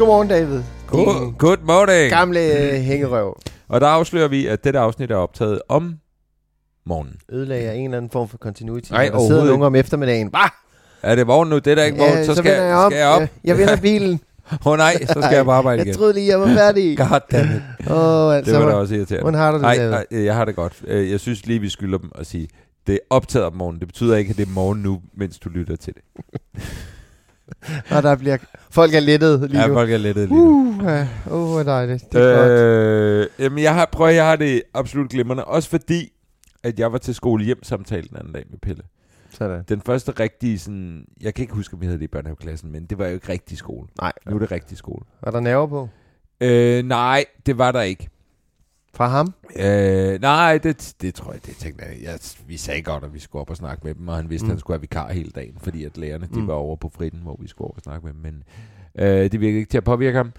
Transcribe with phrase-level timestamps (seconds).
[0.00, 0.62] Godmorgen, David.
[0.86, 2.10] God, good morning.
[2.10, 2.40] Gamle
[2.72, 3.38] øh, hængerøv.
[3.68, 5.94] Og der afslører vi, at dette afsnit er optaget om
[6.86, 7.14] morgenen.
[7.32, 8.90] Ødelagde en eller anden form for continuity.
[8.90, 10.30] Nej, der sidder overhovedet nogen om eftermiddagen.
[10.30, 10.48] Bah!
[11.02, 11.58] Er det morgen nu?
[11.58, 12.24] Det er da ikke morgen.
[12.24, 12.92] så, skal, vender jeg op.
[12.92, 13.20] skal jeg op.
[13.20, 14.20] Jeg, jeg vender bilen.
[14.66, 15.96] Åh oh, nej, så skal jeg på arbejde Jeg igen.
[15.96, 16.96] troede lige, jeg var færdig.
[16.98, 17.62] Goddammit.
[17.90, 19.22] Åh, oh, altså, Det var da også irriterende.
[19.22, 19.90] hvordan har du det, Nej, David?
[19.90, 20.82] nej, jeg har det godt.
[20.86, 22.48] Øh, Jeg synes lige, vi skylder dem at sige,
[22.86, 23.80] det er optaget om morgenen.
[23.80, 26.02] Det betyder ikke, at det er morgen nu, mens du lytter til det.
[27.90, 28.36] Og der bliver...
[28.70, 29.74] Folk er lettet lige Ja, nu.
[29.74, 30.68] folk er lettet lige nu.
[30.78, 31.02] Uh, ja.
[31.26, 32.12] uh, hvor dejligt.
[32.12, 32.50] Det er godt.
[32.50, 35.44] Øh, jamen, jeg har, prøv, jeg har det absolut glimrende.
[35.44, 36.12] Også fordi,
[36.62, 38.82] at jeg var til skole hjem samtale den anden dag med Pelle.
[39.30, 39.64] Sådan.
[39.68, 41.04] Den første rigtige sådan...
[41.20, 43.28] Jeg kan ikke huske, om jeg havde det i børnehaveklassen, men det var jo ikke
[43.28, 43.88] rigtig skole.
[44.00, 44.12] Nej.
[44.28, 45.04] Nu er det rigtig skole.
[45.22, 45.88] Var der nerver på?
[46.40, 48.08] Øh, nej, det var der ikke.
[48.94, 49.34] Fra ham?
[49.56, 51.96] Øh, nej, det, det tror jeg, det tænkte jeg.
[52.02, 52.18] jeg.
[52.46, 54.50] Vi sagde godt, at vi skulle op og snakke med dem, og han vidste, Mm.
[54.50, 56.46] at han skulle have vikar hele dagen, fordi at lærerne de Mm.
[56.46, 58.20] var over på fritten, hvor vi skulle over og snakke med dem.
[58.22, 58.42] Men
[58.98, 60.32] øh, det virkede ikke til at påvirke ham.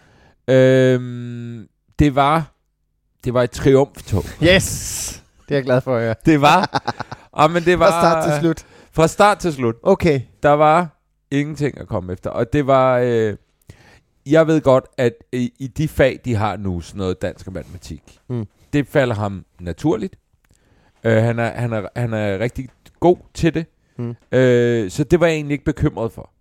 [0.48, 1.66] Øh,
[2.00, 2.52] det var
[3.24, 4.24] det var et triumftog.
[4.44, 5.24] Yes!
[5.50, 6.16] Det er jeg glad for at høre.
[6.26, 6.82] Det var...
[7.34, 8.66] ah, men det var Fra start til slut.
[8.92, 9.76] Fra start til slut.
[9.84, 10.22] Okay.
[10.44, 11.02] Der var
[11.32, 12.30] ingenting at komme efter.
[12.30, 12.98] Og det var...
[12.98, 13.36] Øh,
[14.32, 17.54] jeg ved godt, at i, i de fag, de har nu, sådan noget dansk og
[17.54, 18.46] matematik, Mm.
[18.74, 20.16] det falder ham naturligt.
[21.04, 22.70] Øh, han, er, han, er, han er rigtig
[23.00, 23.66] god til det.
[23.98, 24.16] Mm.
[24.32, 26.32] Øh, så det var jeg egentlig ikke bekymret for.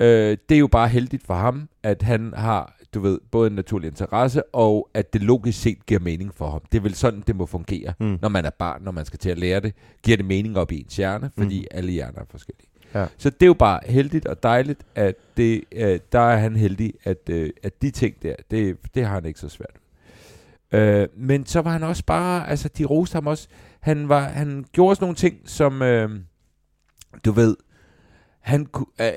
[0.00, 3.52] Øh, det er jo bare heldigt for ham, at han har, du ved, både en
[3.56, 6.60] naturlig interesse, og at det logisk set giver mening for ham.
[6.72, 8.18] Det er vel sådan, det må fungere, Mm.
[8.22, 9.74] når man er barn, når man skal til at lære det.
[10.02, 11.66] Giver det mening op i ens hjerne, fordi Mm.
[11.70, 12.68] alle hjerner er forskellige.
[12.94, 13.06] Ja.
[13.18, 16.94] Så det er jo bare heldigt og dejligt, at det, øh, der er han heldig,
[17.04, 19.74] at, øh, at de ting der, det, det har han ikke så svært
[20.72, 20.80] ved.
[20.80, 23.48] Øh, men så var han også bare, altså de roste ham også,
[23.80, 26.10] han, var, han gjorde også nogle ting, som, øh,
[27.24, 27.56] du ved,
[28.40, 28.86] han kunne...
[29.00, 29.12] øh,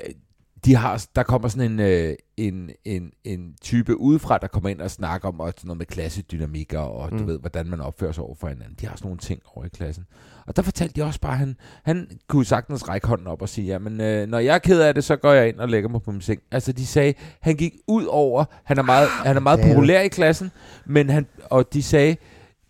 [0.64, 4.80] de har, der kommer sådan en, øh, en, en, en type udefra, der kommer ind
[4.80, 7.26] og snakker om også noget med klassedynamikker, og du Mm.
[7.26, 8.76] ved, hvordan man opfører sig over for hinanden.
[8.80, 10.04] De har sådan nogle ting over i klassen.
[10.46, 13.48] Og der fortalte de også bare, at han, han kunne sagtens række hånden op og
[13.48, 15.88] sige, jamen, øh, når jeg er ked af det, så går jeg ind og lægger
[15.88, 16.40] mig på min seng.
[16.50, 20.08] Altså, de sagde, han gik ud over, han er meget, han er meget populær i
[20.08, 20.50] klassen,
[20.86, 22.16] men han, og de sagde,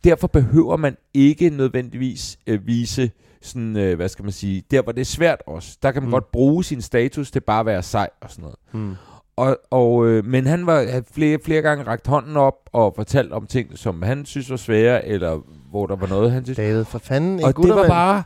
[0.04, 3.10] derfor behøver man ikke nødvendigvis øh, vise
[3.42, 5.78] sådan, øh, hvad skal man sige, der hvor det er svært også.
[5.82, 6.12] Der kan man Mm.
[6.12, 8.56] godt bruge sin status til bare at være sej og sådan noget.
[8.72, 8.94] Mm.
[9.36, 13.46] Og, og, øh, men han var flere, flere gange rakt hånden op og fortalt om
[13.46, 15.40] ting, som han synes var svære, eller
[15.70, 16.56] hvor der var noget, han synes.
[16.56, 17.38] David, for fanden.
[17.38, 18.22] en Og det var bare...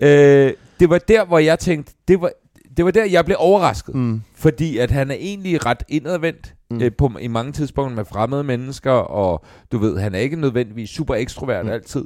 [0.00, 2.30] Øh, det var der, hvor jeg tænkte, det var,
[2.76, 3.94] det var der, jeg blev overrasket.
[3.94, 4.22] Mm.
[4.34, 6.80] Fordi at han er egentlig ret indadvendt Mm.
[6.82, 10.90] øh, på, i mange tidspunkter med fremmede mennesker, og du ved, han er ikke nødvendigvis
[10.90, 11.70] super ekstrovert mm.
[11.70, 12.04] altid.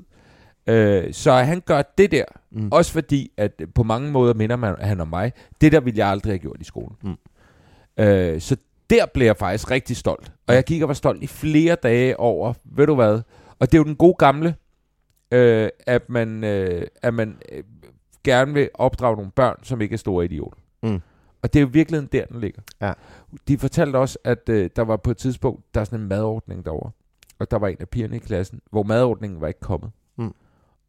[0.67, 2.69] Øh, så han gør det der, Mm.
[2.73, 5.33] også fordi, at på mange måder minder man, han om mig.
[5.61, 6.97] Det der ville jeg aldrig have gjort i skolen.
[7.03, 7.17] Mm.
[8.05, 8.57] Øh, så
[8.91, 10.33] der blev jeg faktisk rigtig stolt.
[10.47, 13.21] Og jeg gik og var stolt i flere dage over, ved du hvad,
[13.59, 14.55] og det er jo den gode gamle,
[15.33, 17.65] øh, at man, øh, at man øh,
[18.25, 20.59] gerne vil opdrage nogle børn, som ikke er store idioter.
[20.83, 21.01] Mm.
[21.43, 22.63] Og det er jo virkelig der, den ligger.
[22.81, 22.93] Ja.
[23.49, 26.65] De fortalte også, at øh, der var på et tidspunkt, der er sådan en madordning
[26.65, 26.91] derovre.
[27.39, 29.91] Og der var en af pigerne i klassen, hvor madordningen var ikke kommet.
[30.19, 30.35] Mm.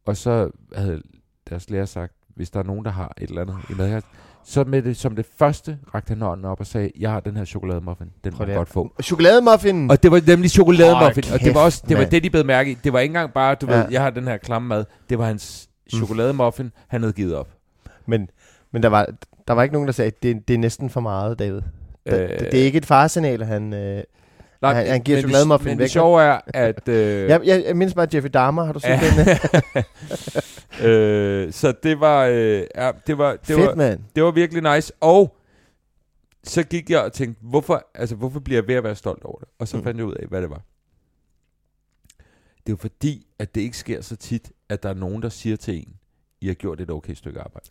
[0.06, 1.02] Og så havde
[1.50, 4.10] deres lærer sagt, hvis der er nogen, der har et eller andet i madkassen,
[4.44, 7.36] Så med det, som det første rakte han hånden op og sagde, jeg har den
[7.36, 8.92] her chokolademuffin, den må jeg godt få.
[9.02, 9.90] Chokolademuffin.
[9.90, 12.46] Og det var nemlig chokolademuffin, Hold og det var også det var det, de blev
[12.46, 12.74] mærke i.
[12.74, 13.76] Det var ikke engang bare, du Ja.
[13.78, 14.84] ved, jeg har den her klamme mad.
[15.10, 17.48] Det var hans chokolademuffin, han havde givet op.
[18.06, 18.28] Men,
[18.72, 19.06] men der, var,
[19.48, 21.54] der var ikke nogen, der sagde, det, det er næsten for meget, David.
[21.56, 21.62] Det,
[22.06, 23.72] Øh, det, det er ikke et farsignal, han...
[23.74, 24.02] Øh,
[24.62, 26.88] nej, han- han giver men det- chokolademuffin Men væk, det sjove er, at...
[26.94, 29.28] Øh, jeg, jeg, jeg mindes bare Jeffrey Dahmer, har du set den?
[30.90, 34.92] øh, så det var, øh, ja, det var, det Fedt, var, det var virkelig nice.
[35.00, 35.36] Og
[36.44, 39.38] så gik jeg og tænkte, hvorfor, altså, hvorfor bliver jeg ved at være stolt over
[39.38, 39.48] det?
[39.58, 39.82] Og så Mm.
[39.82, 40.62] fandt jeg ud af, hvad det var.
[42.56, 45.28] Det er jo fordi, at det ikke sker så tit, at der er nogen, der
[45.28, 45.94] siger til en,
[46.40, 47.68] I har gjort et okay stykke arbejde.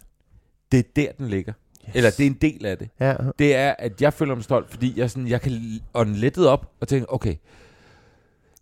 [0.72, 1.54] Det er der, den ligger.
[1.88, 1.96] Yes.
[1.96, 2.90] Eller det er en del af det.
[3.00, 6.48] Ja, Det er, at jeg føler mig stolt, fordi jeg, sådan, jeg kan ånde lettet
[6.48, 7.36] op og tænke, okay,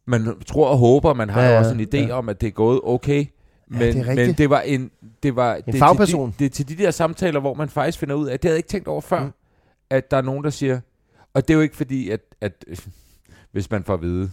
[0.05, 2.05] man tror og håber, man har Ja, ja, ja, også en idé ja.
[2.07, 2.13] ja.
[2.13, 3.25] om, at det er gået okay.
[3.67, 4.91] Men, det er men det var en,
[5.23, 6.29] det var, det er til fagperson.
[6.29, 8.53] De, det er til de der samtaler, hvor man faktisk finder ud af, det havde
[8.55, 9.31] jeg ikke tænkt over før, Mm.
[9.89, 10.79] at der er nogen, der siger,
[11.33, 12.65] og det er jo ikke fordi, at, at
[13.51, 14.31] hvis man får at vide,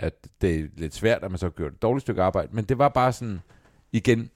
[0.00, 2.64] at det er lidt svært, at man så har gjort et dårligt stykke arbejde, men
[2.64, 3.40] det var bare sådan,
[3.92, 4.30] igen,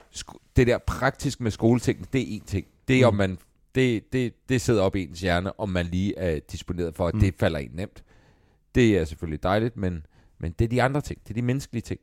[0.56, 2.66] det der praktisk med skoleting, det er en ting.
[2.88, 3.08] Det er, Mm.
[3.08, 3.38] om man,
[3.74, 7.14] det, det, det sidder op i ens hjerne, om man lige er disponeret for, at
[7.14, 7.20] Mm.
[7.20, 8.02] det falder en nemt.
[8.74, 10.06] Det er selvfølgelig dejligt, men,
[10.38, 12.00] men det er de andre ting, det er de menneskelige ting.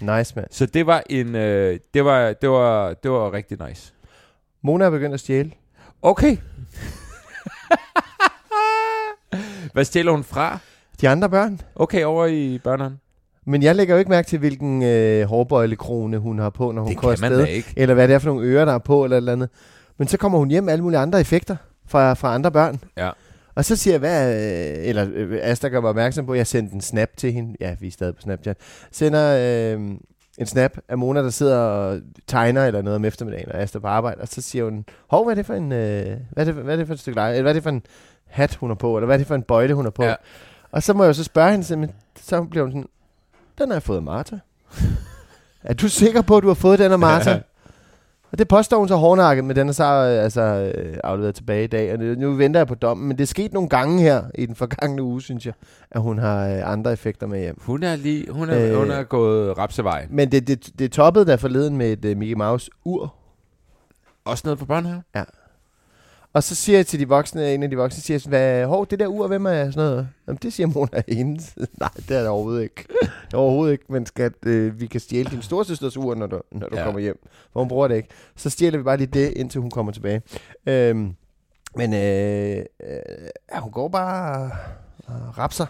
[0.00, 0.46] nice, mand.
[0.50, 3.92] Så det var en, øh, det var, det var, det var rigtig nice.
[4.62, 5.52] Mona er begyndt at stjæle.
[6.02, 6.36] Okay.
[9.72, 10.58] Hvad stjæler hun fra?
[11.00, 11.60] De andre børn.
[11.74, 13.00] Okay, over i børneren.
[13.46, 16.90] Men jeg lægger jo ikke mærke til, hvilken øh, hårbøjlekrone hun har på, når hun
[16.90, 17.46] Det går man afsted.
[17.46, 17.72] ikke.
[17.76, 19.48] Eller hvad det er for nogle ører, der er på, eller et eller andet.
[19.98, 21.56] Men så kommer hun hjem med alle mulige andre effekter
[21.86, 22.80] fra, fra andre børn.
[22.96, 23.10] Ja.
[23.54, 26.46] Og så siger jeg, hvad, øh, eller øh, Asta gør mig opmærksom på, at jeg
[26.46, 27.56] sendte en snap til hende.
[27.60, 28.56] Ja, vi er stadig på Snapchat.
[28.92, 29.80] Sender øh,
[30.38, 33.86] en snap af Mona, der sidder og tegner eller noget om eftermiddagen, og Asta på
[33.86, 34.20] arbejde.
[34.20, 36.74] Og så siger hun, hov, hvad er det for en, øh, hvad, er det, hvad
[36.74, 37.32] er det for et stykke leje?
[37.32, 37.82] Eller hvad er det for en
[38.26, 38.96] hat, hun har på?
[38.96, 40.04] Eller hvad er det for en bøjle, hun har på?
[40.04, 40.14] Ja.
[40.70, 42.88] Og så må jeg jo så spørge hende, simpelthen, så bliver hun sådan,
[43.58, 44.36] den har jeg fået af Martha.
[45.62, 47.38] er du sikker på, at du har fået den af Martha?
[48.36, 51.64] Og det påstår hun så hårdnakket, men den er så øh, altså, øh, afleveret tilbage
[51.64, 51.92] i dag.
[51.92, 54.54] Og nu venter jeg på dommen, men det er sket nogle gange her i den
[54.54, 55.54] forgangne uge, synes jeg,
[55.90, 57.58] at hun har øh, andre effekter med hjem.
[57.60, 58.78] Hun er lige, hun er, Øh.
[58.78, 60.06] hun er gået rapsevej.
[60.10, 63.14] Men det, det, det toppede der forleden med et uh, Mickey Mouse ur.
[64.24, 65.24] Også noget for børn her?
[66.36, 68.86] Og så siger jeg til de voksne, en af de voksne siger sådan, hvad, hov,
[68.86, 70.08] det der ur, hvem er sådan noget?
[70.26, 71.54] Jamen, det siger Mona er hendes.
[71.80, 72.84] Nej, det er det overhovedet ikke.
[73.02, 76.40] Det er overhovedet ikke, men skat, øh, vi kan stjæle din storsøsters ur, når du,
[76.52, 76.80] når du ja.
[76.80, 76.84] Ja.
[76.86, 77.18] kommer hjem.
[77.52, 78.08] For hun bruger det ikke.
[78.36, 80.22] Så stjæler vi bare lige det, indtil hun kommer tilbage.
[80.66, 81.14] Øhm,
[81.76, 82.64] men øh, øh,
[83.54, 84.50] ja, hun går bare
[85.06, 85.66] og rapser.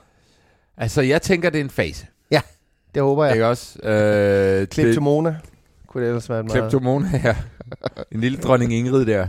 [0.76, 2.06] Altså, jeg tænker, det er en fase.
[2.94, 3.28] Det håber Ja.
[3.28, 3.36] jeg.
[3.36, 3.78] Ikke også?
[3.88, 5.36] Øh, Klip det- til Mona.
[5.86, 6.60] Kunne det ellers være et meget...
[6.60, 7.34] Kleptomone her.
[8.12, 9.26] En lille dronning Ingrid der.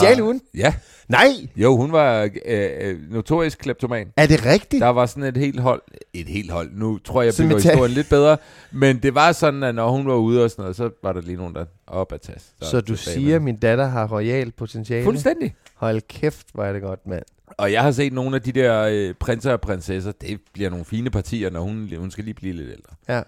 [0.00, 0.40] Stjæl hun?
[0.54, 0.74] Ja.
[1.08, 1.28] Nej!
[1.56, 4.12] Jo, hun var øh, øh, notorisk kleptoman.
[4.16, 4.80] Er det rigtigt?
[4.80, 5.82] Der var sådan et helt hold.
[6.12, 6.70] Et helt hold.
[6.72, 8.36] Nu tror jeg, jeg bygger historien lidt bedre.
[8.72, 11.20] Men det var sådan, at når hun var ude og sådan noget, så var der
[11.20, 12.38] lige nogen, der op at tage.
[12.62, 15.04] Så du siger, at min datter har royal potentiale?
[15.04, 15.54] Fuldstændig.
[15.74, 17.22] Hold kæft, hvor er det godt, mand.
[17.46, 20.12] Og jeg har set nogle af de der øh, prinser og prinsesser.
[20.12, 22.94] Det bliver nogle fine partier, når hun, hun skal lige blive lidt ældre.
[23.08, 23.22] Ja.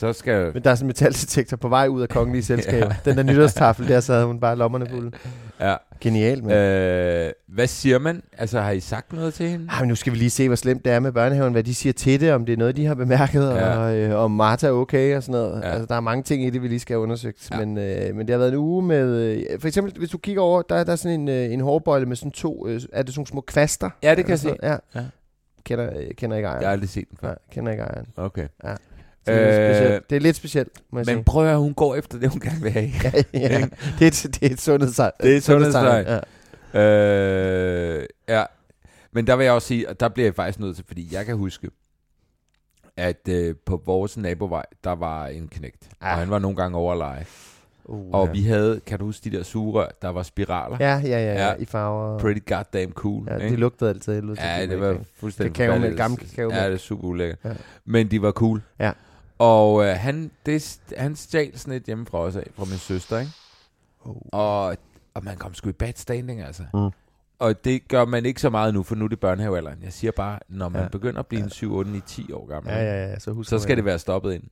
[0.00, 0.50] Så skal...
[0.54, 2.92] Men der er sådan en metaldetektor på vej ud af kongelige selskaber.
[3.04, 5.10] Den der nytårstafel, der så havde hun bare lommerne fulde.
[5.60, 5.76] Ja.
[6.00, 6.58] Genialt, mand.
[6.58, 8.22] Øh, hvad siger man?
[8.38, 9.66] Altså, har I sagt noget til hende?
[9.70, 11.74] Ah, men nu skal vi lige se, hvor slemt det er med børnehaven, hvad de
[11.74, 13.76] siger til det, om det er noget, de har bemærket, Ja.
[13.78, 15.60] og øh, om Martha er okay og sådan noget.
[15.62, 15.66] Ja.
[15.66, 15.72] Ja.
[15.72, 17.48] Altså, der er mange ting i det, vi lige skal have undersøgt.
[17.50, 17.58] Ja.
[17.58, 17.64] Ja.
[17.64, 19.08] Men, øh, men det har været en uge med...
[19.16, 22.06] Øh, for eksempel, hvis du kigger over, der, der er sådan en, øh, en hårbøjle
[22.06, 22.68] med sådan to...
[22.68, 23.90] Øh, er det sådan små kvaster?
[24.02, 24.56] Ja, det kan jeg se.
[24.62, 24.76] Ja.
[24.94, 25.00] Ja.
[25.64, 26.60] Kender, øh, kender ikke ejeren.
[26.62, 27.28] Jeg har aldrig set den før.
[27.28, 28.06] Nej, kender ikke ejeren.
[28.16, 28.46] Okay.
[28.64, 28.76] Så
[29.26, 30.10] det, er lidt Øh, specielt.
[30.10, 31.24] det er lidt specielt, må jeg Men sige.
[31.24, 32.90] prøv at høre, hun går efter det, hun gerne vil have.
[33.04, 33.66] ja, ja.
[33.98, 35.12] Det, er et, det er et sundhedstegn.
[35.22, 36.06] Det er et sundhedstegn.
[36.74, 36.80] Ja.
[36.80, 38.44] øh, ja.
[39.12, 41.26] Men der vil jeg også sige, at der bliver jeg faktisk nødt til, fordi jeg
[41.26, 41.70] kan huske,
[42.96, 45.88] at øh, på vores nabovej, der var en knægt.
[46.00, 46.12] Ah.
[46.12, 47.26] Og han var nogle gange over lege.
[47.84, 48.32] Uh, Og ja.
[48.32, 50.76] vi havde, kan du huske de der sugerør, der var spiraler?
[50.80, 51.54] Ja, ja, ja, ja, Ja.
[51.58, 52.18] i farver.
[52.18, 53.26] Pretty goddamn cool.
[53.28, 53.48] Ja, ikke?
[53.50, 54.36] det lugtede altid helvede.
[54.46, 55.98] Ja, det det var fuldstændig Kakao med- forfærdeligt.
[55.98, 56.66] gammel kakao Ja, med.
[56.68, 57.38] det er super ulækkert.
[57.44, 57.50] Ja.
[57.84, 58.62] Men de var cool.
[58.78, 58.92] Ja.
[59.40, 63.18] Og øh, han, det, han stjal sådan et hjemme fra os af, fra min søster,
[63.18, 63.32] ikke?
[64.00, 64.16] Oh.
[64.32, 64.76] Og,
[65.14, 66.62] og man kom sgu i bad standing, altså.
[66.74, 66.90] Mm.
[67.38, 69.82] Og det gør man ikke så meget nu, for nu er det børnehavealderen.
[69.82, 70.82] Jeg siger bare, når man Ja.
[70.84, 70.88] ja.
[70.88, 73.18] begynder at blive en 7, 8, 9, 10 år gammel, Ja, ja, ja.
[73.18, 74.42] Så, husk så skal det være stoppet ind.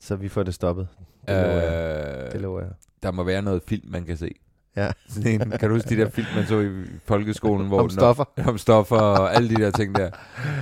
[0.00, 0.88] Så vi får det stoppet.
[1.28, 2.24] Det lover jeg.
[2.26, 2.70] Øh, Det lover jeg.
[3.02, 4.34] der må være noget film, man kan se.
[4.76, 4.90] Ja.
[5.14, 6.68] Sådan en, kan du huske de der film, man så i
[7.06, 7.68] folkeskolen?
[7.68, 8.24] Hvor Om stoffer.
[8.36, 10.10] Når, om stoffer og alle de der ting der.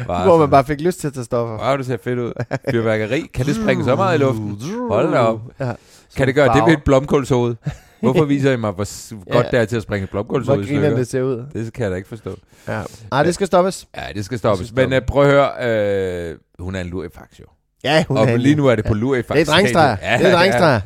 [0.06, 1.66] Var Hvor man sådan, bare fik lyst til at tage stoffer.
[1.68, 2.32] Wow, det ser fedt ud.
[2.70, 3.20] Fyrværkeri.
[3.34, 4.58] Kan det springe så meget i luften?
[4.90, 5.40] Hold da op.
[5.60, 5.72] Ja.
[6.16, 7.54] Kan det gøre det ved et blomkålshoved?
[8.00, 8.84] Hvorfor viser I mig, hvor
[9.32, 9.50] godt Ja.
[9.50, 11.44] det er til at springe et blomkål Hvor griner det ser ud.
[11.52, 12.36] Det kan jeg da ikke forstå.
[12.68, 12.82] Ja.
[13.12, 13.86] Ej, det skal stoppes.
[13.96, 14.58] Ja, det skal stoppes.
[14.58, 15.10] Det skal Men stoppes.
[15.10, 17.44] uh, prøv at høre, øh, hun er en lurifax jo.
[17.84, 19.36] Ja, hun Og er en- lige nu er det på lurifax.
[19.36, 19.96] Det er drengstreger.
[20.02, 20.80] Ja, det er drengstreger.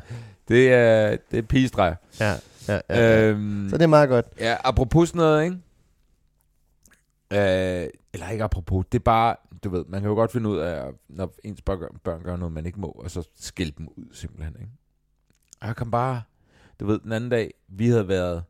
[0.49, 1.95] Det er, det er pigestreger.
[2.21, 2.33] Ja.
[2.69, 3.23] Ja, ja.
[3.23, 4.27] Øhm, Så det er meget godt.
[4.41, 5.57] Ja, apropos noget, ikke?
[7.33, 10.59] Øh, eller ikke apropos, det er bare, du ved, man kan jo godt finde ud
[10.59, 14.05] af, når ens børn, børn gør noget, man ikke må, og så skille dem ud
[14.13, 14.73] simpelthen, ikke?
[15.61, 16.23] Og jeg kom bare,
[16.81, 18.43] du ved, den anden dag, vi havde været...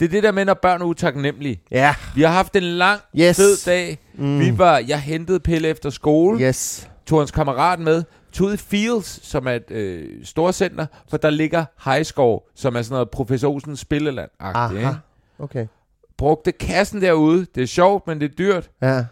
[0.00, 1.62] Det er det der med, når børn er utaknemmelige.
[1.70, 1.94] Ja.
[2.14, 3.36] Vi har haft en lang, Yes.
[3.36, 3.98] fed dag.
[4.14, 4.38] Mm.
[4.40, 6.90] Vi var, jeg hentede Pelle efter skole, Yes.
[7.06, 11.30] tog hans kammerat med, tog ud i Fields, som er et øh, storcenter, for der
[11.30, 14.92] ligger Highscore, som er sådan noget professor Olsens spilleland Aha.
[15.38, 15.66] Okay.
[16.16, 17.46] Brugte kassen derude.
[17.54, 18.70] Det er sjovt, men det er dyrt.
[18.82, 19.04] Ja.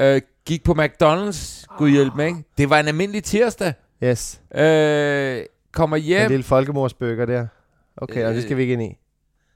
[0.00, 1.64] Øh, gik på McDonald's.
[1.78, 2.44] Gud hjælp mig, ikke?
[2.58, 3.72] Det var en almindelig tirsdag.
[4.04, 4.40] Yes.
[4.54, 5.42] Øh,
[5.72, 6.28] kommer En hjem.
[6.30, 7.46] lille folkemorsbøger der.
[7.96, 8.96] Okay, og det skal vi ikke ind i.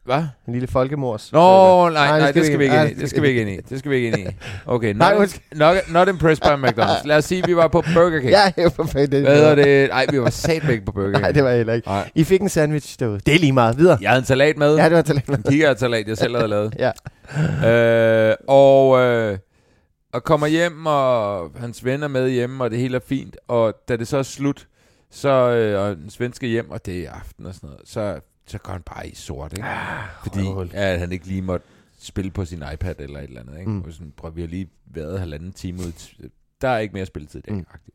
[0.06, 0.24] Hvad?
[0.48, 1.32] En lille folkemors.
[1.32, 2.94] Nå, nej, nej, det skal vi ikke ind i.
[3.00, 3.56] Det skal vi ikke ind i.
[3.68, 4.26] Det skal vi ikke ind i.
[4.66, 5.58] Okay, Nej, not, undskyld.
[5.58, 7.06] not, not impressed by McDonald's.
[7.06, 8.30] Lad os sige, vi var på Burger King.
[8.30, 9.20] Ja, jeg var fanden det.
[9.22, 9.88] Hvad hedder det?
[9.90, 11.20] Nej, vi var sat væk på Burger King.
[11.22, 11.88] Nej, det var heller ikke.
[11.88, 12.10] Nej.
[12.14, 13.20] I fik en sandwich derude.
[13.26, 13.78] Det er lige meget.
[13.78, 13.98] Videre.
[14.00, 14.76] Jeg havde en salat med.
[14.76, 15.34] Ja, det var.
[15.36, 16.74] En kikærsalat, jeg selv havde lavet.
[17.64, 18.30] Ja.
[18.30, 19.38] Øh, og, øh,
[20.12, 23.36] og kommer hjem, og hans ven er med hjemme, og det hele er fint.
[23.48, 24.66] Og da det så er slut,
[25.10, 28.58] så øh, og den svenske hjem, og det er aften og sådan noget, så, så
[28.58, 29.68] går han bare i sort, ikke?
[30.22, 30.70] Fordi røvhul.
[30.72, 31.66] ja, han ikke lige måtte
[31.98, 33.70] spille på sin iPad eller et eller andet, ikke?
[33.70, 33.76] Mm.
[33.76, 33.92] Mm.
[33.92, 35.92] Sådan, prøv, vi har lige været halvanden time ud.
[36.60, 37.54] Der er ikke mere spilletid i dag.
[37.54, 37.58] Mm.
[37.58, 37.92] Mm.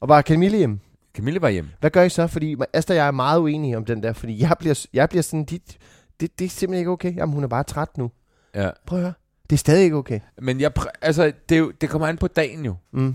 [0.00, 0.80] Og var Camille hjemme?
[1.14, 1.70] Camille var hjemme.
[1.80, 2.26] Hvad gør I så?
[2.26, 5.22] Fordi Asta og jeg er meget uenige om den der, fordi jeg bliver, jeg bliver
[5.22, 5.78] sådan, dit,
[6.20, 7.16] det, det er simpelthen ikke okay.
[7.16, 8.10] Jamen, hun er bare træt nu.
[8.54, 8.70] Ja.
[8.86, 9.12] Prøv at høre.
[9.50, 10.20] Det er stadig ikke okay.
[10.38, 10.72] Men jeg,
[11.02, 12.74] altså, det, jo, det kommer an på dagen jo.
[12.90, 13.14] Mm.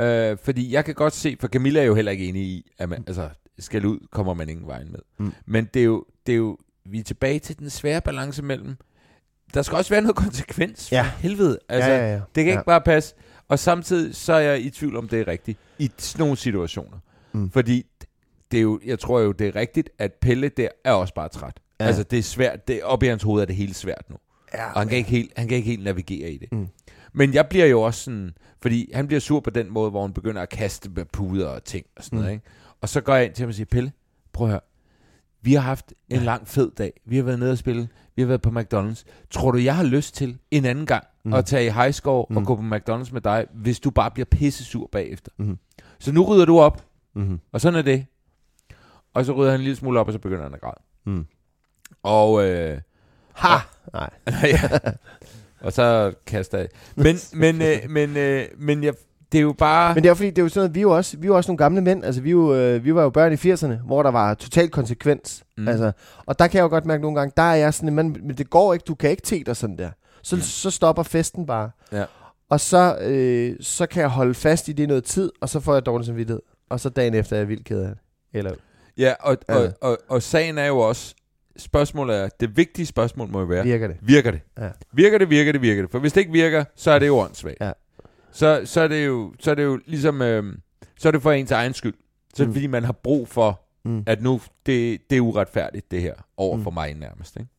[0.00, 2.88] Øh, fordi jeg kan godt se, for Camilla er jo heller ikke enig i, at
[2.88, 5.00] man, altså, skal ud, kommer man ingen vejen med.
[5.18, 5.32] Mm.
[5.46, 8.76] Men det er, jo, det er jo, vi er tilbage til den svære balance mellem,
[9.54, 11.10] der skal også være noget konsekvens, for Ja.
[11.18, 11.58] helvede.
[11.68, 12.14] Altså, ja, ja, ja.
[12.14, 12.50] Det kan ja.
[12.52, 13.14] ikke bare passe.
[13.48, 15.58] Og samtidig så er jeg i tvivl om, det er rigtigt.
[15.78, 16.98] I sådan nogle situationer.
[17.32, 17.50] Mm.
[17.50, 17.86] Fordi
[18.50, 21.28] det er jo, jeg tror jo, det er rigtigt, at Pelle der er også bare
[21.28, 21.60] træt.
[21.80, 21.84] Ja.
[21.84, 22.68] Altså, det er svært.
[22.68, 24.16] Det, op i hans hoved er det helt svært nu.
[24.54, 26.52] Ja, Og han kan, ikke helt, han kan ikke helt navigere i det.
[26.52, 26.68] Mm.
[27.12, 28.30] Men jeg bliver jo også sådan,
[28.62, 31.64] fordi han bliver sur på den måde, hvor han begynder at kaste med puder og
[31.64, 32.22] ting og sådan Mm.
[32.22, 32.34] noget.
[32.34, 32.44] Ikke?
[32.84, 33.92] Og så går jeg ind til ham og siger, Pelle,
[34.32, 34.60] prøv at høre.
[35.42, 37.00] Vi har haft en lang fed dag.
[37.04, 37.88] Vi har været nede og spille.
[38.16, 39.04] Vi har været på McDonald's.
[39.30, 41.28] Tror du, jeg har lyst til en anden gang Mm.
[41.28, 41.34] mm.
[41.34, 42.32] at tage i high score mm.
[42.34, 42.36] Mm.
[42.36, 45.30] og gå på McDonald's med dig, hvis du bare bliver pisse sur bagefter?
[45.38, 45.58] Mm.
[45.98, 47.40] Så nu rydder du op, Mm-hmm.
[47.52, 48.06] og sådan er det.
[49.14, 50.80] Og så rydder han en lille smule op, og så begynder han at græde.
[51.06, 51.26] Mm.
[52.02, 52.80] Og øh,
[53.32, 53.56] Ha!
[53.92, 54.10] Nej.
[54.42, 54.68] ja.
[55.60, 56.68] Og så kaster jeg.
[56.96, 58.94] Men, men, øh, men, øh, men jeg,
[59.32, 59.94] det er jo bare...
[59.94, 61.26] Men det er jo fordi, det er jo sådan noget, vi er jo også, vi
[61.26, 62.04] er jo også nogle gamle mænd.
[62.04, 64.68] Altså, vi, er jo, øh, vi var jo børn i 80'erne, hvor der var total
[64.70, 65.44] konsekvens.
[65.58, 65.68] Mm.
[65.68, 65.92] Altså,
[66.26, 68.36] og der kan jeg jo godt mærke nogle gange, der er jeg sådan, men, men
[68.38, 69.90] det går ikke, du kan ikke te dig sådan der.
[70.22, 70.42] Så, mm.
[70.42, 71.70] så stopper festen bare.
[71.92, 72.04] Ja.
[72.50, 75.74] Og så, øh, så kan jeg holde fast i det noget tid, og så får
[75.74, 76.42] jeg dårlig samvittighed.
[76.70, 77.98] Og så dagen efter er jeg vildt ked af det.
[78.32, 78.52] Eller,
[78.98, 79.54] Ja, og, Ja.
[79.54, 81.14] og, og, og sagen er jo også...
[81.56, 82.28] Spørgsmålet er...
[82.40, 83.64] Det vigtige spørgsmål må jo være...
[83.64, 83.96] virker det?
[84.02, 84.40] Virker det?
[84.58, 84.68] Ja.
[84.92, 85.90] Virker det, virker det, virker det?
[85.90, 87.56] For hvis det ikke virker, så er det jo åndssvagt.
[87.60, 87.72] Ja.
[88.34, 90.22] Så, så, er det jo, så er det jo ligesom...
[90.22, 90.54] Øh,
[90.98, 91.94] så er det for ens egen skyld.
[92.34, 92.54] Så er det Mm.
[92.54, 94.02] fordi, man har brug for, Mm.
[94.06, 94.40] at nu...
[94.66, 96.14] Det, det er uretfærdigt, det her.
[96.36, 96.62] Over Mm.
[96.62, 97.50] for mig nærmest, ikke?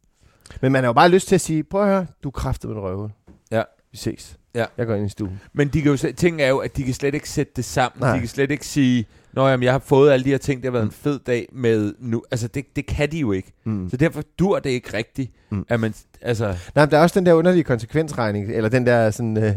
[0.61, 2.69] Men man har jo bare lyst til at sige, prøv at høre, du er kraftet
[2.69, 3.09] med røvhul.
[3.51, 3.63] Ja.
[3.91, 4.37] Vi ses.
[4.55, 4.65] Ja.
[4.77, 5.39] Jeg går ind i stuen.
[5.53, 7.99] Men de kan jo, ting er jo, at de kan slet ikke sætte det sammen.
[8.01, 8.13] Nej.
[8.13, 10.65] De kan slet ikke sige, Nå jamen, jeg har fået alle de her ting, det
[10.67, 10.87] har været Mm.
[10.87, 12.23] en fed dag med nu.
[12.31, 13.53] Altså, det, det kan de jo ikke.
[13.63, 13.89] Mm.
[13.89, 15.65] Så derfor dur det ikke rigtigt, mm.
[15.69, 19.11] at man, altså, Nej, men der er også den der underlige konsekvensregning, eller den der
[19.11, 19.55] sådan, øh,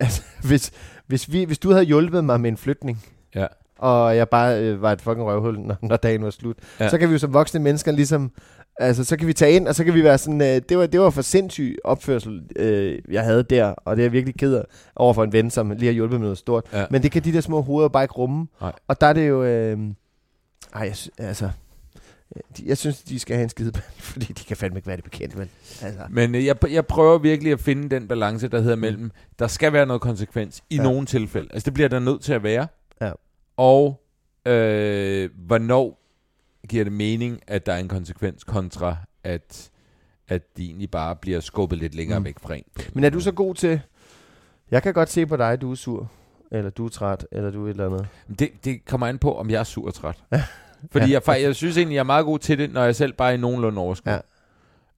[0.00, 0.70] altså, hvis,
[1.06, 3.46] hvis, vi, hvis du havde hjulpet mig med en flytning, ja.
[3.78, 6.88] og jeg bare øh, var et fucking røvhul, når, når dagen var slut, ja.
[6.88, 8.30] Så kan vi jo som voksne mennesker ligesom,
[8.78, 10.86] altså så kan vi tage ind, og så kan vi være sådan, øh, det, var,
[10.86, 14.62] det var for sindssyg opførsel, øh, jeg havde der, og det er jeg virkelig ked
[14.96, 16.64] over for en ven, som lige har hjulpet med noget stort.
[16.72, 16.86] Ja.
[16.90, 18.46] Men det kan de der små hoveder bare ikke rumme.
[18.60, 18.72] Nej.
[18.88, 19.78] Og der er det jo, øh,
[20.74, 21.50] ej, altså,
[22.58, 23.72] de- jeg synes, de skal have en skide,
[24.12, 25.50] fordi de kan fandme ikke være det bekendt, men
[25.82, 29.46] altså, Men øh, jeg, jeg prøver virkelig at finde den balance, der hedder mellem, der
[29.46, 30.82] skal være noget konsekvens i Ja.
[30.82, 31.48] nogle tilfælde.
[31.52, 32.66] Altså, det bliver der nødt til at være.
[33.00, 33.12] Ja.
[33.56, 34.02] Og
[34.46, 35.98] øh, hvornår
[36.68, 39.70] giver det mening, at der er en konsekvens, kontra at,
[40.28, 42.22] at de egentlig bare bliver skubbet lidt længere Mm.
[42.22, 42.24] mm.
[42.24, 42.64] væk fra en.
[42.94, 43.80] Men er du så god til...
[44.70, 46.10] Jeg kan godt se på dig, du er sur.
[46.50, 48.06] Eller du er træt, eller du er et eller andet.
[48.38, 50.22] Det, det kommer an på, om jeg er sur og træt.
[50.90, 53.12] Fordi jeg, fa- jeg synes egentlig, jeg er meget god til det, når jeg selv
[53.12, 54.12] bare er i nogenlunde overskud.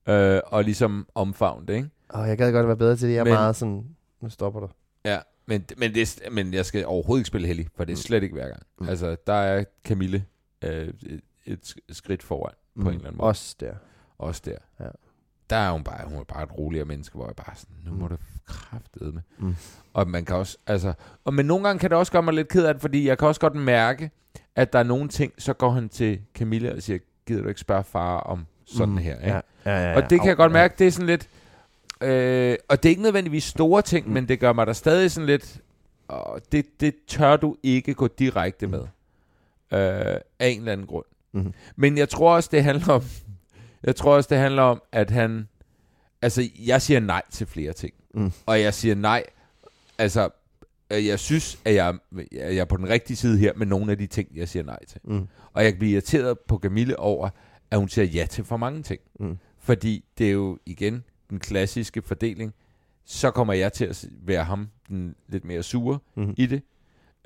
[0.07, 0.35] Ja.
[0.35, 1.89] Øh, og ligesom omfavne det, ikke?
[2.15, 3.13] Åh, jeg gad godt være bedre til det.
[3.13, 3.85] Jeg er Men- meget sådan...
[4.21, 4.67] Nu stopper du.
[5.05, 8.23] Ja, men, men, det, men jeg skal overhovedet ikke spille heldig, for det er slet
[8.23, 8.63] ikke hver gang.
[8.79, 8.83] Mm.
[8.85, 8.89] Mm.
[8.89, 10.25] Altså, der er Camille
[10.61, 12.53] øh, et, et sk- skridt foran.
[12.75, 13.27] på en eller anden måde.
[13.27, 13.73] Også der.
[14.17, 14.57] Også der.
[14.85, 14.89] Ja.
[15.49, 17.93] Der er hun bare, hun er bare et roligere menneske, hvor jeg bare sådan, nu
[17.93, 18.09] må Mm.
[18.09, 19.21] det kraftede med.
[19.37, 19.55] Mm.
[19.93, 20.93] Og man kan også, altså,
[21.25, 23.17] og men nogle gange kan det også gøre mig lidt ked af det, fordi jeg
[23.17, 24.11] kan også godt mærke,
[24.55, 27.61] at der er nogle ting, så går han til Camilla og siger, gider du ikke
[27.61, 28.97] spørge far om sådan Mm.
[28.97, 29.27] her, ikke?
[29.29, 29.95] Ja, ja, ja, ja.
[30.03, 31.29] Og det kan jeg godt mærke, det er sådan lidt...
[32.01, 34.09] Øh, og det er ikke nødvendigvis store ting, Mm.
[34.09, 34.13] mm.
[34.13, 35.59] men det gør mig da stadig sådan lidt...
[36.07, 38.81] Og det, det tør du ikke gå direkte med.
[39.71, 41.05] Øh, af en eller anden grund.
[41.31, 41.53] Mhm.
[41.75, 43.03] Men jeg tror også, det handler om...
[43.83, 45.47] Jeg tror også, det handler om, at han...
[46.21, 47.93] Altså, jeg siger nej til flere ting.
[48.13, 48.31] Mm.
[48.45, 49.23] Og jeg siger nej...
[49.97, 50.29] Altså,
[50.89, 51.97] jeg synes, at jeg,
[52.31, 54.85] jeg er på den rigtige side her med nogle af de ting, jeg siger nej
[54.85, 55.01] til.
[55.03, 55.27] Mm.
[55.53, 57.29] Og jeg kan blive irriteret på Camille over,
[57.71, 59.01] at hun siger ja til for mange ting.
[59.19, 59.37] Mm.
[59.59, 62.53] Fordi det er jo igen den klassiske fordeling.
[63.05, 66.33] Så kommer jeg til at være ham den lidt mere sure Mm.
[66.37, 66.61] i det.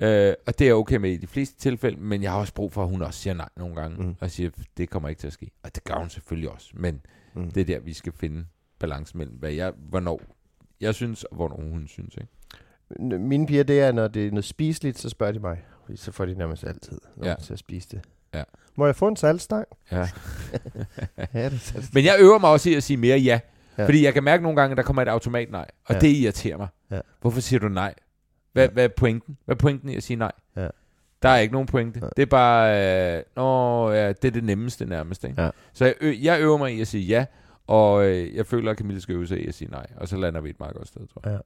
[0.00, 2.72] Øh, og det er okay med i de fleste tilfælde, men jeg har også brug
[2.72, 4.02] for, at hun også siger nej nogle gange.
[4.04, 4.14] Mm.
[4.20, 5.50] Og siger, det kommer ikke til at ske.
[5.62, 6.70] Og det gør hun selvfølgelig også.
[6.74, 7.00] Men
[7.34, 7.50] mm.
[7.50, 8.44] det er der, vi skal finde
[8.78, 10.20] balance mellem, hvad jeg, hvornår
[10.80, 12.14] jeg synes, og hvornår hun synes.
[12.14, 12.28] Ikke?
[13.00, 15.58] Mine piger, det er, når det er noget spiseligt, så spørger de mig.
[15.94, 17.34] Så får de nærmest altid Ja.
[17.42, 18.00] til at spise det.
[18.34, 18.42] Ja.
[18.76, 19.66] Må jeg få en saltstang?
[19.92, 19.96] Ja.
[21.34, 21.94] Ja, det saltstang.
[21.94, 23.24] Men jeg øver mig også i at sige mere ja.
[23.78, 23.82] Ja.
[23.82, 23.86] ja.
[23.88, 25.60] Fordi jeg kan mærke nogle gange, at der kommer et automat nej.
[25.84, 25.94] Og Ja.
[25.94, 26.00] ja.
[26.00, 26.68] det irriterer mig.
[26.90, 27.00] Ja.
[27.20, 27.94] Hvorfor siger du nej?
[28.52, 28.70] Hvad, Ja.
[28.70, 29.36] hvad er pointen?
[29.44, 30.32] Hvad er pointen i at sige nej?
[30.56, 30.68] Ja.
[31.22, 32.00] Der er ikke nogen pointe.
[32.00, 32.10] Nej.
[32.16, 35.24] Det er bare, øh, nå, ja, det er det nemmeste nærmest.
[35.24, 35.42] Ikke?
[35.42, 35.50] Ja.
[35.72, 37.24] Så jeg, ø- jeg øver mig i at sige ja,
[37.70, 39.86] og øh, jeg føler, at Camille skal øve sig i at sige nej.
[39.96, 41.32] Og så lander vi et meget godt sted, tror jeg.
[41.32, 41.38] Ja.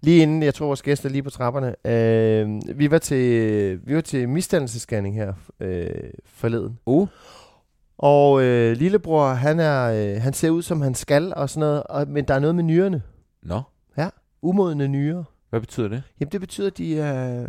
[0.00, 1.74] Lige inden, jeg tror, vores gæster er lige på trapperne.
[1.86, 6.78] Øh, vi var til, vi var til misdannelsesscanning her øh, forleden.
[6.86, 7.08] Uh.
[7.98, 11.82] Og øh, lillebror, han, er, øh, han ser ud, som han skal og sådan noget.
[11.82, 13.02] Og, men der er noget med nyrerne.
[13.42, 13.62] Nå,
[14.42, 15.24] Umodne nyrer.
[15.50, 16.02] hvad betyder det?
[16.20, 17.48] Jamen, det betyder, at de er øh,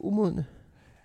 [0.00, 0.46] umodne.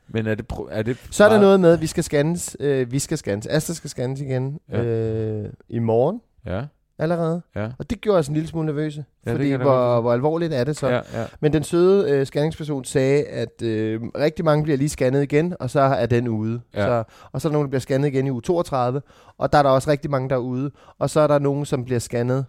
[0.10, 2.58] Men er det, er det Så er der noget med, at vi skal scannes.
[2.60, 3.48] Øh, vi skal scannes.
[3.48, 4.84] Asta skal scannes igen Ja.
[4.84, 6.62] øh, i morgen Ja,
[7.00, 7.42] allerede.
[7.56, 7.70] ja.
[7.80, 9.06] Og det gjorde os en lille smule nervøse.
[9.25, 10.88] Ja, fordi hvor, hvor alvorligt er det så?
[10.88, 11.25] ja, ja.
[11.39, 15.69] Men den søde øh, scanningsperson sagde, at øh, rigtig mange bliver lige scannet igen, og
[15.69, 16.62] så er den ude.
[16.76, 16.86] Ja.
[16.86, 19.02] Så, og så er der nogen, der bliver scannet igen i uge 32,
[19.38, 20.72] og der er der også rigtig mange, der er ude.
[21.00, 22.45] Og så er der nogen, som bliver scannet,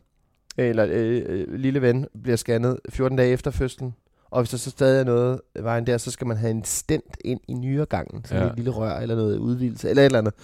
[0.59, 3.94] eller øh, øh, lille ven bliver scannet 14 dage efter fødslen.
[4.31, 7.16] Og hvis der så stadig er noget vejen der, så skal man have en stent
[7.25, 8.25] ind i nyregangen.
[8.25, 8.45] Sådan Ja.
[8.45, 8.51] ja.
[8.51, 10.35] et lille rør eller noget udvidelse, eller et eller andet.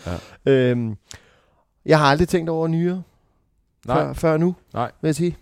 [0.46, 0.52] Ja.
[0.52, 0.96] Øhm,
[1.86, 3.02] jeg har aldrig tænkt over nyre
[3.86, 4.90] Nej, før, før nu, Nej.
[5.00, 5.36] vil jeg sige.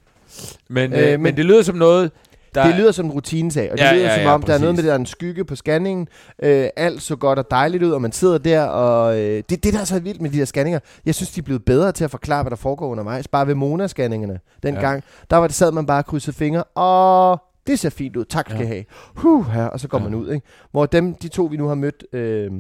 [0.68, 2.10] men, Øh, øh, men- men det lyder som noget,
[2.54, 2.66] der...
[2.66, 4.58] Det lyder som en rutinesag, og det Ja, lyder ja, som ja, om, der er
[4.58, 6.08] noget med, at der er en skygge på scanningen.
[6.42, 9.72] Øh, alt så godt og dejligt ud, og man sidder der, og øh, det, det
[9.74, 12.04] der er så vildt med de der scanninger, jeg synes, de er blevet bedre til
[12.04, 13.28] at forklare, hvad der foregår undervejs.
[13.28, 15.24] Bare ved Mona-scanningerne dengang, ja.
[15.30, 18.46] der var det, sad man bare og krydsede fingre, og det ser fint ud, tak
[18.50, 18.66] skal Ja.
[18.66, 18.84] have.
[19.16, 20.04] Huh, her, og så går Ja.
[20.04, 20.30] man ud.
[20.30, 20.46] Ikke?
[20.70, 22.50] Hvor dem, de to, vi nu har mødt, øh,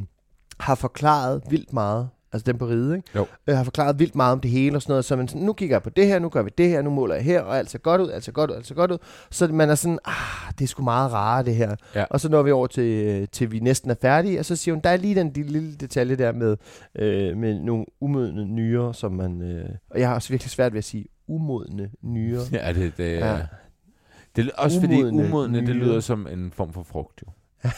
[0.60, 2.08] har forklaret vildt meget.
[2.32, 3.08] Altså dem på ride, ikke?
[3.14, 3.26] Jo.
[3.46, 5.04] Øh, har forklaret vildt meget om det hele og sådan noget.
[5.04, 6.90] Så man sådan, nu kigger jeg på det her, nu gør vi det her, nu
[6.90, 8.90] måler jeg her, og alt ser godt ud, alt ser godt ud, alt ser godt
[8.90, 8.98] ud.
[9.30, 11.76] Så man er sådan, ah, det er sgu meget rare det her.
[11.94, 12.04] Ja.
[12.10, 14.80] Og så når vi over til, til vi næsten er færdige, og så siger hun,
[14.84, 16.56] der er lige den lille, lille detalje der med,
[16.98, 19.42] øh, med nogle umodne nyrer, som man...
[19.42, 22.42] Øh, og jeg har også virkelig svært ved at sige umodne nyrer.
[22.52, 23.38] Ja, det, det, Ja.
[24.36, 27.32] Det er også fordi Umodne umodne, det lyder som en form for frugt, jo.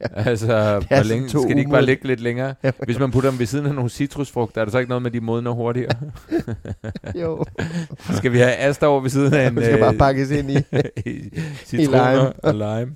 [0.16, 2.54] Altså, hvor sådan længe, skal de ikke bare ligge lidt længere?
[2.64, 2.70] Ja.
[2.84, 5.10] Hvis man putter dem ved siden af nogle citrusfrugter, er der så ikke noget med,
[5.10, 5.92] de modner hurtigere?
[7.22, 7.44] jo,
[8.18, 9.54] skal vi have aster over ved siden af en...
[9.54, 10.58] man skal bare pakkes ind i.
[11.06, 11.30] i
[11.64, 12.32] citroner lime.
[12.42, 12.94] og lime.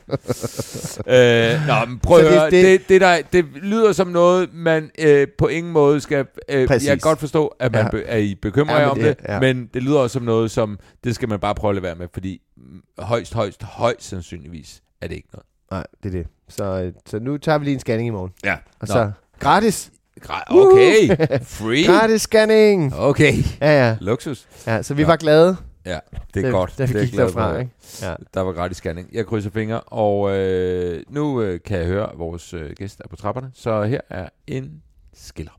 [1.06, 2.50] øh, nå, men prøv at det- høre.
[2.50, 6.26] det- Det, det, der, det lyder som noget, man øh, på ingen måde skal...
[6.48, 6.88] Øh, Præcis.
[6.88, 7.84] jeg kan godt forstå, at, man Ja.
[7.84, 7.90] ja.
[7.90, 9.40] be, at I bekymrer Ja, om det- det, ja.
[9.40, 11.94] men det lyder også som noget, som det skal man bare prøve at lade være
[11.94, 12.62] med, fordi mm,
[12.98, 15.46] højst, højst, højst sandsynligvis er det ikke noget.
[15.70, 16.26] Nej, det er det.
[16.56, 18.32] Så, øh, så nu tager vi lige en scanning i morgen.
[18.44, 18.56] Ja.
[18.80, 19.90] Og så gratis.
[20.24, 21.08] Gra- Okay,
[21.44, 21.84] free.
[21.86, 22.94] Gratis scanning.
[22.96, 23.96] Okay, Ja, ja.
[24.00, 24.48] luksus.
[24.66, 25.06] ja så vi Ja.
[25.08, 25.98] var glade, Ja,
[26.34, 26.74] det er da, godt.
[26.78, 27.58] da vi det gik derfra.
[27.58, 27.70] Ikke?
[28.02, 28.14] Ja.
[28.34, 29.08] Der var gratis scanning.
[29.12, 33.08] Jeg krydser fingre, og øh, nu øh, kan jeg høre, at vores øh, gæst er
[33.08, 33.50] på trapperne.
[33.54, 34.70] Så her er en
[35.14, 35.52] skiller.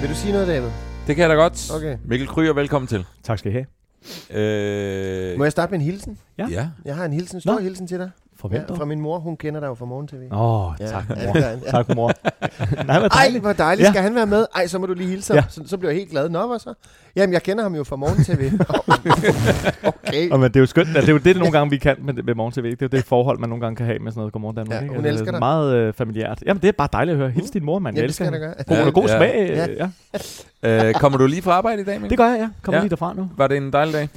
[0.00, 0.68] Vil du sige noget, David?
[1.06, 1.70] Det kan jeg da godt.
[1.74, 1.96] Okay.
[2.04, 3.04] Mikkel Kryer, velkommen til.
[3.22, 3.66] Tak skal I have.
[4.30, 6.18] Øh, Må jeg starte med en hilsen?
[6.38, 6.46] Ja.
[6.50, 6.68] ja.
[6.84, 7.58] Jeg har en hilsen, stor Nå.
[7.58, 8.10] hilsen til dig.
[8.44, 9.18] For hvem Ja, fra min mor.
[9.18, 10.22] Hun kender dig jo fra morgen-tv.
[10.32, 11.38] Åh, oh, Ja, tak ja, mor.
[11.38, 11.70] ja.
[11.70, 12.12] tak mor.
[12.86, 13.42] Nej, hvor Ej, dejligt.
[13.42, 13.84] hvor dejligt.
[13.86, 13.90] Ja.
[13.90, 14.46] Skal han være med?
[14.56, 15.36] Ej, så må du lige hilse ham.
[15.36, 15.44] Ja.
[15.48, 16.28] Så, så bliver jeg helt glad.
[16.28, 16.74] Nå, hvad så?
[17.16, 18.52] Jamen, jeg kender ham jo fra morgen-tv.
[20.08, 20.30] okay.
[20.30, 20.88] Og men det er jo skønt.
[20.88, 22.62] Altså, det er jo det, nogle gange, vi kan med, med Morgen TV.
[22.70, 24.76] Det er jo det forhold, man nogle gange kan have med sådan noget Godmorgen Danmark.
[24.76, 24.94] Ja, ikke?
[24.94, 25.40] hun Altså, elsker det er dig.
[25.40, 26.42] Meget øh, familiært.
[26.46, 27.30] Jamen, det er bare dejligt at høre.
[27.30, 27.96] Hils din mor, mand.
[27.96, 28.54] Ja, Jeg det elsker hende.
[28.68, 29.16] Hun har god Ja.
[29.16, 29.34] smag.
[29.34, 29.68] Ja.
[29.68, 29.90] øh,
[30.62, 30.88] Ja.
[30.88, 32.10] Øh, kommer du lige fra arbejde i dag, Mikkel?
[32.10, 32.48] Det gør jeg, ja.
[32.62, 32.82] Kommer Ja.
[32.82, 33.30] lige derfra nu.
[33.36, 34.08] Var det en dejlig dag?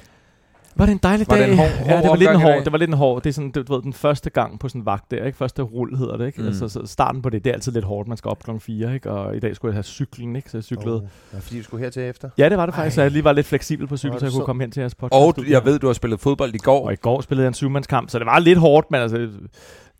[0.77, 1.51] Var det en dejlig Var det dag?
[1.51, 2.63] en hård- ja, hård det var lidt en hård.
[2.63, 3.23] Det var lidt en hård.
[3.23, 5.37] Det er sådan, det, du ved, den første gang på sådan en vagt der, ikke?
[5.37, 6.41] Første rull hedder det, ikke?
[6.41, 6.47] Mm.
[6.47, 8.07] Altså, så starten på det, det er altid lidt hårdt.
[8.07, 9.11] Man skal op klokken 4, ikke?
[9.11, 10.49] Og i dag skulle jeg have cyklen, ikke?
[10.51, 10.95] Så jeg cyklede.
[10.95, 11.01] Oh,
[11.33, 12.29] ja, fordi du skulle hertil efter.
[12.37, 12.95] Ja, det var det faktisk.
[12.95, 14.45] Så jeg lige var lidt fleksibel på cykel, så jeg kunne sød.
[14.45, 15.37] komme hen til jeres podcast.
[15.39, 16.85] Og jeg ved, du har spillet fodbold i går.
[16.85, 19.27] Og i går spillede jeg en syvmandskamp, så det var lidt hårdt, men altså,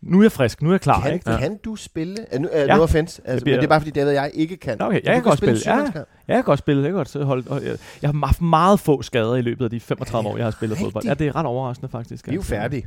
[0.02, 1.30] nu er jeg frisk, nu er jeg klar, Kan, ikke?
[1.30, 1.38] ja.
[1.38, 2.16] kan du spille?
[2.34, 2.76] Uh, nu, uh, Ja.
[2.76, 4.82] no offense, altså, bliver- men det er bare fordi David og jeg ikke kan.
[4.82, 5.58] Okay, jeg du kan godt spille, ja.
[5.60, 5.94] syvmandskamp.
[6.28, 9.02] Ja, jeg kan godt spille, jeg kan godt holde, jeg, jeg har haft meget få
[9.02, 11.04] skader i løbet af de 35 år, jeg har spillet fodbold.
[11.04, 12.26] Ja, det er ret overraskende faktisk.
[12.26, 12.50] Vi er jo altså.
[12.50, 12.86] færdige.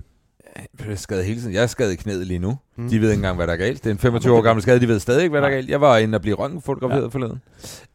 [0.80, 1.54] Jeg er skadet hele tiden.
[1.54, 2.58] Jeg er skadet i knæet lige nu.
[2.78, 2.90] Mm.
[2.90, 3.84] De ved ikke engang, hvad der er galt.
[3.84, 4.80] Det er en 25 år gammel skade.
[4.80, 5.70] De ved stadig ikke, hvad der er galt.
[5.70, 7.08] Jeg var inde og blive røntgenfotograferet ja.
[7.08, 7.42] forleden.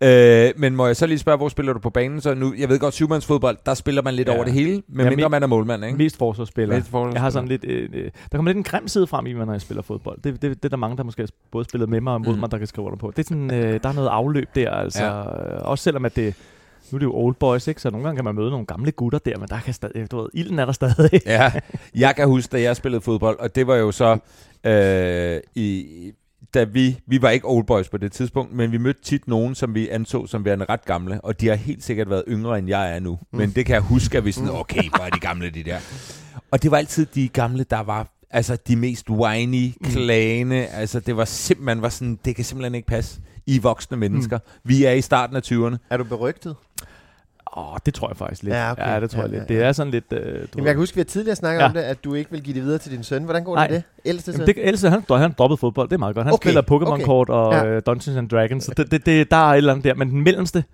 [0.00, 2.20] Øh, men må jeg så lige spørge, hvor spiller du på banen?
[2.20, 4.34] Så nu, jeg ved godt, syvmandsfodbold, der spiller man lidt Ja.
[4.34, 5.98] over det hele, men Ja, mindre mi- man er målmand, ikke?
[5.98, 6.74] Mest forsvarsspiller.
[6.76, 7.14] Mest forsvarsspiller.
[7.14, 9.46] Jeg har sådan lidt, øh, øh, der kommer lidt en grim side frem i mig,
[9.46, 10.18] når jeg spiller fodbold.
[10.24, 12.34] Det, det, det er der mange, der måske har både spillet med mig og mod
[12.34, 12.40] Mm.
[12.40, 13.12] mig, der kan skrive under på.
[13.16, 15.04] Det er sådan, øh, der er noget afløb der, altså.
[15.04, 15.16] Ja.
[15.18, 15.22] Ja.
[15.62, 16.34] Også selvom at det,
[16.92, 17.80] nu er det jo old boys, ikke?
[17.80, 20.16] Så nogle gange kan man møde nogle gamle gutter der, men der kan stadig, du
[20.16, 21.20] ved, ilden er der stadig.
[21.26, 21.52] Ja,
[21.94, 24.18] jeg kan huske, da jeg spillede fodbold, og det var jo så,
[24.64, 26.12] øh, i,
[26.54, 29.54] da vi, vi var ikke old boys på det tidspunkt, men vi mødte tit nogen,
[29.54, 32.68] som vi anså som værende ret gamle, og de har helt sikkert været yngre, end
[32.68, 33.18] jeg er nu.
[33.32, 33.38] Mm.
[33.38, 35.78] Men det kan jeg huske, at vi sådan, okay, hvor er de gamle, de der.
[36.50, 41.16] Og det var altid de gamle, der var altså de mest whiny, klagende, altså det
[41.16, 43.20] var simpelthen, var sådan, det kan simpelthen ikke passe.
[43.48, 44.38] I voksne mennesker.
[44.64, 45.76] Vi er i starten af 20'erne.
[45.90, 46.56] Er du berygtet?
[47.56, 48.54] Åh, oh, det tror jeg faktisk lidt.
[48.54, 48.86] Ja, okay.
[48.94, 49.50] ja det tror Ja, jeg lidt.
[49.50, 49.60] ja, ja.
[49.60, 50.04] Det er sådan lidt...
[50.12, 51.66] Øh, du Jamen, jeg kan huske, at vi har tidligere snakket Ja.
[51.66, 53.24] om det, at du ikke vil give det videre til din søn.
[53.24, 53.66] Hvordan går Nej.
[53.66, 54.08] det med det?
[54.10, 54.40] Ældste søn?
[54.40, 56.26] Jamen, det, Else, han, han droppet fodbold, det er meget godt.
[56.26, 57.76] Han Okay, okay, spiller Pokémon-kort og Ja.
[57.76, 59.94] uh, Dungeons and Dragons, så det, det, det, der er et eller andet der.
[59.94, 60.64] Men den mellemste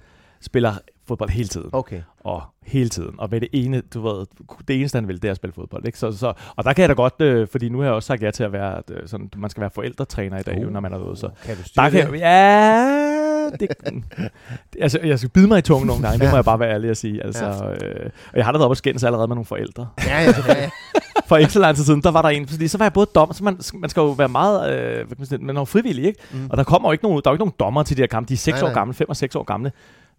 [0.40, 0.73] spiller
[1.09, 1.68] fodbold hele tiden.
[1.73, 2.01] Okay.
[2.21, 3.14] Og hele tiden.
[3.18, 4.27] Og med det ene, du ved,
[4.68, 5.87] det eneste han vil, det er at spille fodbold.
[5.87, 5.99] Ikke?
[5.99, 8.23] Så, så, og der kan jeg da godt, øh, fordi nu har jeg også sagt
[8.23, 10.62] ja til at være, øh, sådan, man skal være forældretræner i dag, Uh.
[10.62, 11.16] jo, når man er ude.
[11.16, 12.12] Så Kan du der kan det?
[12.12, 13.68] jeg, ja, det,
[14.81, 16.90] altså, jeg skal bide mig i tungen nogle gange, det må jeg bare være ærlig
[16.90, 17.24] at sige.
[17.24, 19.88] Altså, øh, og jeg har da været oppe og skændes allerede med nogle forældre.
[20.07, 20.70] Ja, ja, ja, ja.
[21.26, 23.11] For ikke så lang tid siden, der var der en, fordi så var jeg både
[23.14, 25.61] dommer, så man, man skal jo være meget, øh, hvad kan man sige, man er
[25.61, 26.20] jo frivillig, ikke?
[26.33, 26.38] Mm.
[26.38, 26.50] Mm.
[26.50, 28.07] Og der kommer jo ikke nogen, der er jo ikke nogen dommer til de her
[28.07, 28.74] kampe, de er 6 Nej, år nej.
[28.74, 29.72] gamle, 5 og 6 år gamle.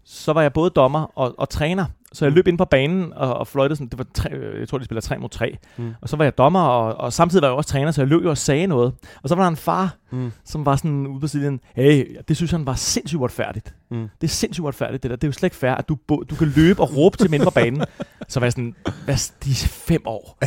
[0.04, 1.84] Så var jeg både dommer og, og træner,
[2.14, 4.68] så jeg løb ind på banen og, og fløjtede sådan, det var tre, øh, jeg
[4.68, 5.56] tror, de spiller 3 mod 3.
[5.76, 5.84] Mm.
[5.84, 5.94] Mm.
[6.00, 8.24] Og så var jeg dommer, og, og samtidig var jeg også træner, så jeg løb
[8.24, 8.92] jo og sagde noget.
[9.22, 10.32] Og så var der en far, Mm.
[10.44, 13.74] som var sådan ude på siden, hey, det synes han var sindssygt uretfærdigt.
[13.90, 14.08] Mm.
[14.20, 15.16] Det er sindssygt uretfærdigt, det der.
[15.16, 17.42] Det er jo slet ikke fair, at du, du kan løbe og råbe til mænd
[17.42, 17.84] på banen.
[18.28, 18.74] Så var jeg sådan,
[19.04, 20.38] hvad, de er fem år.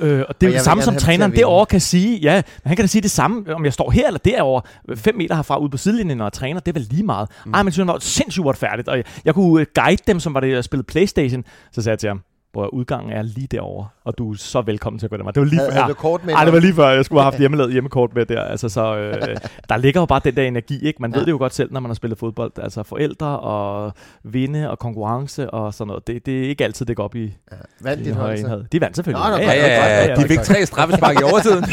[0.00, 2.18] Øh, og det er Og jeg det samme, som træneren derovre kan sige.
[2.18, 4.62] Ja, han kan da sige det samme, om jeg står her eller derovre,
[4.96, 7.28] fem meter herfra ude på sidelinjen og træner, det er vel lige meget.
[7.46, 7.54] Mm.
[7.54, 10.20] Ej, men jeg synes, han var sindssygt uretfærdigt, og jeg, jeg kunne øh, guide dem,
[10.20, 11.44] som var det, der spillede Playstation.
[11.72, 12.20] Så sagde jeg til ham,
[12.52, 15.24] hvor udgangen er lige derovre, og du er så velkommen til at gå der.
[15.24, 16.34] Det var lige før, du kort med?
[16.34, 18.42] ej, det var lige før, jeg skulle have haft hjemmelavet hjemmekort med der.
[18.42, 19.36] Altså, så, øh,
[19.68, 21.02] der ligger jo bare den der energi, ikke?
[21.02, 21.18] Man Ja.
[21.18, 22.52] ved det jo godt selv, når man har spillet fodbold.
[22.62, 23.92] Altså forældre og
[24.24, 26.06] vinde og konkurrence og sådan noget.
[26.06, 27.56] Det, det er ikke altid, det går op i, Ja.
[27.80, 28.64] Vandt i dit høje enhed.
[28.72, 29.30] De vandt selvfølgelig.
[29.30, 31.64] Nå, nå, Ja, ja, godt, ja, godt, de fik tre straffespark i overtiden.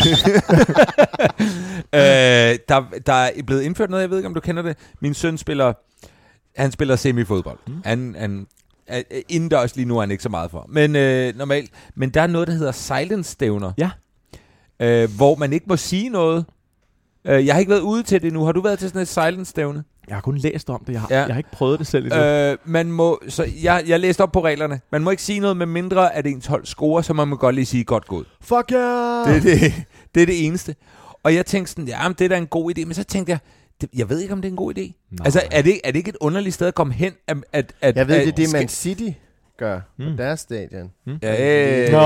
[1.93, 4.77] øh, der, der er blevet indført noget, jeg ved ikke, om du kender det.
[5.01, 5.73] Min søn spiller,
[6.61, 7.57] han spiller semifodbold.
[7.67, 7.73] Mm.
[7.85, 8.47] Han, han,
[9.29, 10.65] indendørs lige nu er han ikke så meget for.
[10.69, 11.71] Men øh, normalt.
[11.95, 13.71] Men der er noget, der hedder silence-stævner.
[13.77, 13.89] Ja.
[14.79, 16.45] Øh, hvor man ikke må sige noget.
[17.25, 18.43] Øh, jeg har ikke været ude til det nu.
[18.45, 19.83] Har du været til sådan et silence-stævne?
[20.07, 20.93] Jeg har kun læst om det.
[20.93, 21.17] Jeg har, Ja.
[21.25, 22.19] jeg har ikke prøvet det selv endnu.
[22.19, 24.79] Øh, man må, så jeg, jeg læste op på reglerne.
[24.91, 27.55] Man må ikke sige noget med mindre, at ens hold scorer, så man må godt
[27.55, 28.25] lige sige godt gået.
[28.41, 29.27] Fuck yeah!
[29.27, 29.73] Det er det,
[30.15, 30.75] det er det eneste.
[31.23, 32.85] Og jeg tænkte sådan, ja, men det er da en god idé.
[32.85, 33.39] Men så tænkte jeg,
[33.81, 34.81] det, jeg ved ikke, om det er en god idé.
[35.11, 35.25] Nej.
[35.25, 37.13] Altså, er det, er det ikke et underligt sted at komme hen?
[37.27, 39.09] At, at, at, Jeg ved, at, det er det, skal- Man City
[39.57, 40.17] gør på Mm.
[40.17, 40.91] deres stadion.
[41.21, 41.99] Ja, øh, Nå,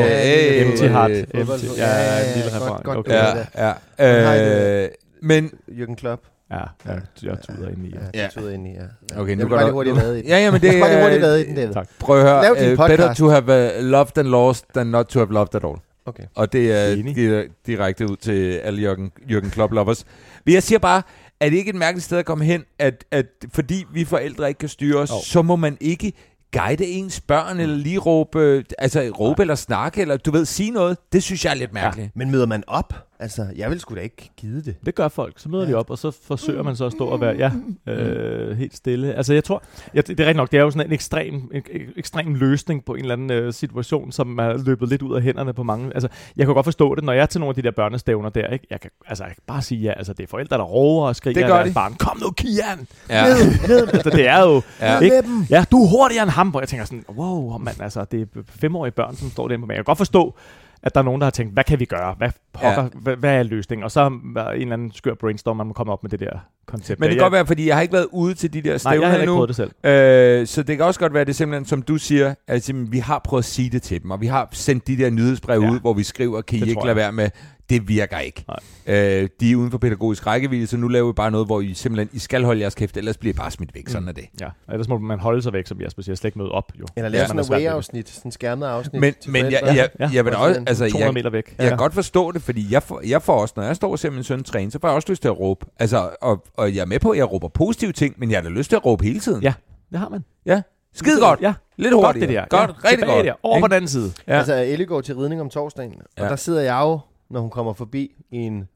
[0.00, 1.10] øh, empty heart.
[1.10, 1.64] øh, Empty.
[1.76, 2.84] Ja, ja, en lille ja, referent.
[2.84, 3.12] godt- godt Okay.
[3.12, 4.82] Ja, har ja.
[4.84, 4.88] Øh,
[5.22, 6.22] men, Jürgen Klopp.
[6.50, 7.90] Ja, ja, jeg tuder ind i.
[7.94, 8.20] Ja.
[8.20, 8.76] Ja, det tuder ind i, ja.
[9.14, 9.20] ja.
[9.20, 10.28] okay, jeg nu vil går der- hurtigt vade i den.
[10.30, 11.26] Ja, ja, men det Jeg skal bare hurtigt er...
[11.26, 11.74] vade i den, David.
[11.74, 11.88] Tak.
[11.98, 12.42] Prøv at høre.
[12.42, 12.88] Lav din Uh, podcast.
[12.98, 15.76] better to have uh, loved and lost than not to have loved at all.
[16.06, 16.22] Okay.
[16.34, 20.04] Og det er direkte ud til alle Jørgen, Jørgen Klopp lovers.
[20.46, 21.02] Men jeg siger bare,
[21.40, 24.58] er det ikke et mærkeligt sted at komme hen, at, at fordi vi forældre ikke
[24.58, 25.14] kan styre os, Jo.
[25.24, 26.12] så må man ikke
[26.52, 30.96] guide ens børn, eller lige råbe, altså råbe eller snakke, eller du ved, sige noget.
[31.12, 32.16] Det synes jeg er lidt mærkeligt.
[32.16, 32.94] Men møder man op?
[33.22, 34.74] Altså, jeg vil sgu da ikke gide det.
[34.86, 35.34] Det gør folk.
[35.36, 37.50] Så møder de op, og så forsøger man så at stå og være ja,
[37.92, 39.14] øh, helt stille.
[39.14, 39.62] Altså jeg tror,
[39.94, 41.62] ja, det er rigtigt nok, det er jo sådan en ekstrem, en,
[41.96, 45.52] ekstrem løsning på en eller anden øh, situation, som er løbet lidt ud af hænderne
[45.52, 45.90] på mange.
[45.94, 48.28] Altså jeg kan godt forstå det, når jeg er til nogle af de der børnestævner
[48.28, 48.66] der, ikke?
[48.70, 51.16] Jeg kan, altså, jeg kan bare sige ja, altså det er forældre, der råber og
[51.16, 51.74] skriger Det af gør deres de.
[51.74, 51.94] barn.
[51.94, 52.86] Kom nu, Kian!
[53.08, 53.24] Ja.
[53.24, 53.88] Ned, ned.
[53.92, 54.98] Altså, det er jo, Ja.
[55.00, 55.22] ikke?
[55.50, 58.26] Ja, du er hurtigere end ham, hvor jeg tænker sådan, wow, mand, altså det er
[58.48, 59.72] femårige børn, som står derinde på mig.
[59.74, 60.34] Jeg kan godt forstå,
[60.82, 62.14] at der er nogen, der har tænkt, hvad kan vi gøre?
[62.18, 62.82] Hvad, pokker, Ja.
[62.82, 62.88] ja.
[62.94, 63.84] hvad, hvad er løsningen?
[63.84, 64.06] Og så er
[64.50, 67.00] en eller anden skør brainstorm, man må komme op med det der koncept.
[67.00, 68.64] Men det kan jeg, godt være, fordi jeg har ikke været ude til de der
[68.64, 69.34] Nej, jeg stævner har ikke endnu.
[69.36, 69.70] prøvet det selv.
[69.84, 73.20] Øh, så det kan også godt være, det simpelthen, som du siger, at vi har
[73.24, 75.70] prøvet at sige det til dem, og vi har sendt de der nyhedsbrev Ja.
[75.70, 77.30] ud, hvor vi skriver, kan I ikke lade være med,
[77.70, 78.44] det virker ikke.
[78.86, 81.74] Øh, de er uden for pædagogisk rækkevidde, så nu laver vi bare noget, hvor I
[81.74, 84.24] simpelthen, I skal holde jeres kæft, ellers bliver I bare smidt væk, sådan er det.
[84.40, 86.72] Ja, ellers må man holde sig væk, som Jesper siger, slet ikke møde op.
[86.80, 86.86] Jo.
[86.96, 87.26] Eller lave Ja.
[87.26, 87.50] sådan det.
[87.50, 89.00] way-afsnit, sådan en skærmet afsnit.
[89.00, 89.74] Men, men jeg, forældre.
[89.82, 90.10] jeg, Ja.
[90.14, 91.54] jeg vil også, altså, 200 jeg, meter væk.
[91.58, 93.98] jeg kan godt forstå det, fordi jeg får, jeg får også, når jeg står og
[93.98, 95.66] ser min søn træne, så får jeg også lyst til at råbe.
[95.78, 98.42] Altså, og, og jeg er med på, at jeg råber positive ting, men jeg har
[98.42, 99.42] da lyst til at råbe hele tiden.
[99.42, 99.52] Ja,
[99.90, 100.24] det har man.
[100.46, 100.62] ja.
[100.94, 101.40] Skide godt.
[101.40, 102.28] Ja, Lidt godt hurtigt.
[102.28, 102.44] det der.
[102.50, 103.26] Godt, ja, rigtig tilbage godt.
[103.26, 103.32] Der.
[103.42, 104.12] Over på den anden side.
[104.28, 104.38] Ja.
[104.38, 106.28] Altså, Ellie går til ridning om torsdagen, og Ja.
[106.28, 106.98] der sidder jeg jo,
[107.30, 108.68] når hun kommer forbi, i en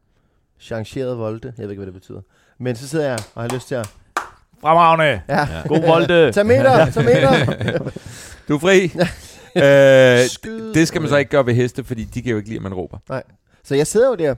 [0.59, 1.55] changeret volte.
[1.59, 2.21] Jeg ved ikke, hvad det betyder.
[2.59, 3.91] Men så sidder jeg og har lyst til at...
[4.61, 5.23] Fremragende.
[5.29, 6.33] Ja, God volde.
[6.33, 7.91] tag meter, tag meter.
[8.49, 8.85] Du er fri.
[9.63, 10.75] øh, Skyd.
[10.75, 12.63] det skal man så ikke gøre ved heste, fordi de kan jo ikke lide, at
[12.63, 12.99] man råber.
[13.63, 14.35] Så jeg sidder jo der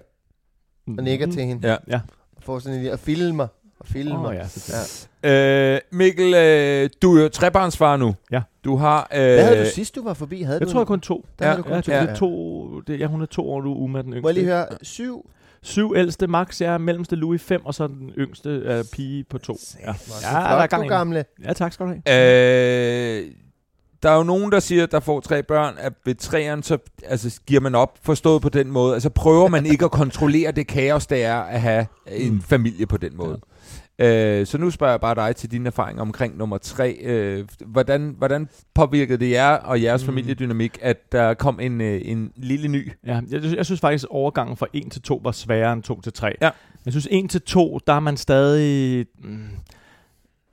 [0.99, 1.69] og nikker til hende.
[1.69, 1.77] Ja.
[1.89, 2.01] Ja.
[2.37, 3.47] Og får sådan en og filmer.
[3.87, 4.29] Filmer.
[4.29, 4.47] Åh, ja, ja.
[4.47, 5.75] selvfølgelig.
[5.75, 8.15] Øh, Mikkel, øh, du er jo trebarnsfar nu.
[8.33, 8.43] Ja.
[8.65, 9.09] Du har...
[9.15, 10.43] Øh, Hvad havde du sidst, du var forbi?
[10.43, 11.27] Havde Jeg du tror, jeg kun to.
[11.39, 11.93] Der Ja, havde du kun Ja, to.
[11.93, 12.07] det Ja.
[12.07, 14.23] er to, det, ja, hun er to år nu, Uma, den yngste.
[14.23, 14.67] Må jeg lige høre?
[14.83, 15.31] Syv?
[15.63, 19.57] Syv ældste, Max er mellemste Louis 5, og så den yngste er pige på to.
[19.81, 19.93] Ja, Ja,
[20.39, 21.25] ja der er gang du gamle.
[21.45, 23.19] Ja, tak skal du have.
[23.19, 23.25] Øh,
[24.03, 27.41] der er jo nogen, der siger, der får tre børn, at ved træerne, så altså,
[27.47, 28.95] giver man op, forstået på den måde.
[28.95, 32.97] Altså prøver man ikke at kontrollere det kaos, det er at have en familie på
[32.97, 33.41] den måde.
[33.99, 36.97] Øh, så nu spørger jeg bare dig til dine erfaringer omkring nummer tre.
[37.03, 40.07] Øh, hvordan, hvordan påvirkede det jer og jeres Mm.
[40.07, 42.93] familiedynamik, at der kom en, øh, en lille ny?
[43.07, 46.01] Ja, jeg, jeg synes faktisk, at overgangen fra 1 til 2 var sværere end 2
[46.01, 46.33] til 3.
[46.43, 46.51] Ja.
[46.85, 49.07] Jeg synes, 1 til 2, der er man stadig...
[49.25, 49.39] Mm,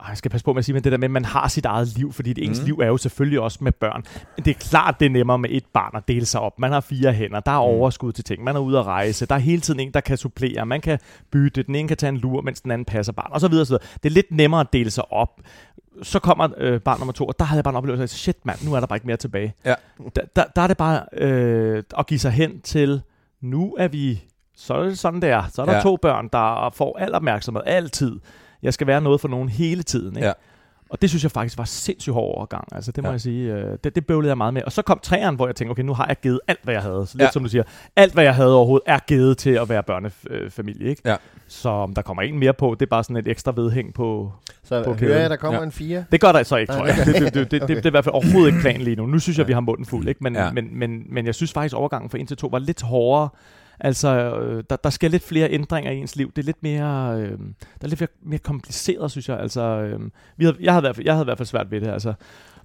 [0.08, 1.64] jeg skal passe på med at sige, men det der med, at man har sit
[1.66, 2.66] eget liv, fordi det ens Mm.
[2.66, 4.04] liv er jo selvfølgelig også med børn.
[4.36, 6.58] Men det er klart, det er nemmere med et barn at dele sig op.
[6.58, 7.62] Man har fire hænder, der er Mm.
[7.78, 10.16] overskud til ting, man er ude at rejse, der er hele tiden en, der kan
[10.16, 10.98] supplere, man kan
[11.32, 13.66] bytte, den ene kan tage en lur, mens den anden passer barn, og så videre,
[13.66, 13.84] så videre.
[14.02, 15.40] Det er lidt nemmere at dele sig op.
[16.02, 18.46] Så kommer øh, barn nummer to, og der havde jeg bare en oplevelse af, shit
[18.46, 19.54] mand, nu er der bare ikke mere tilbage.
[19.64, 19.74] Ja.
[20.16, 23.02] Der, der, der er det bare øh, at give sig hen til,
[23.40, 24.22] nu er vi,
[24.56, 25.80] så er det sådan der, så er der ja.
[25.82, 28.20] to børn, der får al opmærksomhed, altid.
[28.64, 30.16] Jeg skal være noget for nogen hele tiden.
[30.16, 30.26] Ikke?
[30.28, 30.32] Ja.
[30.90, 32.64] Og det synes jeg faktisk var sindssygt hård overgang.
[32.72, 33.12] Altså, det må Ja.
[33.12, 33.52] jeg sige.
[33.54, 34.62] Øh, det, det bøvlede jeg meget med.
[34.62, 36.82] Og så kom træeren, hvor jeg tænkte, okay, nu har jeg givet alt, hvad jeg
[36.82, 37.06] havde.
[37.06, 37.30] Så lidt Ja.
[37.30, 37.62] som du siger,
[37.96, 40.88] alt, hvad jeg havde overhovedet, er givet til at være børnefamilie.
[40.88, 41.02] Ikke?
[41.04, 41.16] Ja.
[41.46, 44.32] Så om der kommer en mere på, det er bare sådan et ekstra vedhæng på...
[44.64, 45.20] Så På hører kæden.
[45.22, 45.64] jeg, der kommer Ja.
[45.66, 46.04] en fire.
[46.12, 46.96] Det gør der så ikke, tror jeg.
[47.06, 49.06] det Det, det, det, det, det, er i hvert fald overhovedet ikke planen lige nu.
[49.06, 50.08] Nu synes jeg, vi har munden fuld.
[50.08, 50.18] Ikke?
[50.24, 50.44] Men, Ja.
[50.44, 50.50] ja.
[50.52, 53.28] men, men, men jeg synes faktisk, overgangen fra 1 til 2 var lidt hårdere.
[53.84, 54.08] Altså,
[54.40, 56.32] øh, der, der sker lidt flere ændringer i ens liv.
[56.36, 57.36] Det er lidt mere, øh, der
[57.82, 59.38] er lidt mere, mere kompliceret, synes jeg.
[59.40, 60.00] Altså, øh,
[60.36, 61.88] vi havde, jeg, havde i hvert fald, jeg havde i hvert fald svært ved det.
[61.88, 62.12] Altså.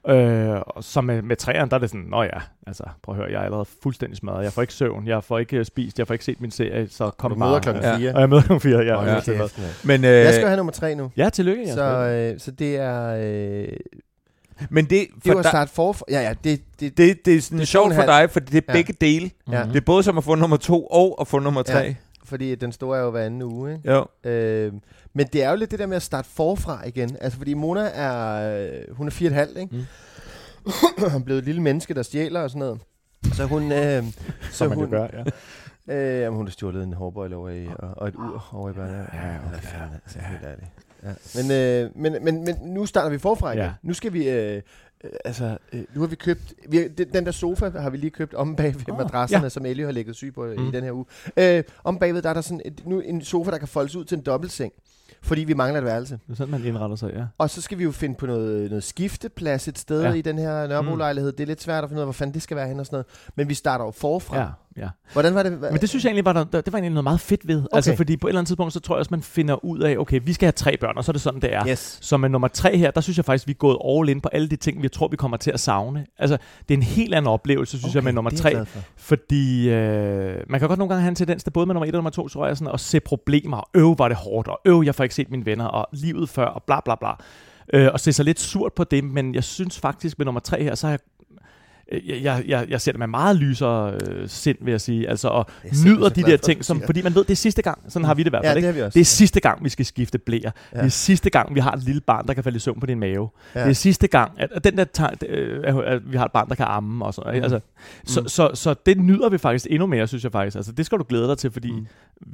[0.10, 3.22] Øh, og så med, med træerne, der er det sådan, nå ja, altså, prøv at
[3.22, 4.44] høre, jeg er allerede fuldstændig smadret.
[4.44, 6.88] Jeg får ikke søvn, jeg får ikke øh, spist, jeg får ikke set min serie,
[6.90, 7.50] så kom Du bare.
[7.50, 7.98] møder klokken Ja.
[7.98, 8.14] fire.
[8.14, 8.96] Og jeg møder klokken fire, ja.
[8.96, 9.44] Hold ja.
[9.84, 11.12] Men, øh, Jeg skal have nummer tre nu.
[11.18, 11.68] Ja, tillykke.
[11.68, 12.32] Så, Jasper.
[12.34, 13.16] øh, så det er...
[13.64, 13.68] Øh,
[14.70, 15.98] men det, det var der- start for...
[16.10, 16.62] Ja, ja, det...
[16.80, 18.74] det, det, det er sådan Det er sjovt for dig, fordi det er Ja.
[18.74, 19.32] begge dele.
[19.52, 19.64] ja.
[19.64, 21.78] Det er både som at få nummer to og at få nummer tre.
[21.80, 21.96] Ja.
[22.24, 23.92] fordi den store er jo hver anden uge, ikke?
[23.92, 24.30] Jo.
[24.30, 24.74] Øh,
[25.14, 27.18] men det er jo lidt det der med at starte forfra igen.
[27.22, 28.56] Altså, fordi Mona er...
[28.90, 29.76] Øh, hun er fire og et halvt, ikke?
[29.76, 29.84] Mm.
[31.12, 32.80] Hun er blevet et lille menneske, der stjæler og sådan noget.
[33.34, 33.72] Så hun...
[33.72, 34.04] Øh,
[34.52, 35.10] så man hun, kan gøre,
[35.88, 35.96] ja.
[35.96, 38.74] Øh, jamen, hun har stjålet en hårbøjle over i, og, og et ur over i
[38.74, 39.10] børnehaven.
[39.14, 39.68] Ja, okay.
[39.74, 40.68] Ja, altså, helt ærligt.
[41.04, 41.10] Ja.
[41.36, 43.64] Men, øh, men, men, men nu starter vi forfra igen.
[43.64, 43.72] Ja.
[43.84, 44.30] Nu skal vi...
[44.30, 44.62] Øh,
[45.04, 46.54] øh, altså, øh, nu har vi købt...
[46.70, 49.44] Vi har, den, den der sofa har vi lige købt om bag ved Ah, madrasserne,
[49.44, 49.50] ja.
[49.50, 50.52] som Ellie har lægget syg på mm.
[50.52, 50.72] i Mm.
[50.72, 51.06] den her uge.
[51.38, 54.06] Øh, om bagved, der er der sådan et, nu en sofa, der kan foldes ud
[54.06, 54.74] til en dobbeltseng.
[55.22, 56.14] Fordi vi mangler et værelse.
[56.28, 57.24] Det er sådan, man indretter sig, ja.
[57.38, 60.14] Og så skal vi jo finde på noget, noget skifteplads et sted ja.
[60.14, 61.32] I den her Nørrebro-lejlighed.
[61.32, 62.86] Det er lidt svært at finde ud af, hvor fanden det skal være hen og
[62.86, 63.06] sådan noget.
[63.36, 64.40] Men vi starter jo forfra.
[64.40, 64.88] Ja, ja.
[65.14, 65.52] Hvordan var det?
[65.62, 67.58] Men det synes jeg egentlig var, der, det var egentlig noget meget fedt ved.
[67.58, 67.68] Okay.
[67.74, 69.98] Altså fordi på et eller andet tidspunkt, så tror jeg også, man finder ud af,
[69.98, 71.68] okay, vi skal have tre børn, og så er det sådan, det er.
[71.68, 72.00] Yes.
[72.02, 74.30] Så med nummer tre her, der synes jeg faktisk, vi er gået all in på
[74.32, 76.06] alle de ting, vi tror, vi kommer til at savne.
[76.18, 76.38] Altså,
[76.70, 78.66] det er en helt anden oplevelse, synes okay, jeg, med nummer er tre.
[78.66, 78.80] for.
[78.98, 81.96] Fordi øh, man kan godt nogle gange have en tendens til, både med nummer et
[81.96, 84.60] og nummer to, tror jeg, sådan, at se problemer, og øv, var det hårdt, og
[84.66, 87.12] øv, jeg får ikke set mine venner, og livet før, og bla bla bla.
[87.74, 90.64] Øh, og se sig lidt surt på det, men jeg synes faktisk, med nummer tre
[90.64, 91.00] her, så har jeg
[92.24, 95.10] jeg, jeg, jeg ser det med meget lysere øh, sind, vil jeg sige.
[95.10, 97.24] Altså, og Jeg er nyder så de der for, at ting, som, fordi man ved,
[97.24, 97.80] det er sidste gang.
[97.88, 98.56] Sådan har vi det i hvert Ja, fald.
[98.56, 98.66] det ikke?
[98.68, 98.94] har vi også.
[98.94, 100.40] Det er sidste gang, vi skal skifte blæer.
[100.44, 100.50] Ja.
[100.74, 100.78] Ja.
[100.80, 102.86] Det er sidste gang, vi har et lille barn, der kan falde i søvn på
[102.86, 103.30] din mave.
[103.56, 103.60] Ja.
[103.60, 103.66] Ja.
[103.66, 106.32] Det er sidste gang, at, at den der tegn, øh, at, at vi har et
[106.32, 107.38] barn, der kan amme og sådan Mm.
[107.38, 107.44] mm.
[107.44, 107.60] altså,
[108.06, 110.56] så, så, så, det nyder vi faktisk endnu mere, synes jeg faktisk.
[110.56, 111.78] Altså, det skal du glæde dig til, fordi Mm.
[111.78, 111.86] mm.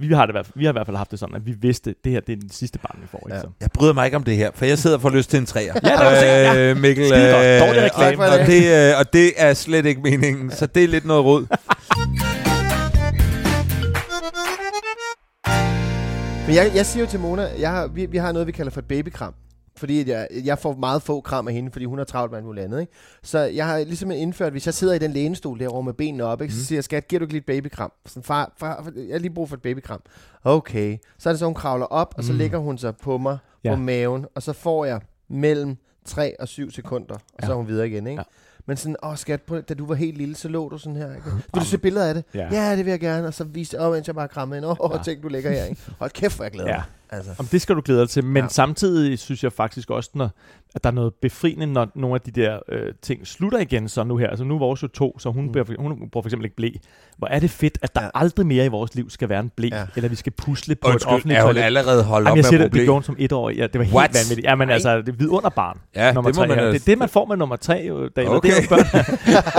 [0.10, 1.46] vi, har det, i hvert fald- vi har i hvert fald haft det sådan, at
[1.46, 3.24] vi vidste, det her det er den sidste barn, vi får.
[3.28, 3.36] Ikke?
[3.36, 3.42] Ja.
[3.42, 3.48] Så.
[3.62, 5.46] Jeg bryder mig ikke om det her, for jeg sidder og får lyst til en
[5.46, 5.74] træer.
[5.84, 6.70] Ja, ja.
[6.72, 7.14] Øh, Mikkel, godt.
[7.22, 8.24] Dårlig øh, reklame.
[8.24, 11.26] Og, og, det, øh, og det er slet ikke meningen, så det er lidt noget
[11.26, 11.46] rod.
[16.48, 18.72] Men jeg, jeg siger jo til Mona, jeg har, vi, vi har noget, vi kalder
[18.72, 19.34] for et babykram.
[19.78, 22.60] Fordi jeg, jeg får meget få kram af hende, fordi hun har travlt med alt
[22.60, 22.80] andet.
[22.82, 22.94] Ikke?
[23.24, 26.42] Så jeg har ligesom indført, hvis jeg sidder i den lænestol derovre med benene op,
[26.42, 26.54] ikke?
[26.54, 27.92] så siger jeg, skat, giver du ikke lige et babykram?
[28.06, 30.02] Sådan, far, far, jeg har lige brug for et babykram.
[30.44, 30.98] Okay.
[31.20, 32.38] Så er det så, hun kravler op, og så Mm.
[32.38, 33.70] lægger hun sig på mig, Ja.
[33.76, 37.52] på maven, og så får jeg mellem 3 og 7 sekunder, og så Ja.
[37.52, 38.08] er hun videre igen.
[38.08, 38.20] Ikke?
[38.22, 38.24] Ja.
[38.68, 41.16] Men sådan, åh skat, prøv, da du var helt lille, så lå du sådan her.
[41.16, 41.26] Ikke?
[41.54, 42.24] Vil du se billeder af det?
[42.34, 42.48] Ja.
[42.52, 43.28] Ja, det vil jeg gerne.
[43.28, 44.66] Og så viste jeg, åh, mens jeg bare krammede ind.
[44.66, 45.04] Åh, oh, Ja.
[45.04, 45.64] tænk, du ligger her.
[45.66, 45.82] Ikke?
[46.00, 46.82] Hold kæft, hvor jeg glæder Ja.
[47.10, 47.32] Altså.
[47.40, 48.50] Om det skal du glæde dig til, men Ja.
[48.50, 50.30] samtidig synes jeg faktisk også, når,
[50.76, 54.04] at der er noget befriende, når nogle af de der øh, ting slutter igen, så
[54.04, 54.28] nu her.
[54.30, 55.52] Altså nu er vores jo to, så hun, Mm.
[55.52, 56.70] bliver, hun bruger for eksempel ikke blæ.
[57.18, 58.10] Hvor er det fedt, at der Ja.
[58.16, 59.86] aldrig mere i vores liv skal være en blæ, Ja.
[59.96, 61.62] eller vi skal pusle på et Undskyld, offentligt er hun toilet.
[61.64, 63.50] allerede holdt op Jamen, jeg med siger det, det bruge gjorde hun som et år.
[63.50, 64.14] Ja, det var helt What?
[64.14, 64.46] vanvittigt.
[64.48, 65.78] Jamen altså, det er vidunderbarn.
[65.96, 68.08] Ja, nummer det må tre man Det er det, man får med nummer tre, jo,
[68.08, 68.34] Daniel.
[68.34, 68.50] Okay.
[68.50, 68.86] Det er jo børn.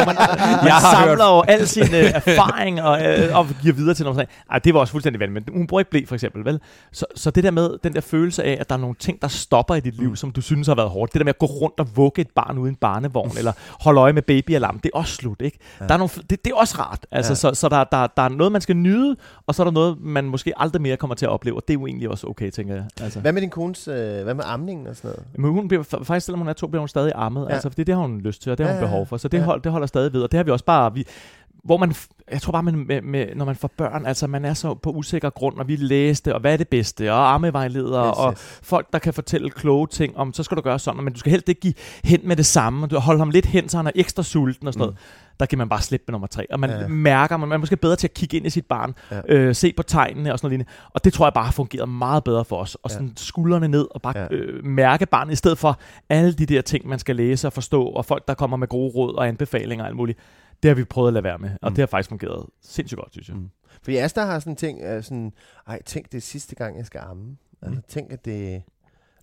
[0.00, 3.74] Og man, man Jeg samler hørt- jo al sin øh, erfaring og, øh, og giver
[3.74, 4.30] videre til nummer tre.
[4.50, 5.46] Ej, det var også fuldstændig vanvittigt.
[5.54, 6.60] Men hun bruger ikke blæ, for eksempel, vel?
[6.92, 9.28] Så, så det der med, den der følelse af, at der er nogle ting, der
[9.28, 10.16] stopper i dit liv, Mm.
[10.16, 11.12] som du synes har været hårdt.
[11.12, 14.12] Det der med at gå rundt og vugge et barn uden barnevogn, eller holde øje
[14.12, 15.58] med babyalarm, det er også slut, ikke?
[15.80, 15.86] Ja.
[15.86, 17.06] Der er nogle, det, det er også rart.
[17.10, 17.34] Altså, Ja.
[17.54, 19.96] Så, så der, der, der er noget, man skal nyde, og så er der noget,
[20.00, 22.50] man måske aldrig mere kommer til at opleve, og det er jo egentlig også okay,
[22.50, 22.84] tænker jeg.
[23.00, 23.20] Altså.
[23.20, 25.24] Hvad med din kones, øh, hvad med amningen og sådan noget?
[25.38, 27.46] Men hun bliver, fa- faktisk selvom hun er to, bliver hun stadig ammet.
[27.48, 27.52] Ja.
[27.52, 29.16] Altså, for det, det har hun lyst til, og det har hun ja, behov for.
[29.16, 29.44] Så det, ja.
[29.44, 30.94] hold, det holder stadig ved, og det har vi også bare...
[30.94, 31.04] Vi,
[31.64, 31.94] hvor man,
[32.32, 34.90] jeg tror bare, man, med, med, når man får børn, altså man er så på
[34.90, 38.60] usikker grund, og vi læste, og hvad er det bedste, og armevejledere, Yes, og yes.
[38.62, 41.30] folk, der kan fortælle kloge ting om, så skal du gøre sådan, men du skal
[41.30, 43.86] helst ikke give hen med det samme, og du holder ham lidt hen, så han
[43.86, 44.86] er ekstra sulten og sådan Mm.
[44.86, 44.96] noget.
[45.40, 46.80] Der kan man bare slippe med nummer tre, og man Ja.
[46.80, 46.88] ja.
[46.88, 49.16] mærker, man, man er måske bedre til at kigge ind i sit barn, Ja.
[49.16, 49.34] ja.
[49.34, 50.70] øh, se på tegnene og sådan noget lignende.
[50.94, 52.74] Og det tror jeg bare har fungeret meget bedre for os.
[52.74, 52.94] Og Ja.
[52.94, 54.22] sådan skuldrene ned og bare Ja.
[54.22, 54.34] ja.
[54.36, 57.84] øh, mærke barnet, i stedet for alle de der ting, man skal læse og forstå,
[57.84, 60.18] og folk, der kommer med gode råd og anbefalinger og alt muligt.
[60.62, 61.68] Det har vi prøvet at lade være med, og Mm.
[61.70, 61.74] mm.
[61.74, 63.36] det har faktisk fungeret sindssygt godt, synes jeg.
[63.36, 63.48] Mm.
[63.82, 65.32] Fordi Asta har sådan en ting, øh, sådan,
[65.68, 67.36] ej, tænk det sidste gang, jeg skal amme.
[67.62, 68.34] Altså, tænk, at det...
[68.34, 68.62] det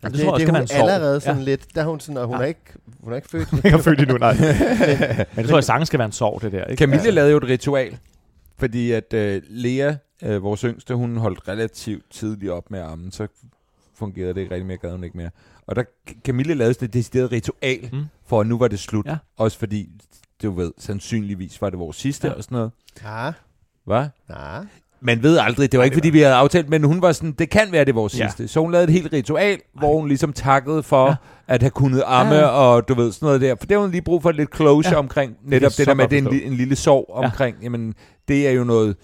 [0.04, 0.90] Altså, tror jeg også det, kan det, være hun en sorg.
[0.94, 1.44] allerede sådan Ja.
[1.46, 2.42] lidt, der er hun sådan, og hun, Ja.
[2.42, 2.60] er ikke,
[3.00, 3.64] hun er ikke født.
[3.64, 4.34] Jeg er født endnu, nej.
[5.36, 6.66] Men det tror jeg, sangen skal være en sorg, det der.
[6.66, 6.80] Ikke?
[6.82, 7.98] Camille lavede jo et ritual,
[8.58, 13.28] fordi at øh, Lea, øh, vores yngste, hun holdt relativt tidligt op med armen, så
[13.96, 15.30] fungerede det ikke rigtig mere, gad hun ikke mere.
[15.68, 15.84] Og der
[16.26, 17.98] Camille lavede sådan et decideret ritual, mm.
[17.98, 18.06] Mm.
[18.26, 19.06] for at nu var det slut.
[19.06, 19.18] Ja.
[19.38, 19.90] Også fordi,
[20.44, 22.34] du ved, sandsynligvis var det vores sidste Ja.
[22.34, 22.72] og sådan noget.
[23.04, 23.32] Ja,
[23.86, 24.06] Hvad?
[24.30, 24.60] ja.
[25.06, 27.12] Man ved aldrig, det var Nej, ikke det fordi, vi havde aftalt, men hun var
[27.12, 28.28] sådan, det kan være det vores Ja.
[28.28, 28.48] sidste.
[28.48, 31.16] Så hun lavede et helt ritual, hvor hun ligesom takkede for Ja.
[31.48, 32.46] at have kunnet amme, Ja, ja.
[32.48, 33.56] og du ved, sådan noget der.
[33.60, 35.00] For det har hun lige brug for lidt closure Ja.
[35.00, 37.26] omkring, netop det, så der med, at det er en, en lille sorg Ja.
[37.26, 37.94] omkring, jamen,
[38.28, 38.96] det er jo noget,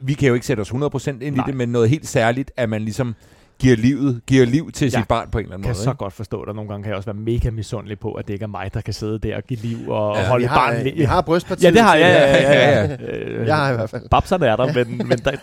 [0.00, 1.44] vi kan jo ikke sætte os 100% ind Nej.
[1.44, 3.14] i det, men noget helt særligt, at man ligesom
[3.60, 4.98] giver livet, giver liv til Ja.
[4.98, 5.82] sit barn på en eller anden kan måde.
[5.84, 5.98] så ikke?
[5.98, 8.42] godt forstå, at nogle gange kan jeg også være mega misundelig på, at det ikke
[8.42, 10.50] er mig, der kan sidde der og give liv og Ja, ja, holde vi et
[10.50, 10.76] har, barn.
[10.78, 11.64] øh, le- vi har brystpartiet.
[11.64, 12.08] Ja, det har jeg.
[12.42, 12.96] Ja, ja, ja, ja.
[13.40, 14.02] Øh, Jeg har i hvert fald.
[14.10, 15.40] Babserne er der, men, men der, det,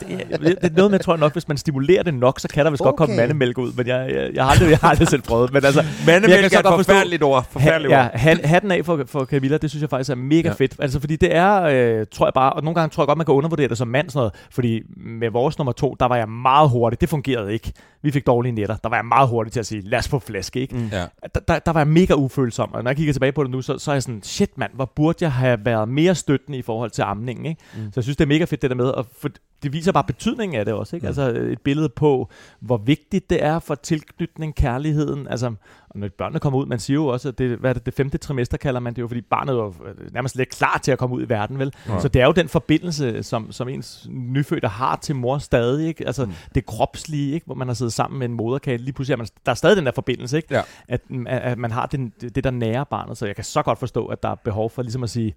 [0.62, 2.72] det er noget med, tror jeg nok, hvis man stimulerer det nok, så kan der
[2.72, 2.88] vist okay.
[2.88, 5.54] godt komme mandemælk ud, men jeg, jeg, jeg, har aldrig, jeg har aldrig selv prøvet.
[5.54, 7.48] Men altså, Mandemælk jeg kan så er et forfærdeligt ord.
[7.52, 8.12] Forfærdeligt ja, ord.
[8.14, 10.48] han, hatten af for, for Camilla, det synes jeg faktisk er mega Ja.
[10.48, 10.54] ja.
[10.54, 10.76] fedt.
[10.80, 13.26] Altså, fordi det er, øh, tror jeg bare, og nogle gange tror jeg godt, man
[13.26, 16.30] kan undervurdere det som mand, sådan noget, fordi med vores nummer to, der var jeg
[16.30, 17.02] meget hurtig.
[17.02, 17.72] Det fungerede ikke.
[18.08, 18.76] Vi fik dårlige nætter.
[18.76, 20.76] Der var jeg meget hurtig til at sige, lad os få flaske, ikke?
[20.76, 20.90] Mm.
[20.92, 21.06] Ja.
[21.36, 23.62] der, der, der var jeg mega ufølsom, og når jeg kigger tilbage på det nu,
[23.62, 26.62] så, så er jeg sådan, shit mand, hvor burde jeg have været mere støttende i
[26.62, 27.62] forhold til amningen, ikke?
[27.76, 27.84] Mm.
[27.84, 29.30] Så jeg synes, det er mega fedt det der med, og for,
[29.64, 31.04] det viser bare betydningen af det også, ikke?
[31.06, 31.08] Mm.
[31.08, 35.54] Altså et billede på, hvor vigtigt det er for tilknytning, kærligheden, altså,
[35.90, 37.94] og når børnene kommer ud, man siger jo også, at det, hvad er det, det
[37.94, 40.92] femte trimester kalder man det jo, fordi barnet er jo øh, nærmest lidt klar til
[40.92, 41.74] at komme ud i verden, vel?
[41.88, 42.00] Ja.
[42.00, 46.08] Så det er jo den forbindelse, som, som ens nyfødte har til mor stadig, ikke?
[46.08, 46.32] Altså Mm.
[46.56, 47.46] det kropslige, ikke?
[47.46, 49.78] Hvor man har siddet sammen med en moderkage, lige pludselig er man, der er stadig
[49.78, 50.56] den der forbindelse, ikke?
[50.56, 50.62] Ja.
[50.88, 53.80] at, at, at man har den, det, der nære barnet, så jeg kan så godt
[53.80, 55.36] forstå, at der er behov for ligesom at sige,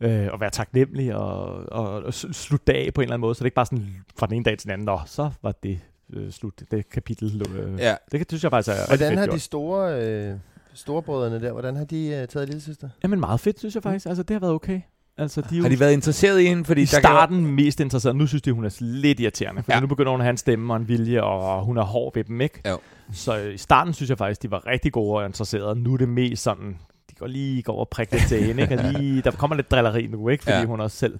[0.00, 3.38] øh, at være taknemmelig og, og, og slutte af på en eller anden måde, så
[3.38, 3.86] det ikke bare sådan
[4.18, 5.80] fra den ene dag til den anden, nå, så var det
[6.12, 7.42] øh, slut, det kapitel.
[7.56, 7.94] Øh, Ja.
[8.12, 9.34] Det kan- synes jeg faktisk er Hvordan fedt har gjort.
[9.34, 10.34] de store, øh,
[10.74, 12.88] storebrødrene der, hvordan har de øh, taget lille søster?
[13.02, 14.06] Jamen meget fedt, synes jeg faktisk.
[14.06, 14.80] Altså, det har været okay.
[15.20, 16.64] Altså, de jo Har de været interesseret i hende?
[16.64, 18.16] Fordi i der kan starten mest interesseret.
[18.16, 19.62] Nu synes de, hun er lidt irriterende.
[19.62, 19.80] For Ja.
[19.80, 22.24] nu begynder hun at have en stemme og en vilje, og hun er hård ved
[22.24, 22.60] dem, ikke?
[22.68, 22.78] Jo.
[23.12, 25.74] Så i starten synes jeg faktisk, de var rigtig gode og interesserede.
[25.80, 26.78] Nu er det mest sådan,
[27.18, 28.78] går lige går over og prikker lidt til hende, ikke?
[28.78, 30.44] Og lige, der kommer lidt drilleri nu, ikke?
[30.44, 30.64] Fordi Ja.
[30.64, 31.18] hun også selv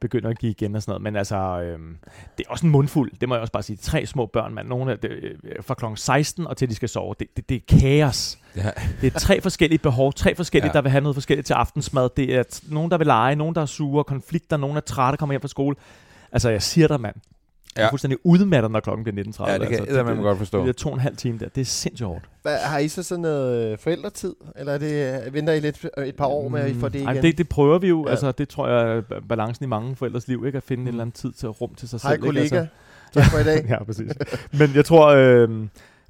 [0.00, 1.02] begynder at give igen og sådan noget.
[1.02, 1.96] Men altså, øhm,
[2.38, 3.12] det er også en mundfuld.
[3.20, 3.76] Det må jeg også bare sige.
[3.76, 4.68] Tre små børn, mand.
[4.68, 5.30] Nogle af det, øh,
[5.60, 5.84] fra kl.
[5.96, 7.14] 16 og til de skal sove.
[7.20, 8.38] Det, det, det er kaos.
[8.56, 8.70] Ja.
[9.00, 10.12] Det er tre forskellige behov.
[10.12, 10.72] Tre forskellige, ja.
[10.72, 12.08] der vil have noget forskelligt til aftensmad.
[12.16, 13.36] Det er t- nogen, der vil lege.
[13.36, 14.04] Nogen, der er sure.
[14.04, 14.56] Konflikter.
[14.56, 15.76] Nogen er trætte kommer hjem fra skole.
[16.32, 17.16] Altså, jeg siger dig, mand.
[17.76, 17.86] Jeg Ja.
[17.86, 19.50] er fuldstændig udmattet, når klokken bliver 19.30.
[19.50, 20.60] Ja, det kan altså, jeg man godt forstå.
[20.62, 21.48] Det er to og en halv time der.
[21.48, 22.24] Det er sindssygt hårdt.
[22.42, 24.34] Hvad, har I så sådan noget øh, forældretid?
[24.56, 26.88] Eller er det, øh, venter I lidt øh, et par år med, at I får
[26.88, 27.08] det igen?
[27.08, 27.98] Ej, det, det prøver vi jo.
[28.00, 28.04] Ja.
[28.04, 28.10] Ja.
[28.10, 30.56] Altså, det tror jeg er ba- balancen i mange forældres liv, ikke?
[30.56, 30.86] At finde mm.
[30.86, 32.22] en eller anden tid til rum til sig Hej selv.
[32.22, 32.44] kollega.
[32.44, 32.56] Ikke?
[32.56, 32.70] Altså,
[33.14, 33.66] Tak for i dag.
[33.68, 34.12] ja, præcis.
[34.52, 35.50] Men jeg tror, øh,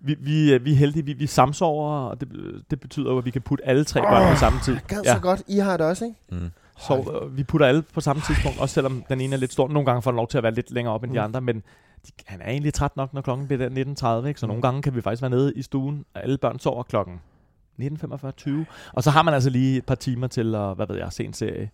[0.00, 2.28] vi, vi, vi er heldige, vi, vi samsover, og det,
[2.70, 4.76] det betyder jo, at vi kan putte alle tre børn på samme tid.
[4.88, 5.42] Gad så godt.
[5.48, 6.16] I har det også, ikke?
[6.32, 6.50] Mm.
[6.86, 9.68] Så øh, vi putter alle på samme tidspunkt, også selvom den ene er lidt stor.
[9.68, 11.24] Nogle gange får den lov til at være lidt længere op end de Mm.
[11.24, 11.56] andre, men
[12.06, 14.40] de, han er egentlig træt nok, når klokken bliver der 19.30, ikke?
[14.40, 14.48] så Mm.
[14.48, 17.20] nogle gange kan vi faktisk være nede i stuen, og alle børn sover klokken
[17.82, 18.50] 19.45-20,
[18.92, 21.24] og så har man altså lige et par timer til at, hvad ved jeg, se
[21.24, 21.70] en serie.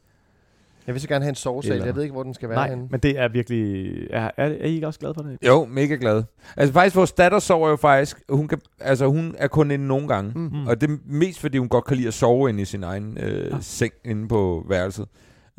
[0.87, 1.73] Jeg vil så gerne have en sovesal.
[1.73, 2.89] Eller- Jeg ved ikke, hvor den skal være Nej, henne.
[2.91, 3.93] men det er virkelig...
[4.11, 5.39] Er, er, er I ikke også glade for det?
[5.47, 6.23] Jo, mega glad.
[6.57, 10.09] Altså faktisk, vores datter sover jo faktisk, hun, kan, altså, hun er kun inde nogle
[10.09, 10.33] gange.
[10.35, 10.41] Mm.
[10.53, 10.67] Mm.
[10.67, 13.19] Og det er mest, fordi hun godt kan lide at sove inde i sin egen
[13.21, 13.57] øh, Ja.
[13.61, 15.07] seng inde på værelset.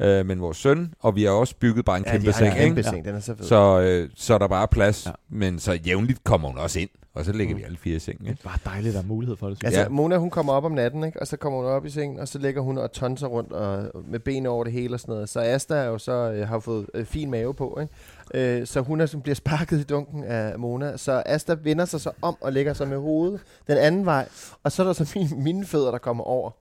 [0.02, 2.58] Øh, men vores søn, og vi har også bygget bare en Ja, kæmpe seng, en
[2.58, 3.06] kæmpe seng.
[3.06, 3.46] Den er så fed.
[3.46, 5.06] Så, øh, så er der bare plads.
[5.06, 5.10] Ja.
[5.32, 5.38] Ja.
[5.38, 7.60] Men så jævnligt kommer hun også ind, og så ligger Mm.
[7.60, 8.24] vi alle fire i sengen.
[8.26, 8.42] Det Ikke?
[8.46, 9.64] er bare dejligt, at der er mulighed for det.
[9.64, 9.90] Altså, Ja.
[9.90, 11.20] Mona, hun kommer op om natten, ikke?
[11.22, 13.84] og så kommer hun op i sengen, og så ligger hun og tonser rundt og,
[14.10, 15.30] med benene over det hele og sådan noget.
[15.30, 18.60] Så Asta er jo så, øh, har fået øh, fin mave på, ikke?
[18.60, 20.98] Øh, så hun er, som bliver sparket i dunken af Mona.
[20.98, 24.28] Så Asta vender sig så om og lægger sig med hovedet den anden vej,
[24.64, 26.52] og så er der så mine, mine fødder, der kommer over.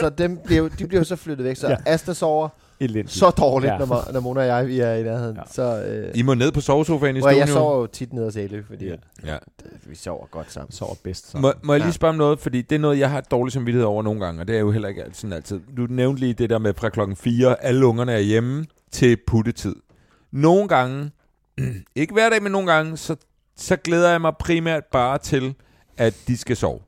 [0.00, 1.76] Så dem bliver, jo- de bliver jo så flyttet væk, så Ja.
[1.86, 2.48] Asta sover
[2.80, 3.10] Elendigt.
[3.10, 3.78] så dårligt, Ja.
[3.78, 5.36] når, når Mona og jeg vi er i nærheden.
[5.36, 5.42] Ja.
[5.50, 7.36] Så, øh, I må ned på sovesofaen i stuen.
[7.38, 8.94] jeg sover jo tit ned hos Elø, fordi Ja.
[9.26, 9.36] ja.
[9.94, 10.72] Vi sover godt sammen.
[10.72, 11.30] sover bedst.
[11.30, 11.38] Så.
[11.38, 12.40] Må, må jeg lige spørge om noget?
[12.40, 14.70] Fordi det er noget, jeg har dårlig samvittighed over nogle gange, og det er jo
[14.70, 15.60] heller ikke sådan altid.
[15.76, 19.76] Du nævnte lige det der med fra klokken 4, alle ungerne er hjemme til puttetid.
[20.32, 21.10] Nogle gange,
[21.94, 23.16] ikke hver dag, men nogle gange, så,
[23.56, 25.54] så glæder jeg mig primært bare til,
[25.96, 26.80] at de skal sove.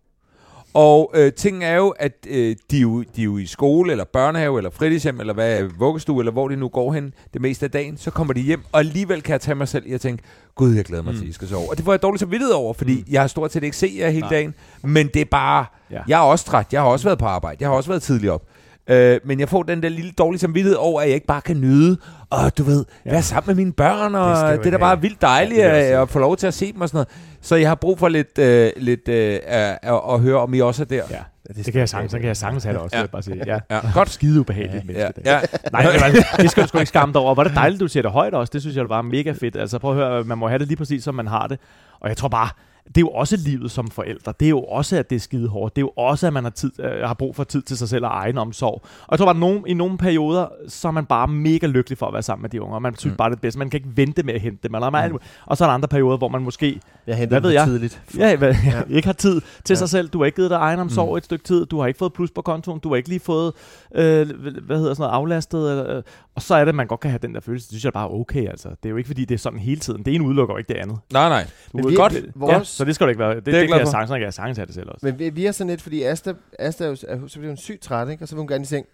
[0.77, 3.91] Og øh, tingen er jo, at øh, de, er jo, de er jo i skole,
[3.93, 7.65] eller børnehave, eller fritidshjem, eller hvad, vuggestue, eller hvor de nu går hen det meste
[7.65, 7.97] af dagen.
[7.97, 10.23] Så kommer de hjem, og alligevel kan jeg tage mig selv i at tænke,
[10.55, 11.19] gud, jeg glæder mig mm.
[11.19, 11.71] til, at I skal sove.
[11.71, 12.99] Og det får jeg dårligt samvittighed over, fordi Mm.
[12.99, 13.13] mm.
[13.13, 14.31] jeg har stort set ikke set jer hele Nej.
[14.31, 14.55] dagen.
[14.83, 16.01] Men det er bare, Ja.
[16.09, 18.31] jeg er også træt, jeg har også været på arbejde, jeg har også været tidlig
[18.31, 18.43] op.
[18.89, 21.61] Øh, men jeg får den der lille dårlige samvittighed over, at jeg ikke bare kan
[21.61, 21.97] nyde,
[22.31, 23.11] og du ved, Ja.
[23.11, 26.03] være sammen med mine børn, og Det det, er da bare vildt dejligt Ja, også
[26.03, 27.09] at få lov til at se dem og sådan noget.
[27.41, 30.61] Så jeg har brug for lidt, øh, lidt øh, at, at, at høre, om I
[30.61, 31.03] også er der.
[31.11, 31.17] Ja,
[31.49, 33.07] det, det kan jeg sagtens, så kan jeg sagtens have det også, Ja.
[33.07, 33.43] bare sige.
[33.47, 33.59] Ja.
[33.71, 33.81] Ja.
[33.95, 34.75] Godt skide ubehageligt.
[34.77, 35.27] Ja, menneske, det.
[35.27, 35.41] ja.
[35.73, 37.39] Nej, det, var, det skal du sgu ikke skamme dig over.
[37.41, 38.51] Er det dejligt, du siger det højt også.
[38.53, 39.57] Det synes jeg var mega fedt.
[39.57, 41.59] Altså prøv at høre, man må have det lige præcis, som man har det.
[42.01, 42.49] Og jeg tror bare,
[42.89, 44.33] det er jo også livet som forældre.
[44.41, 45.77] Det er jo også, at det er skide hårdt.
[45.77, 47.89] Det er jo også, at man har, tid, øh, har brug for tid til sig
[47.89, 48.81] selv og egen omsorg.
[48.83, 51.99] Og jeg tror bare, at nogen, i nogle perioder, så er man bare mega lykkelig
[51.99, 52.79] for at være sammen med de unger.
[52.79, 53.17] Man synes Mm.
[53.17, 53.59] bare, det er bedste.
[53.59, 54.75] Man kan ikke vente med at hente dem.
[54.75, 57.51] Eller man, Og så er der andre perioder, hvor man måske Jeg henter Hvad ved
[57.51, 57.67] jeg?
[57.67, 58.03] tidligt.
[58.19, 58.77] Ja, hvad, ja.
[58.77, 58.83] Ja.
[58.97, 59.79] ikke har tid til Ja.
[59.79, 60.09] sig selv.
[60.09, 61.17] Du har ikke givet dig egen omsorg Mm.
[61.17, 61.67] et stykke tid.
[61.67, 62.79] Du har ikke fået plus på kontoen.
[62.79, 63.53] Du har ikke lige fået,
[63.97, 65.71] øh, hvad hedder sådan noget, aflastet.
[65.71, 66.03] Eller, øh,
[66.35, 67.65] og så er det, at man godt kan have den der følelse.
[67.65, 68.69] Det synes jeg bare er okay, altså.
[68.69, 70.03] Det er jo ikke, fordi det er sådan hele tiden.
[70.03, 70.99] Det ene udelukker jo ikke det andet.
[71.13, 71.47] Nej, nej.
[71.73, 72.13] Du Men vi- godt.
[72.15, 73.35] vi- ja, vores- så det skal du ikke være.
[73.35, 75.07] Det, det, jeg det kan jeg sagtens, så kan jeg sagtens have det selv også.
[75.07, 77.57] Men vi, vi er sådan lidt, fordi Asta, Asta er jo, er, så bliver hun
[77.57, 78.25] sygt træt, ikke?
[78.25, 78.87] og så vil hun gerne i seng.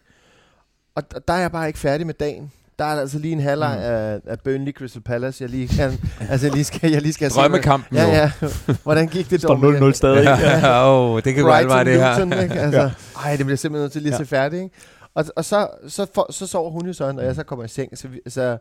[0.95, 2.53] Og d- der er jeg bare ikke færdig med dagen.
[2.79, 3.83] Der er altså lige en halvleg Mm.
[3.85, 5.99] af, af Burnley Crystal Palace, jeg lige kan,
[6.31, 7.97] altså jeg lige skal, jeg lige skal se, Drømmekampen.
[7.99, 8.33] Ja, ja.
[8.83, 9.89] Hvordan gik det Står dog?
[9.91, 10.25] 0-0 stadig.
[10.25, 12.25] Ja, oh, det kan godt være det her.
[12.25, 12.55] Luton, ikke?
[12.61, 12.91] Altså,
[13.25, 14.25] ej, det bliver simpelthen nødt til lige at Ja.
[14.25, 14.63] se færdigt.
[14.63, 14.75] Ikke?
[15.15, 17.69] Og, og så, så, for, så sover hun jo sådan, og jeg så kommer i
[17.69, 17.99] seng.
[17.99, 18.59] Så, vi, så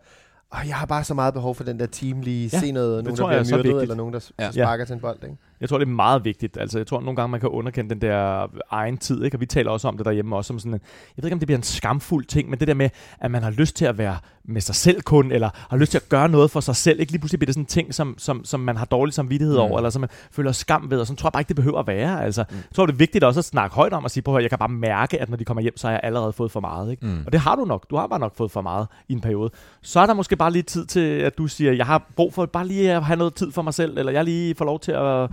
[0.52, 3.04] og jeg har bare så meget behov for den der team lige Ja, se noget,
[3.04, 4.52] nogen der er bliver myrdet, eller nogen der Ja.
[4.52, 5.18] sparker til en bold.
[5.24, 5.36] Ikke?
[5.62, 6.58] Jeg tror, det er meget vigtigt.
[6.58, 9.38] Altså, jeg tror nogle gange, man kan underkende den der egen tid, ikke?
[9.38, 10.80] og vi taler også om det derhjemme, også som sådan en,
[11.18, 12.90] jeg ved ikke, om det bliver en skamfuld ting, men det der med,
[13.20, 15.98] at man har lyst til at være med sig selv kun, eller har lyst til
[15.98, 18.16] at gøre noget for sig selv, ikke lige pludselig bliver det sådan en ting, som,
[18.18, 19.62] som, som man har dårlig samvittighed Mm.
[19.62, 21.80] over, eller som man føler skam ved, og sådan tror jeg bare ikke, det behøver
[21.80, 22.24] at være.
[22.24, 22.56] Altså, Mm.
[22.56, 24.60] jeg tror, det er vigtigt også at snakke højt om, og sige, på jeg kan
[24.60, 26.92] bare mærke, at når de kommer hjem, så har jeg allerede fået for meget.
[26.92, 27.06] Ikke?
[27.06, 27.24] Mm.
[27.26, 27.90] Og det har du nok.
[27.90, 29.50] Du har bare nok fået for meget i en periode.
[29.82, 32.46] Så er der måske bare lige tid til, at du siger, jeg har brug for
[32.46, 34.92] bare lige at have noget tid for mig selv, eller jeg lige får lov til
[34.92, 35.30] at,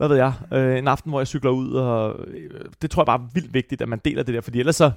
[0.00, 1.72] hvad ved jeg, øh, en aften, hvor jeg cykler ud.
[1.72, 2.50] Og, øh,
[2.82, 4.90] det tror jeg bare er vildt vigtigt, at man deler det der, fordi ellers så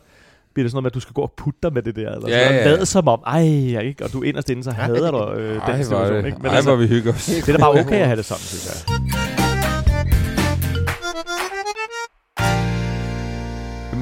[0.53, 2.11] bliver det sådan noget med, at du skal gå og putte dig med det der.
[2.11, 2.75] Eller Ja, sådan, ja, og ja.
[2.75, 5.71] lade som om, ej, jeg ikke, og du inderst inde, så hader du øh, Ej,
[5.75, 6.17] den situation.
[6.17, 6.29] Ikke?
[6.35, 7.25] det, Men ej, altså, hvor vi hygger os.
[7.25, 8.93] det er da bare okay at have det sådan, synes jeg.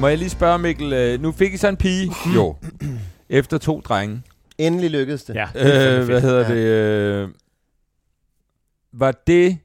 [0.00, 2.10] Må jeg lige spørge, Mikkel, øh, nu fik I så en pige?
[2.34, 2.56] jo.
[3.28, 4.22] Efter to drenge.
[4.58, 5.34] Endelig lykkedes det.
[5.34, 6.54] Ja, det Øh, hvad hedder Ja.
[6.54, 7.22] det?
[7.24, 7.28] Øh,
[8.92, 9.58] var det...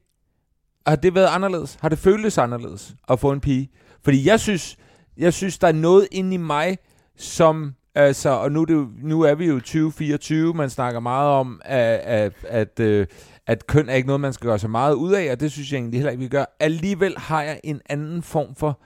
[0.88, 1.78] Har det været anderledes?
[1.80, 3.70] Har det føltes anderledes at få en pige?
[4.04, 4.76] Fordi jeg synes,
[5.16, 6.78] jeg synes, der er noget inde i mig,
[7.16, 7.74] som...
[7.94, 11.60] Altså, og nu er, det jo, nu er vi jo 2024, man snakker meget om,
[11.64, 13.06] at, at, at, øh,
[13.46, 15.72] at køn er ikke noget, man skal gøre så meget ud af, og det synes
[15.72, 16.44] jeg egentlig heller ikke, vi gør.
[16.60, 18.80] Alligevel har jeg en anden form for,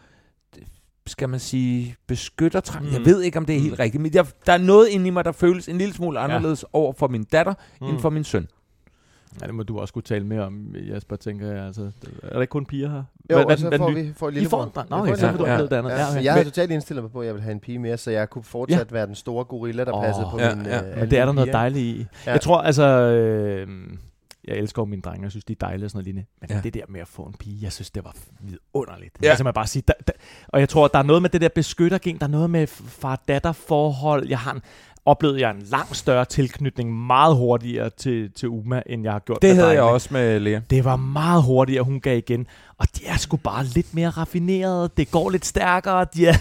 [1.06, 2.84] skal man sige, beskyttertrang.
[2.84, 2.92] Mm.
[2.92, 3.06] Jeg Mm.
[3.06, 5.24] ved ikke, om det er helt rigtigt, men jeg, der er noget inde i mig,
[5.24, 6.68] der føles en lille smule anderledes ja.
[6.78, 7.86] over for min datter, mm.
[7.86, 8.46] end for min søn.
[9.40, 11.64] Ja, det må du også kunne tale mere om, Jasper, tænker jeg.
[11.66, 11.90] Altså,
[12.22, 12.96] er der ikke kun piger her?
[12.96, 14.90] Jo, Hvad- og så hvad- får vi får I lille får en dreng?
[14.90, 15.58] Nå, okay, så en vil du Ja.
[15.58, 17.96] Ja, Ja, jeg havde totalt indstillet mig på, at jeg ville have en pige mere,
[17.96, 20.04] så jeg kunne fortsat være den store gorilla, der Åh.
[20.04, 20.66] passede på Ja, min...
[20.66, 20.90] ja.
[20.90, 21.58] øh, Men det er der noget piger.
[21.58, 22.06] dejligt i.
[22.26, 22.32] Ja.
[22.32, 22.84] Jeg tror altså...
[22.86, 23.68] Øh,
[24.48, 26.28] jeg elsker mine drenge, jeg synes, de er dejlige og sådan noget lignende.
[26.40, 26.54] Men Ja.
[26.56, 26.60] ja.
[26.62, 29.16] det der med at få en pige, jeg synes, det var vidunderligt.
[29.22, 29.26] Ja.
[29.26, 29.30] Ja.
[29.30, 30.12] Jeg simpelthen bare sige, der, der,
[30.48, 33.52] og jeg tror, der er noget med det der beskyttergen, der er noget med far-datter
[33.52, 34.28] forhold.
[34.28, 34.60] Jeg har en,
[35.06, 39.42] oplevede jeg en langt større tilknytning meget hurtigere til, til Uma, end jeg har gjort
[39.42, 39.94] Det med havde jeg drengene.
[39.94, 40.60] også med Lea.
[40.70, 42.46] Det var meget hurtigere, hun gav igen.
[42.82, 44.90] Og de er sgu bare lidt mere raffinerede.
[44.96, 46.06] Det går lidt stærkere.
[46.14, 46.32] De er,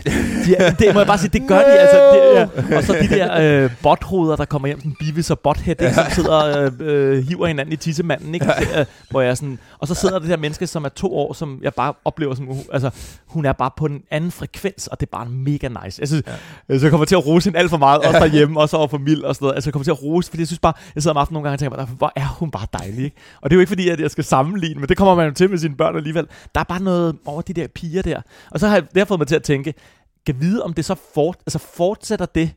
[0.46, 1.66] de er, det må jeg bare sige, det gør de.
[1.66, 2.78] Altså, det, ja.
[2.78, 6.06] Og så de der øh, bothoveder, der kommer hjem, sådan Beavis og Butthead, ikke, som
[6.12, 8.34] sidder og øh, øh, hiver hinanden i tissemanden.
[8.34, 8.46] Ikke?
[8.46, 11.16] Det, øh, hvor jeg sådan, og så sidder der det her menneske, som er to
[11.16, 12.90] år, som jeg bare oplever som, altså,
[13.26, 16.00] hun er bare på en anden frekvens, og det er bare mega nice.
[16.00, 16.24] Jeg synes,
[16.70, 16.78] ja.
[16.78, 18.98] så jeg kommer til at rose hende alt for meget, også derhjemme, også over for
[18.98, 19.56] Mild og sådan noget.
[19.56, 21.50] Altså, jeg kommer til at rose, fordi jeg synes bare, jeg sidder om aftenen nogle
[21.50, 23.16] gange og tænker, bare, hvor er hun bare dejlig, ikke?
[23.42, 25.34] Og det er jo ikke fordi, at jeg skal sammenligne, men det kommer man jo
[25.34, 26.28] til med sine børn alligevel.
[26.56, 28.22] Der er bare noget over de der piger der.
[28.52, 29.74] Og så har jeg, det har fået mig til at tænke,
[30.26, 32.52] kan vide, om det så fort, altså fortsætter det,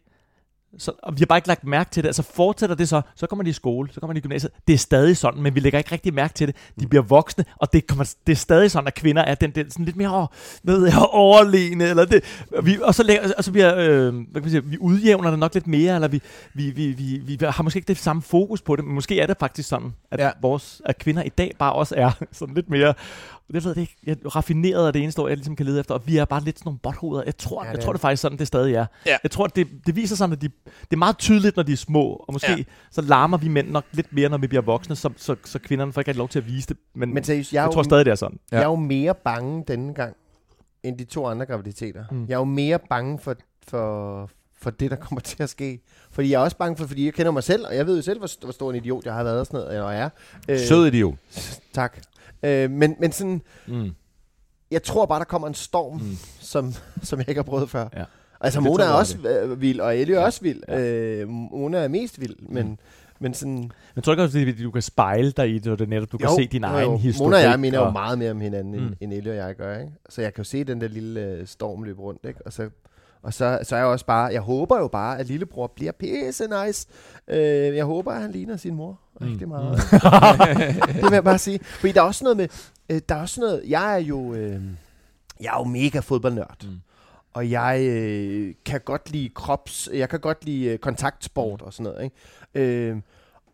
[0.79, 2.09] så, og vi har bare ikke lagt mærke til det.
[2.09, 4.53] Altså fortsætter det så, så kommer de i skole, så kommer de i gymnasiet.
[4.67, 6.57] Det er stadig sådan, men vi lægger ikke rigtig mærke til det.
[6.81, 9.71] De bliver voksne, og det, kommer, det er stadig sådan, at kvinder er den, den
[9.71, 10.29] sådan lidt mere
[10.63, 11.85] hvad ved jeg, overlegne.
[11.85, 14.79] Eller det, vi, og så, lægger, og så bliver, øh, hvad kan man sige, vi
[14.79, 16.23] udjævner det nok lidt mere, eller vi,
[16.55, 19.27] vi, vi, vi, vi har måske ikke det samme fokus på det, men måske er
[19.27, 20.31] det faktisk sådan, at, ja.
[20.43, 22.95] vores, at kvinder i dag bare også er sådan lidt mere
[23.53, 23.97] det ved jeg ikke.
[24.07, 25.95] Jeg, raffineret er det eneste ord, jeg ligesom kan lede efter.
[25.95, 27.23] Og vi er bare lidt sådan nogle bothoveder.
[27.27, 28.87] Jeg tror, Ja, ja, det jeg tror det er faktisk sådan, det stadig er.
[29.07, 29.17] Ja.
[29.23, 31.77] Jeg tror, det, det viser sig, at de, det er meget tydeligt, når de er
[31.77, 32.25] små.
[32.29, 32.57] Og måske Ja.
[32.57, 32.65] ja.
[32.91, 35.93] så larmer vi mænd nok lidt mere, når vi bliver voksne, så, så, så kvinderne
[35.93, 36.77] får ikke lov til at vise det.
[36.95, 38.39] Men, Men seriøst, jeg, jeg jo, tror stadig, det er sådan.
[38.53, 40.17] jeg er jo mere bange denne gang,
[40.83, 42.05] end de to andre graviditeter.
[42.11, 42.17] Mm.
[42.17, 42.27] Mm.
[42.29, 43.35] Jeg er jo mere bange for,
[43.69, 44.31] for,
[44.63, 45.81] for det, der kommer til at ske.
[46.11, 48.03] Fordi jeg er også bange for, fordi jeg kender mig selv, og jeg ved jo
[48.03, 50.09] selv, hvor, hvor stor en idiot jeg har været og sådan noget, og er.
[50.49, 51.15] Øh, Sød idiot.
[51.73, 51.99] Tak.
[52.45, 53.91] Øh, men, men sådan, Mm.
[54.71, 56.07] jeg tror bare, der kommer en storm, mm.
[56.07, 56.17] Mm.
[56.41, 56.73] som,
[57.03, 57.89] som jeg ikke har prøvet før.
[57.97, 58.05] Ja.
[58.41, 60.27] Altså, Det Mona er også øh, vild, og Ellie er Ja.
[60.27, 60.61] også vild.
[60.69, 60.81] Ja.
[60.81, 62.77] Øh, Mona er mest vild, men, Mm.
[63.19, 63.71] men sådan...
[63.95, 66.13] Men tror du ikke også, at du kan spejle dig i det, og det netop,
[66.13, 67.27] du kan se din egen historik?
[67.27, 68.97] Mona og jeg minder jo meget mere om hinanden, end, Mm.
[69.01, 69.93] end Elle og jeg gør, ikke?
[70.09, 72.41] Så jeg kan jo se den der lille øh, storm løbe rundt, ikke?
[72.47, 72.71] Og så,
[73.25, 76.45] og så, så er jeg også bare, jeg håber jo bare, at lillebror bliver pisse
[76.65, 76.87] nice.
[77.29, 79.49] Øh, jeg håber, at han ligner sin mor rigtig Mm.
[79.49, 79.77] meget.
[80.95, 81.61] det vil jeg bare sige.
[81.65, 82.49] Fordi der er også noget med,
[82.91, 84.61] øh, der er også noget, jeg er jo, øh,
[85.41, 86.65] jeg er jo mega fodboldnørd.
[86.65, 86.71] Mm.
[87.35, 91.93] Og jeg øh, kan godt lide krops, jeg kan godt lide øh, kontaktsport og sådan
[91.93, 92.17] noget, ikke?
[92.75, 92.97] Øh,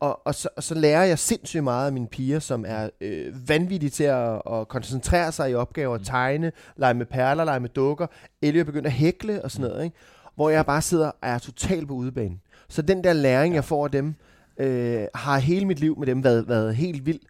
[0.01, 3.49] og, og, så, og så lærer jeg sindssygt meget af mine piger, som er øh,
[3.49, 6.05] vanvittige til at, at koncentrere sig i opgaver, Mm.
[6.05, 8.07] tegne, lege med perler, lege med dukker.
[8.43, 9.97] Ellie er begyndt at hækle og sådan noget, ikke?
[10.35, 12.35] Hvor jeg bare sidder og er totalt på udebane.
[12.69, 14.15] Så den der læring, jeg får af dem,
[14.59, 17.21] øh, har hele mit liv med dem været, været helt vild.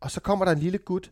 [0.00, 1.10] Og så kommer der en lille gut.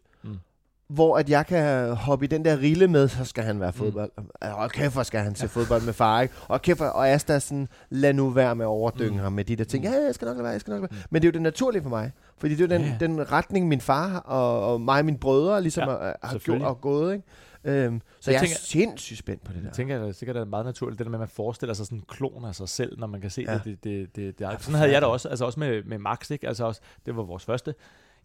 [0.89, 4.11] Hvor at jeg kan hoppe i den der rille med, så skal han være fodbold.
[4.19, 4.25] Mm.
[4.55, 6.35] Og kæft, hvor skal han se fodbold med far, ikke?
[6.49, 9.19] Og kæft, og Asta er sådan, lad nu være med at overdynge mm.
[9.19, 9.85] ham med de der ting.
[9.85, 11.01] Ja, jeg skal nok lade være, jeg skal nok lade være.
[11.11, 12.13] Men det er jo det naturlige for mig.
[12.39, 15.19] Fordi det er jo den, Ja, den retning, min far og, og mig og mine
[15.19, 17.25] brødre ligesom Ja, har, har gjort og gået, ikke?
[17.65, 19.69] Øhm, så Jeg jeg, tænker- er sindssygt spændt på det der.
[19.69, 21.99] Jeg tænker, at sikkert er meget naturligt, det der med, at man forestiller sig sådan
[21.99, 23.55] en klon af sig selv, når man kan se Ja.
[23.55, 23.65] det.
[23.65, 24.51] det, det, det, det er.
[24.51, 26.49] Ja, Sådan havde jeg det også, altså også med, med Max, ikke?
[26.49, 27.75] Altså også, det var vores første.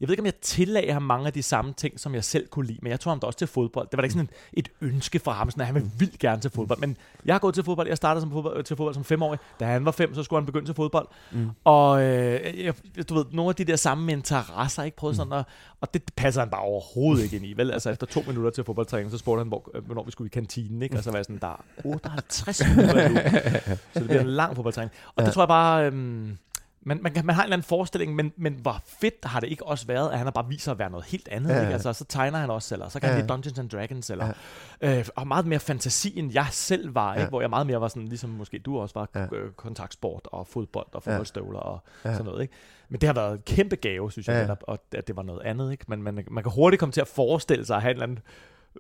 [0.04, 2.48] Jeg ved ikke, om jeg tillagde ham mange af de samme ting, som jeg selv
[2.48, 3.88] kunne lide, men jeg tog ham da også til fodbold.
[3.88, 6.42] Det var da ikke sådan et, ønske fra ham, sådan at han ville vildt gerne
[6.42, 6.80] til fodbold.
[6.80, 9.40] Men jeg har gået til fodbold, jeg startede som fodbold, til fodbold som femårig.
[9.60, 11.08] Da han var fem, så skulle han begynde til fodbold.
[11.32, 11.50] Mm.
[11.64, 12.74] Og øh, jeg,
[13.10, 15.44] du ved, nogle af de der samme interesser, ikke prøvet sådan, og,
[15.82, 17.72] og det passer han bare overhovedet ikke ind i, vel?
[17.72, 20.34] Altså efter to minutter til fodboldtræning, så spurgte han, hvor, øh, hvornår vi skulle i
[20.34, 20.98] kantinen, ikke?
[20.98, 23.16] Og så var jeg sådan, der er 58 minutter nu.
[23.94, 24.92] Så det bliver en lang fodboldtræning.
[25.08, 25.26] Og ja.
[25.26, 25.86] det tror jeg bare...
[25.86, 26.38] Øhm,
[26.86, 29.48] man, man, kan- man har en eller anden forestilling, men, men hvor fedt har det
[29.50, 31.50] ikke også været, at han har bare vist sig at være noget helt andet.
[31.50, 31.74] Ja, ikke?
[31.74, 34.34] Altså, så tegner han også, eller så kan Ja, han lide Dungeons and Dragons, eller
[34.82, 35.00] ja.
[35.00, 37.20] øh, og meget mere fantasi, end jeg selv var, Ja.
[37.20, 37.30] ikke?
[37.30, 39.26] hvor jeg meget mere var sådan, ligesom måske du også var, Ja.
[39.38, 42.12] øh, kontaktsport og fodbold og fodboldstøvler og Ja.
[42.12, 42.42] sådan noget.
[42.42, 42.54] Ikke?
[42.90, 44.42] Men det har været en kæmpe gave, synes jeg, ja.
[44.42, 45.72] netop, og at det var noget andet.
[45.72, 45.86] Ikke?
[45.88, 48.20] Men man, man kan hurtigt komme til at forestille sig at have en eller anden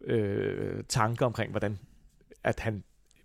[0.01, 1.79] øh, tanke omkring, hvordan
[2.43, 2.83] at han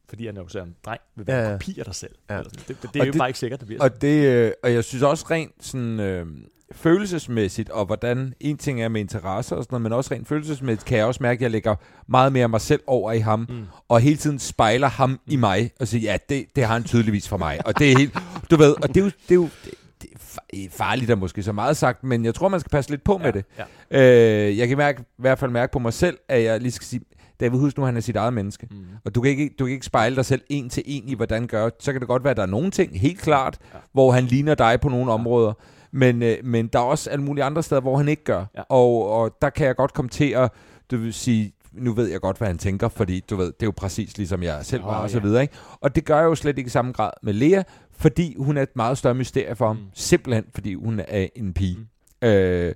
[0.09, 1.55] fordi han er jo så en dreng, vil være Ja, ja, ja.
[1.55, 2.15] en kopi af dig selv.
[2.31, 2.37] Ja.
[2.37, 2.43] Ja.
[2.43, 4.53] Det, det, det, er Og jo det- bare ikke sikkert, det bliver Og, det, øh,
[4.63, 6.27] og jeg synes også rent sådan, øh,
[6.73, 10.85] følelsesmæssigt, og hvordan en ting er med interesser og sådan noget, men også rent følelsesmæssigt,
[10.85, 11.75] kan jeg også mærke, at jeg lægger
[12.09, 13.65] meget mere mig selv over i ham, mm.
[13.89, 15.19] og hele tiden spejler ham mm.
[15.27, 17.59] i mig, og siger, ja, det, det har han tydeligvis for mig.
[17.67, 18.19] Og det er helt,
[18.51, 21.15] du ved, og det er jo, det er jo det, det er fa- farligt er
[21.17, 23.45] måske så meget sagt, men jeg tror, man skal passe lidt på med det.
[23.91, 24.47] Ja.
[24.49, 26.87] Øh, jeg kan mærke, i hvert fald mærke på mig selv, at jeg lige skal
[26.87, 27.01] sige,
[27.41, 28.69] David, husk nu, han er sit eget menneske.
[28.71, 28.85] Mm.
[29.05, 31.47] Og du kan, ikke, du kan ikke spejle dig selv en til en i, hvordan
[31.47, 31.71] gør.
[31.81, 33.79] Så kan det godt være, at der er nogle ting, helt klart, ja.
[33.93, 35.53] hvor han ligner dig på nogle områder.
[35.91, 38.45] Men, øh, men der er også alle mulige andre steder, hvor han ikke gør.
[38.57, 38.63] Ja.
[38.69, 40.53] Og, og der kan jeg godt komme til at,
[40.91, 43.67] du vil sige, nu ved jeg godt, hvad han tænker, fordi du ved, det er
[43.67, 45.23] jo præcis ligesom jeg selv var, Åh, og så ja.
[45.23, 45.43] videre.
[45.43, 45.55] Ikke?
[45.81, 47.63] Og det gør jeg jo slet ikke i samme grad med Lea,
[47.97, 49.77] fordi hun er et meget større mysterie for ham.
[49.77, 49.83] Mm.
[49.95, 51.77] Simpelthen, fordi hun er en pige.
[51.77, 52.29] Mm.
[52.29, 52.75] Øh,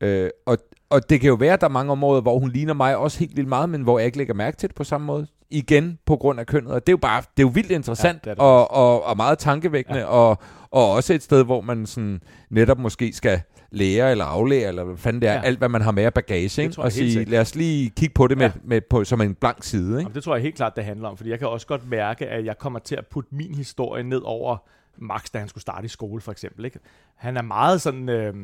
[0.00, 0.58] øh, og,
[0.92, 3.18] og det kan jo være, at der er mange områder, hvor hun ligner mig også
[3.18, 5.26] helt vildt meget, men hvor jeg ikke lægger mærke til det på samme måde.
[5.50, 6.72] Igen på grund af kønnet.
[6.72, 9.04] Og det er jo bare, det er jo vildt interessant Ja, det det og, og,
[9.04, 10.06] og meget tankevækkende, ja.
[10.06, 10.38] og,
[10.70, 12.20] og også et sted, hvor man sådan
[12.50, 13.40] netop måske skal
[13.70, 15.40] lære eller aflære, eller hvad fanden det er, ja.
[15.42, 16.82] Alt hvad man har med af bagage, ikke?
[16.82, 18.52] og sige, lad os lige kigge på det med, Ja.
[18.64, 19.88] med på, som en blank side.
[19.88, 19.98] Ikke?
[20.00, 22.26] Jamen, det tror jeg helt klart, det handler om, fordi jeg kan også godt mærke,
[22.26, 24.56] at jeg kommer til at putte min historie ned over
[24.98, 26.64] Max, da han skulle starte i skole, for eksempel.
[26.64, 26.78] Ikke?
[27.16, 28.08] Han er meget sådan...
[28.08, 28.34] Øh,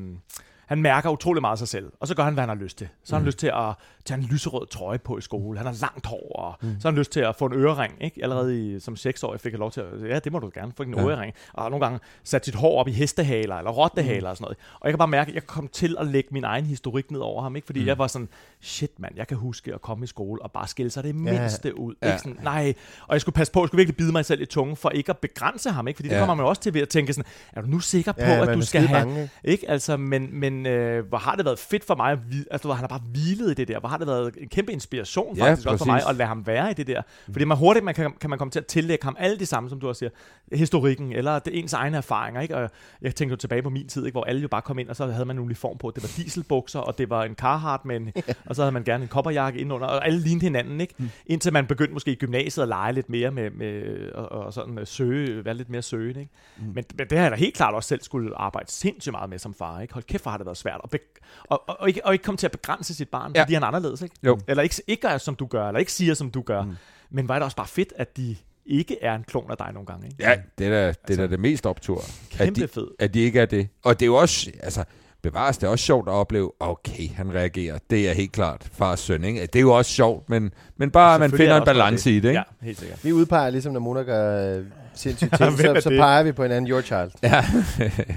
[0.68, 2.88] han mærker utrolig meget sig selv, og så gør han, hvad han har lyst til.
[3.04, 5.58] Så har han lyst til at tage en lyserød trøje på i skole.
[5.58, 6.80] Han har langt hår, og mm.
[6.80, 7.94] så har han lyst til at få en ørering.
[8.00, 8.20] Ikke?
[8.22, 10.82] Allerede i, som seksårig fik jeg lov til at, ja, det må du gerne, få
[10.82, 11.00] en Ja.
[11.00, 11.08] ja.
[11.08, 11.34] ørering.
[11.52, 14.58] Og har nogle gange sat sit hår op i hestehaler, eller rottehaler og sådan noget.
[14.80, 17.20] Og jeg kan bare mærke, at jeg kom til at lægge min egen historik ned
[17.20, 17.66] over ham, ikke?
[17.66, 17.86] fordi mm.
[17.86, 18.28] jeg var sådan,
[18.60, 21.78] shit mand, jeg kan huske at komme i skole og bare skille sig det mindste
[21.78, 21.94] ud.
[22.02, 22.06] Ja.
[22.06, 22.18] Ikke?
[22.18, 22.74] Sådan, nej,
[23.06, 25.10] og jeg skulle passe på, jeg skulle virkelig bide mig selv i tungen, for ikke
[25.10, 25.98] at begrænse ham, ikke?
[25.98, 26.20] fordi det Ja.
[26.20, 28.46] kommer man jo også til ved at tænke sådan, er du nu sikker på, Ja,
[28.50, 29.00] at du skal have...
[29.06, 29.30] bange?
[29.44, 29.70] Ikke?
[29.70, 32.18] Altså, men, men øh, hvor har det været fedt for mig, at
[32.50, 34.72] altså, hvor han har bare hvilet i det der, hvor har det været en kæmpe
[34.72, 36.08] inspiration Ja, faktisk også for mig, præcis.
[36.08, 37.02] at lade ham være i det der.
[37.32, 39.70] Fordi man hurtigt man kan, kan man komme til at tillægge ham alle de samme,
[39.70, 40.10] som du også siger,
[40.52, 42.40] historikken, eller det ens egne erfaringer.
[42.40, 42.56] Ikke?
[42.56, 42.70] Og
[43.02, 44.14] jeg tænker jo tilbage på min tid, ikke?
[44.14, 45.92] hvor alle jo bare kom ind, og så havde man en uniform på.
[45.94, 48.12] Det var dieselbukser, og det var en Carhartt, med en,
[48.46, 50.80] og så havde man gerne en kopperjakke indenunder, og alle lignede hinanden.
[50.80, 50.94] Ikke?
[50.98, 51.10] Mm.
[51.26, 53.82] Indtil man begyndte måske i gymnasiet at lege lidt mere med, med
[54.12, 56.20] og, og sådan søge, være lidt mere søgende.
[56.20, 56.32] Ikke?
[56.56, 56.64] Mm.
[56.64, 59.38] Men, men det har jeg da helt klart også selv skulle arbejde sindssygt meget med
[59.38, 59.80] som far.
[59.80, 59.94] Ikke?
[59.94, 60.80] Hold kæft, hvor har det været svært.
[60.84, 60.98] Og, be-
[61.44, 63.42] og, og, og, ikke, og ikke komme til at begrænse sit barn, Ja.
[63.42, 64.02] fordi han er anderledes.
[64.02, 64.14] Ikke?
[64.22, 64.38] Jo.
[64.48, 66.62] Eller ikke, ikke gør, som du gør, eller ikke siger, som du gør.
[66.62, 66.76] Mm.
[67.10, 68.36] Men er det også bare fedt, at de
[68.66, 70.06] ikke er en klon af dig nogle gange.
[70.06, 70.16] Ikke?
[70.20, 71.98] Ja, det er da det, er da det mest optur.
[71.98, 72.86] at Kæmpe de, fed.
[72.98, 73.68] At de ikke er det.
[73.84, 74.84] Og det er jo også, altså,
[75.22, 77.78] bevares, det er også sjovt at opleve, okay, han reagerer.
[77.90, 79.40] Det er helt klart fars søn, ikke?
[79.40, 82.10] Det er jo også sjovt, men, men bare, at man finder er en der balance
[82.10, 82.38] i det, ikke?
[82.62, 83.04] Ja, helt sikkert.
[83.04, 86.44] Vi udpeger ligesom, når Mona gør øh, sindssygt ting, er så, så peger vi på
[86.44, 87.10] en anden your child.
[87.22, 87.44] Ja.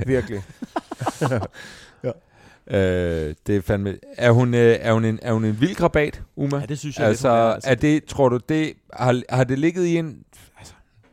[0.05, 0.41] Virkelig.
[2.67, 3.97] øh, det er fandme...
[4.17, 6.57] Er hun, øh, er hun, en, er hun en vild krabat, Uma?
[6.59, 9.43] Ja, det synes jeg altså, lidt, er, altså, er det, tror du, det har, har
[9.43, 10.23] det ligget i en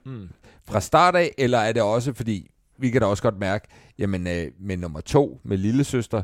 [0.05, 0.29] Mm.
[0.71, 3.69] fra start af, eller er det også, fordi vi kan da også godt mærke,
[3.99, 6.23] jamen øh, med nummer to, med lille søster,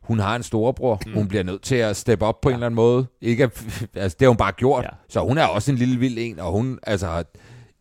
[0.00, 1.12] hun har en storebror, mm.
[1.12, 2.52] hun bliver nødt til at steppe op på ja.
[2.52, 3.06] en eller anden måde.
[3.20, 3.62] Ikke, at-
[3.94, 4.84] altså, det har hun bare gjort.
[4.84, 4.88] Ja.
[5.08, 7.24] Så hun er også en lille vild en, og hun, altså, har-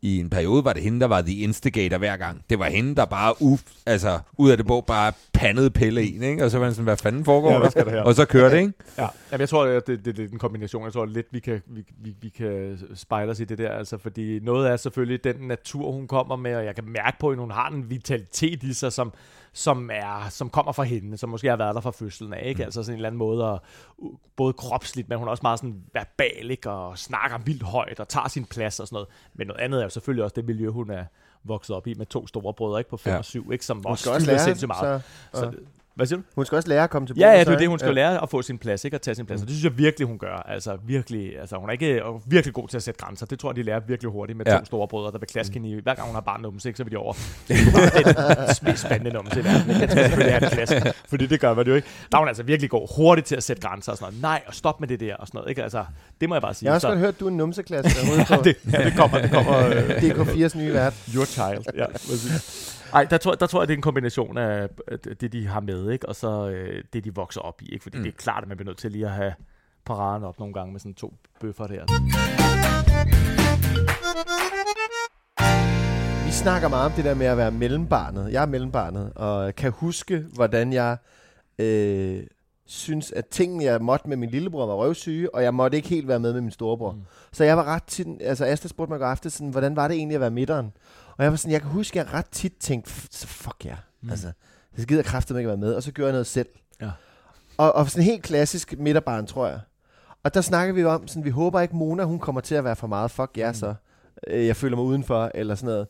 [0.02, 2.42] i en periode var det hende, der var the instigator hver gang.
[2.50, 6.24] Det var hende, der bare uf, altså, ud af det bog bare pandede pille en,
[6.24, 6.46] ikke?
[6.46, 7.84] Og så var sådan, hvad fanden foregår Ja, der?
[7.84, 8.04] der?
[8.04, 8.74] Og så kører det, ikke?
[8.98, 10.84] Ja, Jamen, jeg tror, det, det, det er en kombination.
[10.86, 13.70] Jeg tror lidt, vi kan, vi, vi, vi kan spejle os i det der.
[13.72, 17.30] Altså, fordi noget er selvfølgelig den natur, hun kommer med, og jeg kan mærke på,
[17.30, 19.14] at hun har en vitalitet i sig, som,
[19.56, 22.42] som, er, som kommer fra hende, som måske har været der fra fødslen af.
[22.46, 22.58] Ikke?
[22.58, 22.64] Mm.
[22.66, 23.60] Altså sådan en eller anden måde, at,
[23.98, 26.70] uh, både kropsligt, men hun er også meget sådan verbal, ikke?
[26.72, 29.08] og snakker vildt højt, og tager sin plads og sådan noget.
[29.34, 31.04] Men noget andet er jo selvfølgelig også det miljø, hun er
[31.44, 32.90] vokset op i, med to store brødre ikke?
[32.90, 33.18] på 5 Ja.
[33.18, 33.66] og 7, ikke?
[33.66, 35.04] som Hun også også lære, sindssygt meget.
[35.34, 35.60] så, og- så,
[35.96, 36.24] hvad siger du?
[36.36, 37.80] hun skal også lære at komme til Ja, ja, bordet, det er så, det, hun
[37.80, 37.94] skal ja.
[37.94, 38.96] lære at få sin plads, ikke?
[38.96, 39.42] At tage sin plads.
[39.42, 40.36] Og det synes jeg virkelig, hun gør.
[40.48, 43.26] Altså virkelig, altså hun er ikke og virkelig god til at sætte grænser.
[43.26, 44.54] Det tror jeg, de lærer virkelig hurtigt med Ja.
[44.54, 44.60] ja.
[44.60, 45.80] to store brødre, der vil klaske hende i.
[45.84, 47.14] Hver gang hun har bare numse, ikke, så vil de over.
[47.48, 49.70] Det er bare den mest spændende numse i verden.
[49.70, 49.82] ikke?
[49.82, 51.88] Jeg skal selvfølgelig have en klaske, fordi det gør man jo ikke.
[52.12, 54.22] Der er hun altså virkelig god hurtigt til at sætte grænser og sådan noget.
[54.22, 55.50] Nej, og stop med det der og sådan noget.
[55.50, 55.64] Ikke?
[55.64, 55.86] Altså,
[56.22, 56.66] det må jeg bare sige.
[56.68, 57.92] Jeg har også Så- godt hørt, du er en numseklasse
[58.30, 60.94] ja, det, ja, det kommer, det kommer øh, DK4's nye vært.
[61.16, 61.66] Your child.
[61.78, 62.82] Ja, præcis.
[62.96, 65.60] Ej, der tror, der tror jeg, det er en kombination af øh, det, de har
[65.60, 66.10] med, ikke?
[66.10, 67.66] og så øh, det, de vokser op i.
[67.74, 67.84] Ikke?
[67.84, 68.04] Fordi mm.
[68.04, 69.34] det er klart, at man bliver nødt til lige at have
[69.86, 71.86] paraden op nogle gange med sådan to bøffer der.
[76.26, 78.32] Vi snakker meget om det der med at være mellembarnet.
[78.32, 80.98] Jeg er mellembarnet, og kan huske, hvordan jeg
[81.60, 82.24] øh,
[82.66, 86.08] synes, at tingene, jeg måtte med min lillebror, var røvsyge, og jeg måtte ikke helt
[86.08, 86.92] være med med min storebror.
[86.92, 87.02] Mm.
[87.32, 89.88] Så jeg var ret tit, altså Asta spurgte mig i går aftes, sådan, hvordan var
[89.88, 90.72] det egentlig at være midteren?
[91.18, 93.66] Og jeg var sådan, jeg kan huske, at jeg ret tit tænkte, "F- så fuck
[93.66, 93.78] ja, yeah.
[94.02, 94.10] mm.
[94.10, 94.32] altså,
[94.78, 96.48] det gider kraftedeme ikke være med, og så gjorde jeg noget selv.
[96.82, 96.92] Ja.
[97.58, 99.60] Og, og sådan helt klassisk midterbarn, tror jeg.
[100.24, 102.76] Og der snakker vi om, sådan, vi håber ikke, Mona, hun kommer til at være
[102.76, 103.56] for meget, fuck ja, mm.
[103.56, 103.74] så.
[104.28, 105.88] Øh, Jeg føler mig udenfor, eller sådan noget.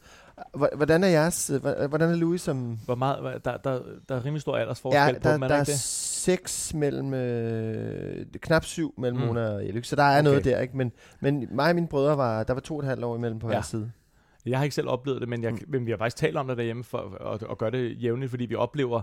[0.76, 2.80] Hvordan er jeres, øh, hvordan er Louis som...
[2.86, 5.56] Hvor meget, der, der, der er rimelig stor aldersforskel Ja, på der, dem, er der
[5.56, 5.80] der er ikke det?
[5.80, 9.26] seks mellem, øh, knap syv mellem mm.
[9.28, 10.24] Mona og Elik, så der er okay.
[10.24, 10.78] noget der, ikke?
[10.78, 13.40] Men, men mig og mine brødre var, der var to og et halvt år imellem
[13.40, 13.54] på Ja.
[13.54, 13.92] hver side.
[14.46, 16.58] Jeg har ikke selv oplevet det, men, jeg, men vi har faktisk talt om det
[16.58, 19.02] derhjemme for, og, og gør det jævnligt, fordi vi oplever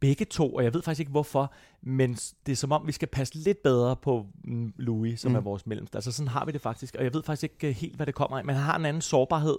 [0.00, 1.52] begge to, og jeg ved faktisk ikke hvorfor,
[1.82, 2.14] men
[2.46, 5.32] det er som om, vi skal passe lidt bedre på mm, Louis, som mm.
[5.32, 5.36] Mm.
[5.36, 5.96] er vores mellemste.
[5.96, 8.14] Altså sådan har vi det faktisk, og jeg ved faktisk ikke øh, helt, hvad det
[8.14, 9.56] kommer af, men han har en anden sårbarhed,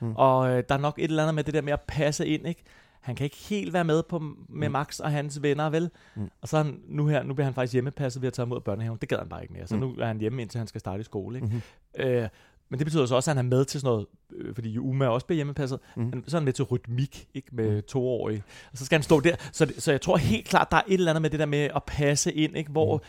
[0.00, 0.12] mm.
[0.16, 2.46] og øh, der er nok et eller andet med det der med at passe ind,
[2.46, 2.62] ikke?
[3.00, 4.18] Han kan ikke helt være med på
[4.48, 4.72] med Mm.
[4.72, 5.90] Max og hans venner, vel?
[6.14, 6.30] Mm.
[6.40, 8.98] Og så han, nu, her, nu bliver han faktisk hjemmepasset ved at tage imod børnehaven.
[9.00, 9.66] Det gad han bare ikke mere.
[9.66, 9.80] Så Mm.
[9.80, 11.36] nu er han hjemme, indtil han skal starte i skole.
[11.36, 11.46] Ikke?
[11.46, 12.06] Mm-hmm.
[12.06, 12.28] Øh,
[12.70, 15.06] Men det betyder så også, at han er med til sådan noget, øh, fordi Uma
[15.08, 16.24] også bliver hjemmepasset, mm.
[16.26, 18.42] så er han med til rytmik, ikke med toårige.
[18.72, 19.36] Og så skal han stå der.
[19.52, 21.46] Så, det- så jeg tror helt klart, der er et eller andet med det der
[21.46, 22.70] med at passe ind, ikke?
[22.70, 23.02] hvor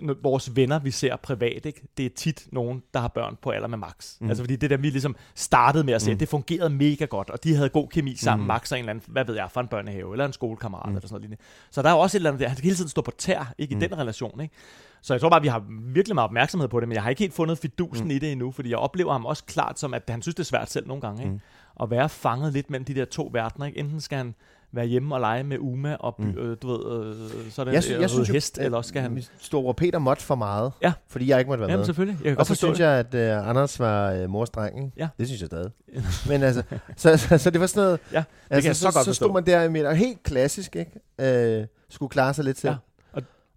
[0.00, 0.16] mm.
[0.22, 1.82] vores venner, vi ser privat, ikke?
[1.96, 4.20] det er tit nogen, der har børn på alder med Max.
[4.20, 4.28] Mm.
[4.28, 6.18] Altså fordi det der, vi ligesom startede med at se, mm.
[6.18, 8.46] det fungerede mega godt, og de havde god kemi sammen, mm.
[8.46, 10.96] Max og en eller anden, hvad ved jeg, fra en børnehave, eller en skolekammerat, mm.
[10.96, 11.42] eller sådan noget lignende.
[11.70, 13.12] Så der er jo også et eller andet der, han skal hele tiden stå på
[13.18, 13.80] tær, ikke i mm.
[13.80, 14.54] den relation, ikke?
[15.02, 17.20] Så jeg tror bare, vi har virkelig meget opmærksomhed på det, men jeg har ikke
[17.20, 18.10] helt fundet fidusen mm.
[18.10, 20.46] i det endnu, fordi jeg oplever ham også klart som, at han synes, det er
[20.46, 21.32] svært selv nogle gange, ikke?
[21.32, 21.40] Mm.
[21.82, 23.78] At være fanget lidt mellem de der to verdener, ikke?
[23.78, 24.34] Enten skal han
[24.72, 26.38] være hjemme og lege med Uma, og by, mm.
[26.38, 28.88] øh, du ved, øh, så det Jeg, sy- jeg synes jo, hest, at eller også
[28.88, 29.22] skal han...
[29.40, 30.92] storebror Peter måtte for meget, Ja.
[31.08, 31.86] fordi jeg ikke måtte være Jamen med.
[31.86, 32.84] selvfølgelig, jeg Og så synes det.
[32.84, 34.92] jeg, at uh, Anders var uh, mors dreng.
[34.96, 35.08] Ja.
[35.18, 35.70] Det synes jeg stadig.
[36.28, 36.62] Men altså,
[36.96, 38.00] så, så, så det var sådan noget...
[38.12, 40.76] Ja, det altså, kan jeg så godt så stod man der med, og helt klassisk,
[40.76, 41.60] ikke?
[41.60, 42.70] Uh, skulle klare sig lidt selv.
[42.72, 42.76] Ja,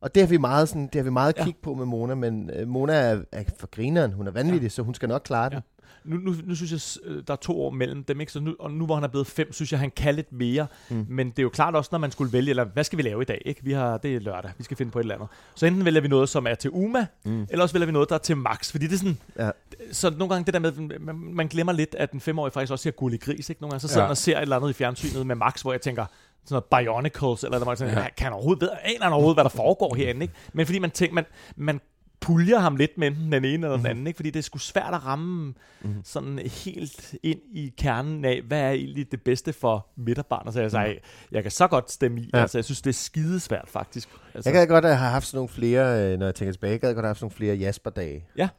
[0.04, 1.44] Og, det har vi meget, sådan, det har vi meget Ja.
[1.44, 4.14] kig på med Mona, men uh, Mona er, er for grineren.
[4.14, 4.70] Hun er vanvittig, ja.
[4.70, 5.56] så hun skal nok klare det.
[5.56, 5.60] Ja.
[6.06, 8.32] Nu, nu, nu synes jeg, øh, der er to år mellem dem, ikke?
[8.32, 10.68] Så nu, og nu hvor han er blevet fem, synes jeg, han kan lidt mere.
[10.90, 11.06] Mm.
[11.10, 13.22] Men det er jo klart også, når man skulle vælge, eller hvad skal vi lave
[13.22, 13.42] i dag?
[13.46, 13.64] Ikke?
[13.64, 15.28] Vi har, det er lørdag, vi skal finde på et eller andet.
[15.56, 17.42] Så enten vælger vi noget, som er til Uma, mm.
[17.50, 18.72] eller også vælger vi noget, der er til Max.
[18.72, 19.50] Fordi det er sådan, Ja.
[19.92, 22.84] så nogle gange det der med, man, man glemmer lidt, at den femårige faktisk også
[22.84, 23.50] ser gullig gris.
[23.50, 23.62] Ikke?
[23.62, 24.10] Nogle gange så sidder ja.
[24.10, 26.06] og ser et eller andet i fjernsynet med Max, hvor jeg tænker,
[26.46, 28.08] sådan noget Bionicles, eller der ja.
[28.18, 30.22] kan han overhovedet, ved, aner han overhovedet, hvad der foregår herinde?
[30.22, 30.34] Ikke?
[30.54, 31.26] Men fordi man tænker, man,
[31.56, 31.82] man
[32.22, 34.18] puljer ham lidt med enten den ene eller den anden, ikke?
[34.18, 36.02] fordi det er sgu svært at ramme mm-hmm.
[36.04, 40.54] sådan helt ind i kernen af, hvad er egentlig det bedste for midterbarnet.
[40.54, 41.00] Så jeg sagde,
[41.32, 42.42] jeg kan så godt stemme i, Ja.
[42.42, 44.10] altså jeg synes, det er skidesvært faktisk.
[44.34, 46.72] Altså, Jeg gad godt at have haft sådan nogle flere, øh, når jeg tænker tilbage,
[46.72, 48.26] jeg gad godt have haft sådan nogle flere Jasper-dage.
[48.38, 48.50] Ja.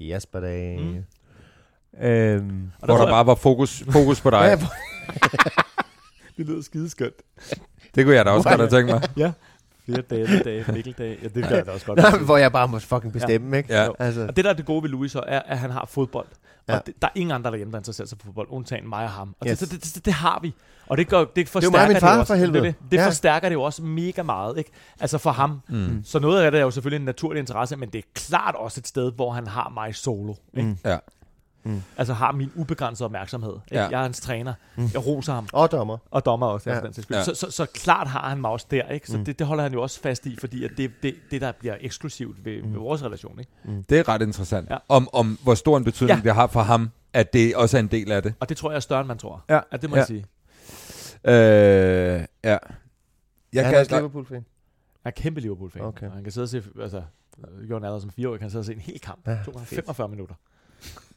[0.00, 0.78] Jasper-dage.
[0.80, 1.04] Mm.
[2.06, 4.58] Øhm, og Hvor der jeg- bare var fokus, fokus på dig.
[6.38, 7.14] ja, det lyder skideskønt.
[7.94, 9.02] Det kunne jeg da også godt have tænkt mig.
[9.24, 9.32] Ja.
[9.84, 11.16] Flere dage, dage, Mikkel-dage.
[11.22, 11.98] Ja, det gør jeg da også godt.
[11.98, 13.74] Nej, hvor jeg bare må fucking bestemme, ikke?
[13.74, 13.88] Ja.
[13.98, 16.26] Altså, Og det, der er det gode ved Louis, så er, at han har fodbold.
[16.68, 16.78] Og Ja.
[16.86, 19.34] det, der er ingen andre derhjemme, der interesserer sig for fodbold, undtagen mig og ham.
[19.40, 19.58] Og Yes.
[19.58, 20.54] det, det, det, det, har vi.
[20.86, 22.32] Og det, gør, det forstærker mig og min det, far, jo også.
[22.32, 22.64] for helvede.
[22.64, 23.06] Det, det, det Ja.
[23.06, 24.58] forstærker det jo også mega meget.
[24.58, 24.70] Ikke?
[25.00, 25.60] Altså for ham.
[25.68, 26.02] Mm.
[26.04, 28.80] Så noget af det er jo selvfølgelig en naturlig interesse, men det er klart også
[28.80, 30.34] et sted, hvor han har mig solo.
[30.56, 30.68] Ikke?
[30.68, 30.76] Mm.
[30.84, 30.96] Ja.
[31.96, 33.52] Altså har min ubegrænsede opmærksomhed.
[33.52, 33.76] Ikke?
[33.76, 33.88] Ja.
[33.88, 34.54] Jeg er hans træner.
[34.76, 35.48] Jeg roser ham.
[35.52, 35.98] og dommer.
[36.10, 36.76] Og dommer også, ja.
[36.76, 36.82] Ja.
[36.82, 37.04] den.
[37.10, 37.24] Ja.
[37.24, 39.08] Så, så, så klart har han mig også der, ikke?
[39.08, 39.24] Så mm.
[39.24, 41.76] det, det holder han jo også fast i, fordi at det, det, det der bliver
[41.80, 42.72] eksklusivt ved, mm.
[42.72, 43.50] ved vores relation, ikke?
[43.90, 44.70] Det er ret interessant.
[44.70, 44.76] Ja.
[44.88, 46.22] Om, om hvor stor en betydning Ja.
[46.28, 48.34] det har for ham, at det også er en del af det.
[48.40, 49.44] Og det tror jeg er større, end man tror.
[49.48, 49.60] Ja.
[49.72, 50.00] Ja, det må Ja.
[50.00, 50.24] jeg sige.
[51.24, 51.32] Øh,
[52.44, 52.58] ja.
[53.52, 54.44] Jeg han kan er også godt, Liverpool-fan.
[55.04, 55.82] Jeg er kæmpe Liverpool-fan.
[55.82, 56.06] Okay.
[56.06, 57.02] Og han kan sidde og se, altså,
[57.44, 59.26] han allerede som fire år, kan han sidde og se en hel kamp.
[59.26, 60.34] Ja, Ja, 45 minutter.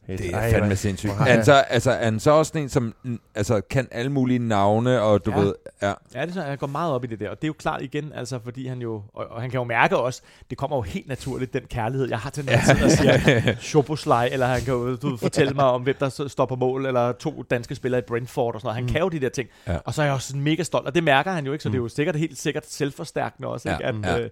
[0.08, 1.14] Det Ej, er fandme hvor- sindssygt.
[1.14, 4.40] han så, altså, er han så også sådan en, som mm, altså, kan alle mulige
[4.40, 5.38] navne, og du Ja.
[5.40, 5.54] ved...
[5.82, 5.94] Ja.
[6.16, 7.30] Ja, det er så, han går meget op i det der.
[7.30, 9.64] Og det er jo klart igen, altså, fordi han jo, og, og han kan jo
[9.64, 12.92] mærke også, det kommer jo helt naturligt, den kærlighed, jeg har til, han sidder og
[12.92, 16.86] siger Shoboslej, eller han kan jo du, fortælle mig om, hvem der står på mål,
[16.86, 18.76] eller to danske spillere i Brentford og sådan noget.
[18.76, 18.90] Han mm.
[18.92, 19.50] kan jo de der ting.
[19.68, 19.78] Ja.
[19.86, 21.70] Og så er jeg også sådan mega stolt, og det mærker han jo ikke, så
[21.70, 21.72] mm.
[21.74, 23.76] det er jo sikkert helt sikkert selvforstærkende også, Ja.
[23.78, 23.86] ikke?
[23.86, 24.20] At, Ja.
[24.24, 24.30] øh,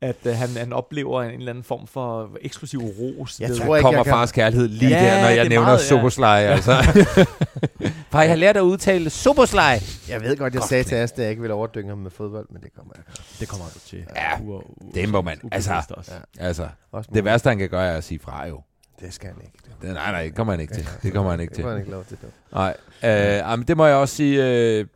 [0.00, 3.40] at øh, han, han oplever en eller anden form for eksklusiv ros.
[3.40, 5.44] Jeg ved- tror ikke, kommer jeg kan- fars kærlighed lige Ja, der, når det jeg
[5.44, 5.84] er nævner meget, ja.
[5.84, 6.72] Soboslej, altså.
[8.10, 9.80] Far, jeg har lært at udtale Soboslej.
[10.08, 12.46] Jeg ved godt, jeg sagde til Asta, at jeg ikke ville overdynge ham med fodbold,
[12.50, 13.04] men det kommer jeg
[13.40, 14.04] Det kommer du til.
[14.16, 16.12] Ja, U- u- det må man- altså- også.
[16.40, 16.46] Ja.
[16.46, 17.10] Altså, også.
[17.14, 18.60] det værste, han kan gøre, er at sige fra, jo.
[19.00, 19.58] Det skal han ikke.
[19.64, 20.88] Det, Det, nej, nej, det kommer han ikke til.
[21.02, 21.62] Det kommer han ikke det til.
[21.62, 22.16] får han ikke lov til.
[22.20, 22.28] Det.
[22.52, 24.46] Nej, øh, jamen, det må jeg også sige.
[24.78, 24.86] Øh,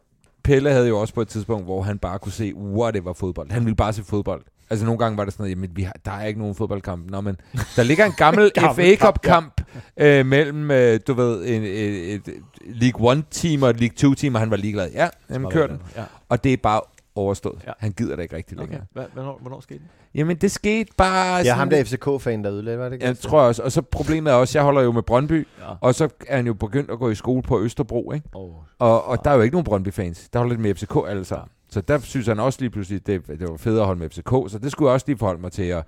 [0.44, 3.50] Pelle havde jo også på et tidspunkt, hvor han bare kunne se, whatever fodbold.
[3.50, 4.42] Han ville bare se fodbold.
[4.72, 7.10] Altså nogle gange var det sådan noget, jamen vi har, der er ikke nogen fodboldkamp.
[7.10, 7.36] Nå, men
[7.76, 9.60] der ligger en gammel Gammel FA Cup kamp
[9.96, 12.22] øh, mellem, øh, du ved, en, et, et
[12.66, 14.90] League 1 team og et League 2 team, og han var ligeglad.
[14.94, 15.78] Ja, jamen kør den.
[15.96, 16.02] Ja.
[16.28, 16.80] Og det er bare
[17.14, 17.58] overstået.
[17.66, 17.72] Ja.
[17.78, 18.66] Han gider det ikke rigtig Okay.
[18.68, 18.86] længere.
[18.92, 19.88] Hvad, hvornår, hvornår skete det?
[20.14, 21.36] Jamen det skete bare...
[21.36, 23.06] Ja, sådan ham der FCK-fan, der ødelagde, var det ikke?
[23.06, 23.62] Jeg tror jeg også.
[23.62, 25.64] Og så problemet er også, jeg holder jo med Brøndby, Ja.
[25.80, 28.28] og så er han jo begyndt at gå i skole på Østerbro, ikke?
[28.34, 28.50] Oh.
[28.78, 30.28] Og, og der er jo ikke nogen Brøndby-fans.
[30.32, 31.48] Der er jo lidt med FCK alle sammen.
[31.72, 34.30] Så der synes han også lige pludselig, det, det var fedt at holde med FCK.
[34.52, 35.74] Så det skulle jeg også lige forholde mig til.
[35.74, 35.84] Og,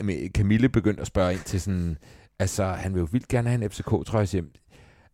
[0.00, 1.96] jamen, Camille begyndte at spørge ind til sådan...
[2.38, 4.28] Altså, han vil jo vildt gerne have en FCK, tror jeg.
[4.28, 4.42] Siger,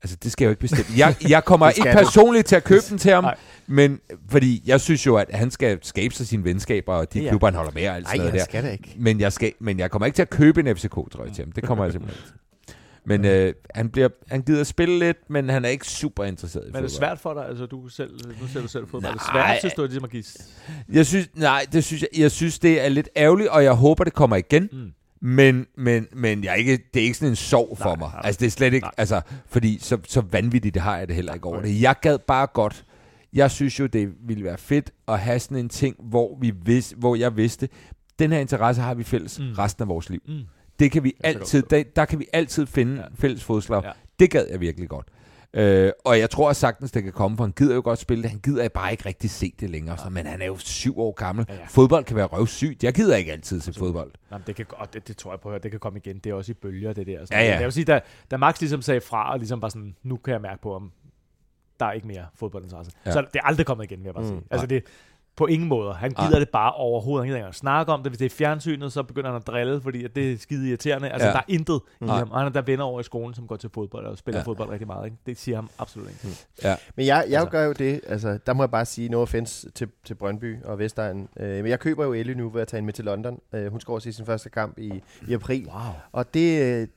[0.02, 0.84] altså, det skal jeg jo ikke bestemme.
[0.98, 1.96] Jeg, jeg kommer Det ikke du.
[1.98, 3.24] personligt til at købe den til ham.
[3.24, 3.36] Nej.
[3.66, 7.28] Men fordi jeg synes jo, at han skal skabe sig sine venskaber, og de Ja,
[7.28, 8.44] klubber, han holder med og alt sådan noget der.
[8.44, 8.94] skal da ikke.
[8.98, 11.52] Men jeg, skal, men jeg kommer ikke til at købe en FCK-trøje til ham.
[11.52, 12.38] Det kommer jeg simpelthen ikke.
[13.06, 16.66] Men øh, han, bliver, han gider spille lidt, men han er ikke super interesseret i
[16.66, 16.88] Men er fodbold.
[16.90, 17.46] det svært for dig?
[17.48, 19.04] Altså, du selv, nu ser du selv fodbold.
[19.04, 19.48] Er det Nej.
[19.50, 20.24] svært, synes du, at ligesom at give...
[20.92, 24.04] Jeg synes, nej, det synes jeg, jeg synes, det er lidt ærgerligt, og jeg håber,
[24.04, 24.68] det kommer igen.
[24.72, 24.92] Mm.
[25.20, 28.08] Men, men, men jeg er ikke, det er ikke sådan en sorg for Nej, mig.
[28.12, 28.20] nej.
[28.24, 28.92] Altså, det er slet ikke, Nej.
[28.96, 31.80] altså, fordi så, så vanvittigt det har jeg det heller ikke over det.
[31.80, 32.84] Jeg gad bare godt,
[33.32, 36.94] jeg synes jo, det ville være fedt at have sådan en ting, hvor, vi vis,
[36.96, 37.68] hvor jeg vidste,
[38.18, 39.52] den her interesse har vi fælles Mm.
[39.52, 40.20] resten af vores liv.
[40.28, 40.34] Mm.
[40.78, 43.06] Det kan vi kan altid, der, der kan vi altid finde Ja.
[43.14, 43.82] fælles fodslag.
[43.84, 43.90] Ja.
[44.20, 45.06] Det gad jeg virkelig godt.
[45.54, 48.30] Øh, og jeg tror sagtens, det kan komme, for han gider jo godt spille det.
[48.30, 49.98] Han gider bare ikke rigtig se det længere.
[49.98, 51.46] Så, men han er jo syv år gammel.
[51.48, 51.60] Ja, Ja.
[51.68, 52.84] Fodbold kan være røvsygt.
[52.84, 54.12] Jeg gider ikke altid se fodbold.
[54.30, 56.18] Men det, kan, godt, det, det, tror jeg på, at det kan komme igen.
[56.18, 57.12] Det er også i bølger, det der.
[57.30, 57.52] Ja, ja.
[57.54, 58.00] Jeg vil sige, da,
[58.30, 60.92] da Max ligesom sagde fra, og ligesom bare sådan, nu kan jeg mærke på, om
[61.80, 62.92] der er ikke mere fodboldinteresse.
[63.04, 63.10] Ja.
[63.10, 63.12] Ja.
[63.12, 64.42] Så det er aldrig kommet igen, vil jeg bare Mm, sige.
[64.50, 64.82] Altså det,
[65.36, 65.94] på ingen måde.
[65.94, 66.38] Han gider Nej.
[66.38, 67.22] det bare overhovedet.
[67.22, 68.10] Han gider ikke engang snakke om det.
[68.10, 71.08] Hvis det er fjernsynet, så begynder han at drille, fordi at det er skide irriterende.
[71.10, 71.30] Altså, ja.
[71.30, 71.32] Ja.
[71.32, 72.30] der er intet i ham.
[72.30, 74.42] Og han er der venner over i skolen, som går til fodbold og spiller ja.
[74.42, 74.46] Ja.
[74.46, 75.04] fodbold rigtig meget.
[75.04, 75.16] Ikke?
[75.26, 76.36] Det siger ham absolut ikke.
[76.96, 77.50] Men jeg, jeg Altså.
[77.50, 80.78] gør jo det, altså der må jeg bare sige, no offense til, til Brøndby og
[80.78, 81.28] Vestegn.
[81.40, 83.40] Øh, men jeg køber jo Ellie nu ved at tage hende med til London.
[83.52, 85.66] Øh, hun se sin første kamp i, i april.
[85.66, 85.92] Wow.
[86.12, 86.88] Og det, øh,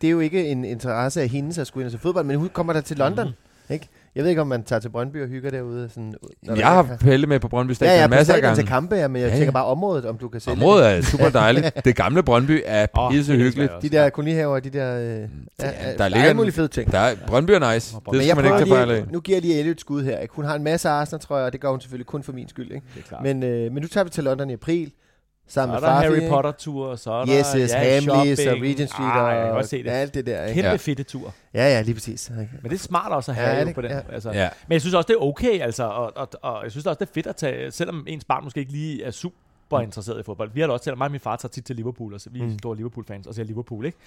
[0.00, 2.36] det er jo ikke en interesse af hendes at skulle ind og se fodbold, men
[2.38, 3.26] hun kommer der til London.
[3.26, 3.74] Mm.
[3.74, 3.88] Ikke?
[4.18, 5.88] Jeg ved ikke, om man tager til Brøndby og hygger derude.
[5.88, 8.54] Sådan, når Jeg har Pelle med på Brøndby Ja, Stadion ja, på masser af stadion
[8.56, 8.74] til gange.
[8.74, 9.50] kampe, ja, men jeg Ja, tænker ja.
[9.50, 11.70] bare området, om du kan sælge Området er super dejligt.
[11.84, 13.72] Det gamle Brøndby er Åh, pisse hyggeligt.
[13.82, 14.98] De der kolonihaver, de der...
[14.98, 16.92] Øh, ja, ja, der der, ligger er alle fede ting.
[16.92, 17.96] Der er, Brøndby er nice.
[18.06, 20.18] Men Det skal man ikke tage lige, nu giver jeg lige Elliot et skud her.
[20.18, 20.34] Ikke?
[20.34, 22.48] Hun har en masse Arsenal, tror jeg, og det gør hun selvfølgelig kun for min
[22.48, 22.72] skyld.
[22.72, 22.86] Ikke?
[23.22, 24.92] Men, øh, men nu tager vi til London i april,
[25.48, 26.08] så sammen er med der Farfie.
[26.10, 26.28] Harry ikke?
[26.28, 28.52] Potter-tur, og så er der Yes, yes, ja, Hamleys og.
[28.62, 29.90] Regent Street ah, og jeg kan godt se det.
[29.90, 30.44] alt det der.
[30.44, 30.54] Ikke?
[30.54, 30.76] Kæmpe Ja.
[30.76, 31.34] fedte tur.
[31.54, 32.30] Ja, ja, lige præcis.
[32.30, 32.46] Okay.
[32.62, 33.90] Men det er smart også at have Ja, det- på den.
[33.90, 34.00] ja.
[34.12, 34.30] Altså.
[34.32, 34.48] Ja.
[34.68, 37.08] Men jeg synes også, det er okay, altså, og, og, og jeg synes også, det
[37.08, 40.50] er fedt at tage, selvom ens barn måske ikke lige er super interesseret i fodbold.
[40.54, 42.30] Vi har det også til, mig og min far tager tit til Liverpool, og så
[42.30, 42.58] vi er Mm.
[42.58, 43.98] store Liverpool-fans, og ser Liverpool, ikke?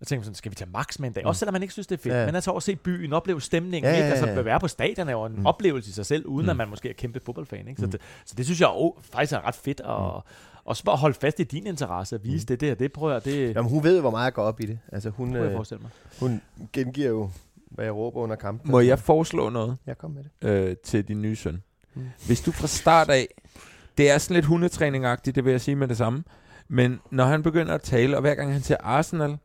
[0.00, 1.26] Og tænker sådan, skal vi tage max med en dag?
[1.26, 2.14] Også selvom man ikke synes, det er fedt.
[2.14, 2.26] Ja.
[2.26, 4.10] Men altså over at se byen, opleve stemningen, Ja, ja, ja, ikke?
[4.12, 4.38] Altså ja, ja.
[4.38, 5.46] at være på stadion er jo en Mm.
[5.46, 6.50] oplevelse i sig selv, uden Mm.
[6.50, 7.80] at man måske er kæmpe fodboldfan, ikke?
[7.80, 7.92] Så, Mm.
[7.92, 10.24] det, så det synes jeg jo faktisk er ret fedt, og
[10.64, 12.46] også bare holde fast i din interesse, at vise Mm.
[12.46, 14.60] det der, det prøver jeg, det Jamen, hun ved jo, hvor meget jeg går op
[14.60, 14.78] i det.
[14.92, 15.90] Altså, hun, kunne jeg øh, mig.
[16.20, 16.40] hun
[16.72, 17.30] gengiver jo,
[17.70, 18.70] hvad jeg råber under kampen.
[18.70, 20.48] Må jeg foreslå noget Jeg kom med det.
[20.48, 21.62] øh, til din nye søn?
[21.94, 22.02] Mm.
[22.26, 23.28] Hvis du fra start af,
[23.98, 26.24] det er sådan lidt hundetræning-agtigt, det vil jeg sige med det samme,
[26.68, 29.36] men når han begynder at tale, og hver gang han ser Arsenal,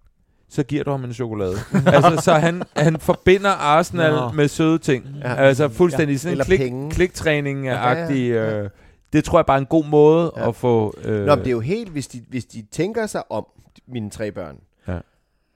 [0.56, 1.56] så giver du ham en chokolade.
[1.95, 4.32] altså, så han, han forbinder Arsenal Nå.
[4.32, 5.06] med søde ting.
[5.22, 5.36] Ja.
[5.36, 8.30] Altså fuldstændig sådan en klik, kliktræning-agtig...
[8.30, 8.64] Ja, ja, ja.
[8.64, 8.70] Øh,
[9.14, 10.49] det tror jeg bare er en god måde Ja.
[10.49, 10.93] at få...
[11.03, 13.45] Øh, Nå, men det er jo helt, hvis de, hvis de tænker sig om,
[13.88, 14.56] mine tre børn,
[14.88, 14.97] Ja.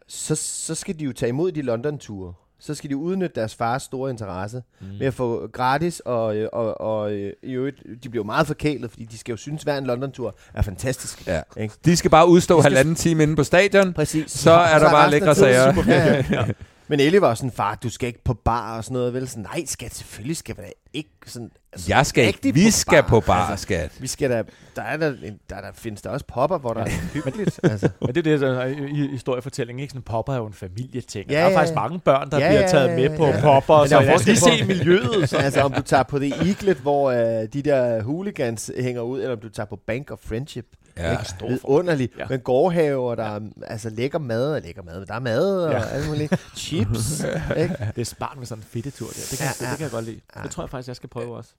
[0.08, 2.34] så, så skal de jo tage imod de London-ture.
[2.62, 4.88] Så skal de udnytte deres fars store interesse mm.
[4.99, 8.47] med at få gratis, og, øh, og, og øh, i øvrigt, de bliver jo meget
[8.47, 11.28] forkælet, fordi de skal jo synes, at hver en London-tur er fantastisk.
[11.28, 11.41] Ja.
[11.57, 11.74] Ikke?
[11.86, 13.93] De skal bare udstå skal- halvanden time inde på stadion.
[13.93, 14.32] Præcis.
[14.32, 15.74] Så er der bare lækre sager.
[15.74, 16.45] super- Ja, ja.
[16.90, 19.14] Men Ellie var sådan, far, du skal ikke på bar og sådan noget.
[19.14, 19.28] Vel?
[19.28, 21.52] Sådan, nej, skat, selvfølgelig skal vi da ikke sådan...
[21.74, 22.54] Altså, Jeg skal ikke.
[22.54, 23.92] Vi skal på bar, Altså, skat.
[24.02, 24.44] vi skal da...
[24.76, 27.60] Der, er der, en, der, der findes der også popper, hvor der er hyggeligt.
[27.64, 27.90] Altså.
[28.02, 29.92] Men det er det, der er i historiefortællingen, ikke?
[29.92, 31.32] Sådan popper er jo en familieting.
[31.32, 33.42] Ja, der er ja, faktisk mange børn, der Ja, bliver taget ja, med på ja.
[33.42, 35.30] popper, Men så er lige forskel se miljøet.
[35.30, 35.38] Så.
[35.46, 39.36] altså om du tager på det Eaglet, hvor øh, de der hooligans hænger ud, eller
[39.36, 40.66] om du tager på Bank of Friendship.
[41.00, 41.12] Ja.
[41.12, 41.34] Ikke?
[41.47, 42.14] Vidunderligt.
[42.18, 42.26] Ja.
[42.30, 45.06] Med gårdhaver, der er altså lækker mad, og lækker mad.
[45.06, 45.82] Der er mad og Ja.
[45.88, 46.34] alt muligt.
[46.56, 47.24] Chips.
[47.64, 47.76] ikke?
[47.95, 49.28] Det er smart med sådan en fedtetur der.
[49.32, 49.70] Det kan, Ja, ja, ja.
[49.70, 50.20] det kan jeg godt lide.
[50.36, 50.41] Ja.
[50.43, 51.50] Det tror jeg faktisk, jeg skal prøve også.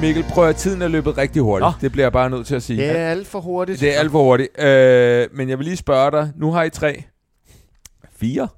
[0.00, 1.66] Mikkel, prøv at tiden er løbet rigtig hurtigt.
[1.66, 1.72] Nå.
[1.80, 2.82] Det bliver jeg bare nødt til at sige.
[2.82, 3.80] Det er alt for hurtigt.
[3.80, 4.60] Det er alt for hurtigt.
[4.60, 6.32] Øh, men jeg vil lige spørge dig.
[6.36, 7.04] Nu har I tre.
[8.16, 8.48] Fire?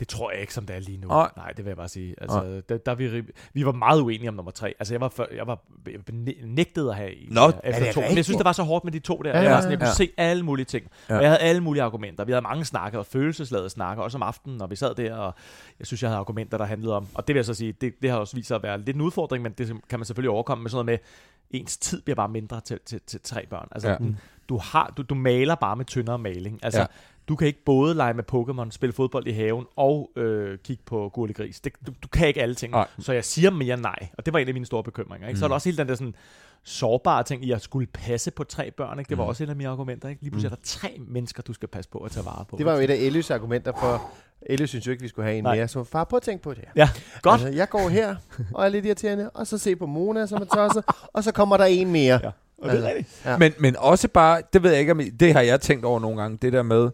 [0.00, 1.08] Det tror jeg ikke, som det er lige nu.
[1.08, 1.30] Nej.
[1.36, 2.14] Nej, det vil jeg bare sige.
[2.20, 3.22] Altså, der, der er vi,
[3.52, 4.74] vi var meget uenige om nummer tre.
[4.78, 5.58] Altså, jeg var, for, jeg var
[6.12, 8.00] næ- nægtet at have en Nå, er efter det to.
[8.00, 9.30] Men jeg synes, det var så hårdt med de to der.
[9.30, 9.94] Ja, jeg var sådan, jeg kunne ja.
[9.94, 10.86] se alle mulige ting.
[11.08, 11.16] Ja.
[11.16, 12.24] Og jeg havde alle mulige argumenter.
[12.24, 15.14] Vi havde mange snakker og følelsesladede snakker, også om aftenen, når vi sad der.
[15.14, 15.34] Og
[15.78, 17.06] jeg synes, jeg havde argumenter, der handlede om...
[17.14, 18.94] Og det vil jeg så sige, det, det har også vist sig at være lidt
[18.96, 21.00] en udfordring, men det kan man selvfølgelig overkomme med sådan noget
[21.50, 23.68] med, ens tid bliver bare mindre til, til, til tre børn.
[23.72, 23.96] Altså, Ja.
[24.00, 24.08] ja.
[24.48, 26.60] du, har, du, du maler bare med tyndere maling.
[26.62, 26.86] Altså, Ja.
[27.30, 31.10] Du kan ikke både lege med Pokémon, spille fodbold i haven og øh, kigge på
[31.14, 31.60] Gurli Gris.
[31.60, 32.72] Det, du, du kan ikke alle ting.
[32.72, 32.86] Nej.
[32.98, 34.08] Så jeg siger mere nej.
[34.18, 35.28] Og det var en af mine store bekymringer.
[35.28, 35.38] Ikke?
[35.40, 35.50] Så er Mm.
[35.50, 36.14] der også hele den der sådan
[36.64, 38.98] sårbare ting i at skulle passe på tre børn.
[38.98, 39.08] Ikke?
[39.08, 39.28] Det var Mm.
[39.28, 40.08] også et af mine argumenter.
[40.08, 40.22] Ikke?
[40.22, 42.56] Lige pludselig er der tre mennesker, du skal passe på at tage vare på.
[42.56, 44.02] Det var jo et af Elios argumenter for...
[44.46, 45.56] Elios synes jo ikke, vi skulle have en Nej.
[45.56, 45.68] mere.
[45.68, 46.70] Så far, prøv at tænke på det her.
[46.76, 46.88] Ja,
[47.22, 47.40] godt.
[47.42, 48.16] Altså, jeg går her
[48.54, 51.56] og er lidt irriterende, og så se på Mona, som er tosset, og så kommer
[51.56, 52.20] der en mere.
[52.22, 52.30] Ja.
[52.58, 53.22] Og det er rigtigt.
[53.24, 53.38] Ja.
[53.38, 56.00] Men, men også bare, det ved jeg ikke, om I, det har jeg tænkt over
[56.00, 56.90] nogle gange, det der med,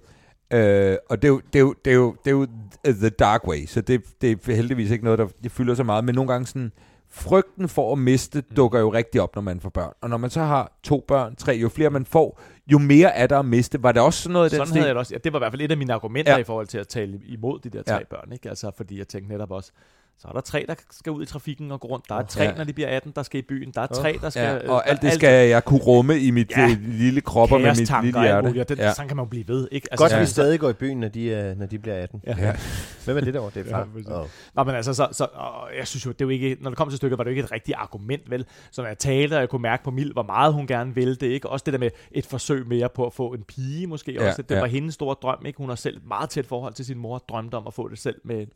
[0.51, 2.47] øh, og det er, jo, det, er jo, det, er jo, det er jo
[2.85, 6.05] the dark way, så det, det er heldigvis ikke noget, der det fylder så meget,
[6.05, 6.73] men nogle gange sådan,
[7.11, 9.93] frygten for at miste dukker jo rigtig op, når man får børn.
[10.01, 12.41] Og når man så har to børn, tre, jo flere man får,
[12.73, 13.83] jo mere er der at miste.
[13.83, 14.77] Var det også sådan noget i den Sådan stil?
[14.79, 15.15] havde jeg det også.
[15.15, 16.39] Ja, det var i hvert fald et af mine argumenter Ja.
[16.39, 18.01] i forhold til at tale imod de der tre ja.
[18.11, 18.33] børn.
[18.33, 18.49] Ikke?
[18.49, 19.73] Altså, fordi jeg tænkte netop også,
[20.19, 22.09] Så er der tre, der skal ud i trafikken og gå rundt.
[22.09, 22.55] Der er tre, ja.
[22.55, 23.71] når de bliver 18, der skal i byen.
[23.75, 24.43] Der er tre, der skal...
[24.43, 26.61] Ja, øh, og alt det alt- skal jeg kunne rumme i mit Ja.
[26.61, 26.77] ja.
[26.81, 28.47] lille krop og med mit lille og hjerte.
[28.61, 28.93] og Det, ja.
[28.95, 29.89] Sådan kan man jo blive ved, ikke?
[29.97, 30.23] Godt, at Ja.
[30.23, 32.23] vi stadig går i byen, når de, er, når de bliver 18.
[32.27, 32.35] Ja.
[32.39, 32.57] Ja.
[33.05, 33.51] Hvem er det derovre?
[33.55, 34.21] Det er Ja, far.
[34.23, 34.27] oh.
[34.55, 36.77] Nå, men altså, så, så, og jeg synes jo, det er jo ikke, når det
[36.77, 38.45] kom til stykket, var det jo ikke et rigtigt argument, vel?
[38.71, 41.15] Så når jeg talte, og jeg kunne mærke på Mil, hvor meget hun gerne ville
[41.15, 41.49] det, ikke?
[41.49, 44.43] Også det der med et forsøg mere på at få en pige, måske Ja, også.
[44.43, 44.61] Det ja.
[44.61, 45.57] var hendes store drøm, ikke?
[45.59, 47.99] Hun har selv et meget tæt forhold til sin mor, drømte om at få det
[47.99, 48.47] selv med,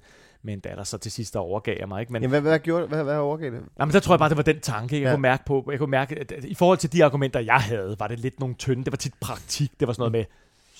[0.42, 2.12] med en datter, så til sidst der overgav jeg mig, ikke?
[2.12, 3.60] Men, Jamen, hvad, hvad, gjorde, hvad, hvad overgav det?
[3.80, 5.08] Jamen, der tror jeg bare, det var den tanke, jeg Ja.
[5.08, 5.14] ja.
[5.14, 5.68] kunne mærke på.
[5.70, 8.54] Jeg kunne mærke, at i forhold til de argumenter, jeg havde, var det lidt nogle
[8.54, 8.84] tynde.
[8.84, 9.70] Det var tit praktik.
[9.80, 10.24] Det var sådan noget med,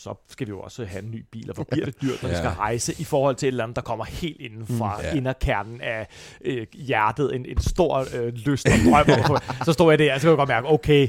[0.03, 2.29] så skal vi jo også have en ny bil, og hvor bliver det dyrt, når
[2.29, 2.35] ja.
[2.35, 2.51] vi Ja.
[2.51, 5.09] skal rejse, i forhold til et eller andet, der kommer helt inden fra Mm, ja.
[5.11, 5.17] ja.
[5.17, 6.07] inderkernen af
[6.45, 9.39] øh, hjertet, en, en stor øh, lyst og drøm.
[9.67, 11.09] så stod jeg der, og så kunne jeg godt mærke, okay,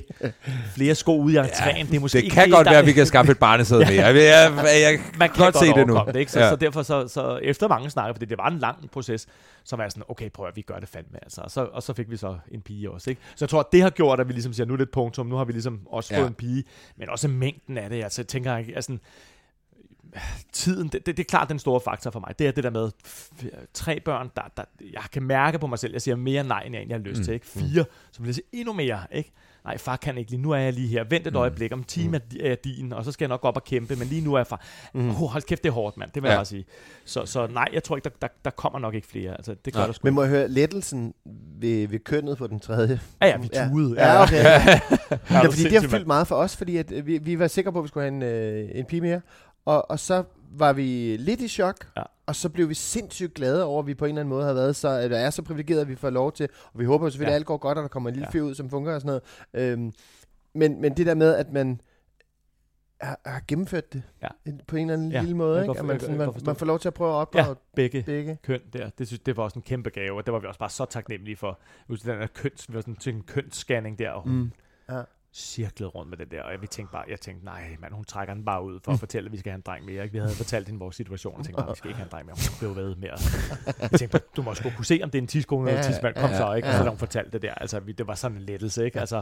[0.75, 2.85] flere sko ude i entréen, det er måske Det ikke kan godt der- være, at
[2.85, 4.05] vi kan skaffe et barnesæde mere.
[4.05, 5.99] Jeg, jeg, jeg, jeg man kan kan godt se det nu.
[6.07, 6.31] Det, ikke?
[6.31, 6.45] Så, Ja.
[6.45, 6.51] ja.
[6.51, 9.27] så derfor, så, så efter mange snakker, fordi det var en lang proces,
[9.63, 11.41] så var jeg sådan, okay, prøv at vi gør det fandme, altså.
[11.41, 13.21] Og så, og så fik vi så en pige også, ikke?
[13.35, 15.27] Så jeg tror, det har gjort, at vi ligesom siger, nu er det et punktum,
[15.27, 16.19] nu har vi ligesom også Ja.
[16.19, 16.63] fået en pige,
[16.95, 18.97] men også mængden af det, altså jeg tænker, altså,
[20.51, 22.39] tiden, det, det, det er klart den store faktor for mig.
[22.39, 22.91] Det er det der med
[23.73, 26.75] tre børn, der, der, jeg kan mærke på mig selv, jeg siger mere nej, end
[26.75, 27.23] jeg egentlig har lyst Mm.
[27.25, 27.33] til.
[27.33, 27.45] Ikke?
[27.45, 28.99] Fire, så vil jeg sige endnu mere.
[29.11, 29.31] Ikke?
[29.65, 30.41] Nej, far kan ikke lige.
[30.41, 31.03] Nu er jeg lige her.
[31.03, 31.39] Vent et Mm.
[31.39, 31.71] øjeblik.
[31.73, 33.63] Om en time er di- er din, og så skal jeg nok gå op og
[33.63, 33.95] kæmpe.
[33.95, 34.61] Men lige nu er jeg far.
[34.93, 35.01] Mm.
[35.01, 35.09] Mm.
[35.09, 36.09] Oh, hold kæft, det er hårdt, mand.
[36.15, 36.31] Det vil ja.
[36.31, 36.33] Ja.
[36.33, 36.65] jeg bare sige.
[37.05, 39.31] Så, så nej, jeg tror ikke, der, der, der kommer nok ikke flere.
[39.31, 39.85] Altså, det gør Nej.
[39.87, 41.13] der sgu Men må jeg høre lettelsen
[41.59, 42.99] ved, ved kønnet på den tredje?
[43.21, 44.01] Ja, ja, vi tudede.
[44.05, 44.43] Ja, okay.
[44.43, 44.79] ja,
[45.29, 47.71] Ja, fordi det har fyldt meget for os, fordi at, øh, vi, vi var sikre
[47.71, 49.21] på, at vi skulle have en, øh, en pige mere.
[49.65, 50.23] Og, og så
[50.53, 52.03] var vi lidt i chok, Ja.
[52.25, 54.53] og så blev vi sindssygt glade over, at vi på en eller anden måde har
[54.53, 57.29] været så, eller er så privilegeret, at vi får lov til, og vi håber selvfølgelig,
[57.31, 57.35] Ja.
[57.35, 58.31] at alt går godt, og der kommer en lille Ja.
[58.39, 59.21] fyr ud, som fungerer og sådan
[59.53, 59.71] noget.
[59.73, 59.93] Øhm,
[60.53, 61.81] men, men det der med, at man
[63.01, 64.27] har, har gennemført det Ja.
[64.67, 65.71] på en eller anden Ja, lille måde, jeg ikke?
[65.71, 68.03] At godt- man, sådan, man, man får lov til at prøve at opdrage Ja, begge.
[68.03, 68.37] begge.
[68.43, 68.89] køn der.
[68.89, 70.85] Det, synes, det var også en kæmpe gave, og det var vi også bare så
[70.85, 71.59] taknemmelige for.
[71.87, 74.51] Husk den der køns, vi var sådan til en kønsscanning der, og hun Mm.
[74.89, 75.01] Ja.
[75.33, 78.33] Cirklede rundt med det der, og vi tænkte bare, jeg tænkte, nej, mand, hun trækker
[78.33, 80.03] den bare ud for at fortælle, at vi skal have en dreng mere.
[80.03, 80.13] Ikke?
[80.13, 82.25] Vi havde fortalt hende vores situation, og tænkte, bare, vi skal ikke have en dreng
[82.25, 82.35] mere.
[82.49, 83.17] Hun blev ved mere.
[83.81, 85.91] Jeg tænkte, bare, du må sgu kunne se, om det er en tidskone eller en
[85.91, 86.15] tidsmand.
[86.15, 86.67] Kom ja, så, ikke?
[86.67, 88.99] Og så da hun fortalte det der, altså, vi, det var sådan en lettelse, ikke?
[88.99, 89.21] Altså,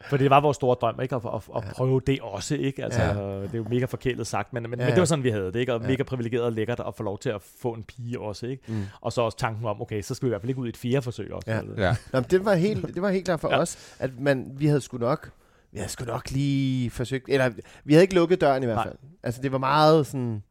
[0.00, 1.16] for det var vores store drøm, ikke?
[1.16, 2.84] At, at, at prøve det også, ikke?
[2.84, 3.00] Altså,
[3.42, 5.56] det er jo mega forkælet sagt, men, men, men det var sådan, vi havde det,
[5.56, 5.74] ikke?
[5.74, 8.62] Og mega privilegeret og lækkert at få lov til at få en pige også, ikke?
[8.68, 8.84] Mm.
[9.00, 10.68] Og så også tanken om, okay, så skal vi i hvert fald ikke ud i
[10.68, 11.50] et fjerde forsøg også.
[11.50, 11.58] Ja.
[11.58, 11.74] Altså.
[11.82, 11.96] Ja.
[12.12, 13.48] Nå, det var helt, det var helt klart for.
[13.48, 13.58] Ja.
[13.58, 15.30] os, at man, vi havde sgu nok,
[15.72, 17.50] vi havde sgu nok lige forsøgt, eller
[17.84, 18.84] vi havde ikke lukket døren i hvert Nej.
[18.84, 18.96] fald.
[19.22, 20.42] Altså det var meget sådan,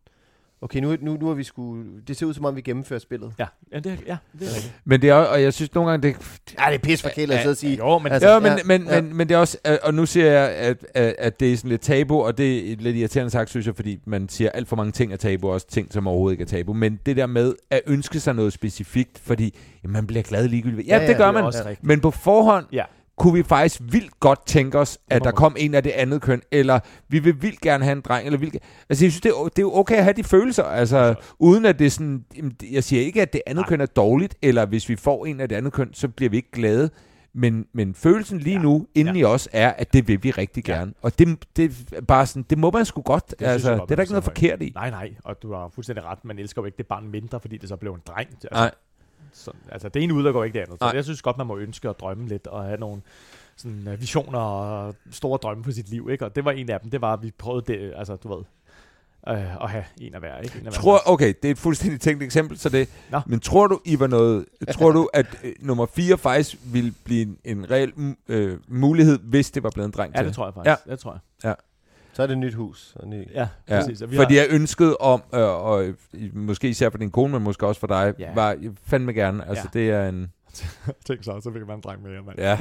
[0.62, 3.34] okay, nu, nu, nu er vi sgu, det ser ud som om vi gennemfører spillet.
[3.40, 4.74] Ja, ja, det, ja, det er rigtigt.
[4.86, 6.16] Men det er, og jeg synes nogle gange, det,
[6.60, 7.78] Ja, det er pis for kælet at sidde og sige.
[7.78, 9.02] Jo, men Altså, ja, men, ja, men, ja.
[9.02, 11.70] Men, men det er også, og nu siger jeg, at, at, at det er sådan
[11.70, 14.76] lidt tabu, og det er lidt irriterende sagt, synes jeg, fordi man siger alt for
[14.76, 16.74] mange ting er tabu, og også ting, som overhovedet ikke er tabu.
[16.74, 20.88] Men det der med at ønske sig noget specifikt, fordi jamen, man bliver glad ligegyldigt.
[20.88, 21.78] Ja, Ja, ja, det gør det man.
[21.82, 22.84] Men på forhånd Ja.
[23.18, 26.42] Kunne vi faktisk vildt godt tænke os, at der kom en af det andet køn,
[26.52, 28.54] eller vi vil vildt gerne have en dreng, eller vildt,
[28.90, 31.80] altså jeg synes, det er, det er okay at have de følelser, altså uden at
[31.80, 32.26] det er sådan,
[32.62, 33.70] det- jeg siger ikke, at det andet Nej.
[33.70, 36.38] køn er dårligt, eller hvis vi får en af det andet køn, så bliver vi
[36.38, 36.90] ikke glade,
[37.34, 38.62] men, men følelsen lige Ja.
[38.62, 39.22] nu, inden Ja.
[39.22, 40.74] i os, er, at det vil vi rigtig Ja.
[40.74, 40.94] gerne.
[41.02, 43.96] Og det, det, bare sådan, det må man sgu godt, jeg altså, godt, det er
[43.96, 44.72] der ikke noget forkert i.
[44.76, 46.26] Nej, nej, og du har fuldstændig ret.
[46.26, 48.30] Man elsker jo ikke det barn mindre, fordi det så blev en dreng.
[48.32, 48.72] Altså, Nej.
[49.34, 50.80] Så, altså, det ene udelukker ikke det andet.
[50.80, 50.92] Så Nej.
[50.96, 53.02] jeg synes godt, man må ønske og drømme lidt, og have nogle
[53.58, 56.08] sådan, øh, visioner og store drømme for sit liv.
[56.12, 56.26] Ikke?
[56.26, 56.90] Og det var en af dem.
[56.90, 58.44] Det var, at vi prøvede det, altså, du ved,
[59.30, 60.38] øh, at have en af hver.
[60.38, 60.60] Ikke?
[60.60, 63.22] En af hver Tror, okay, det er et fuldstændig tænkt eksempel, så det, Nå.
[63.28, 67.22] men tror du, I var noget, tror du, at øh, nummer 4 faktisk ville blive
[67.22, 70.28] en, en reel øh, mulighed, hvis det var blevet en dreng Ja, til?
[70.28, 70.88] det tror jeg faktisk.
[70.88, 70.92] Ja.
[70.92, 71.56] Det tror jeg.
[72.18, 72.94] Så er det et nyt hus.
[72.96, 73.32] Og ny.
[73.34, 74.02] Ja, Ja, præcis.
[74.02, 75.86] Og vi fordi har, jeg ønskede om, øh, og
[76.34, 78.34] måske især for din kone, men måske også for dig, Ja.
[78.36, 78.56] var
[78.86, 79.50] fandme gerne.
[79.50, 79.80] Altså, Ja.
[79.80, 80.32] det er en...
[81.06, 82.12] tænk så, så fik man en dreng med.
[82.22, 82.38] Mand.
[82.40, 82.58] Ja.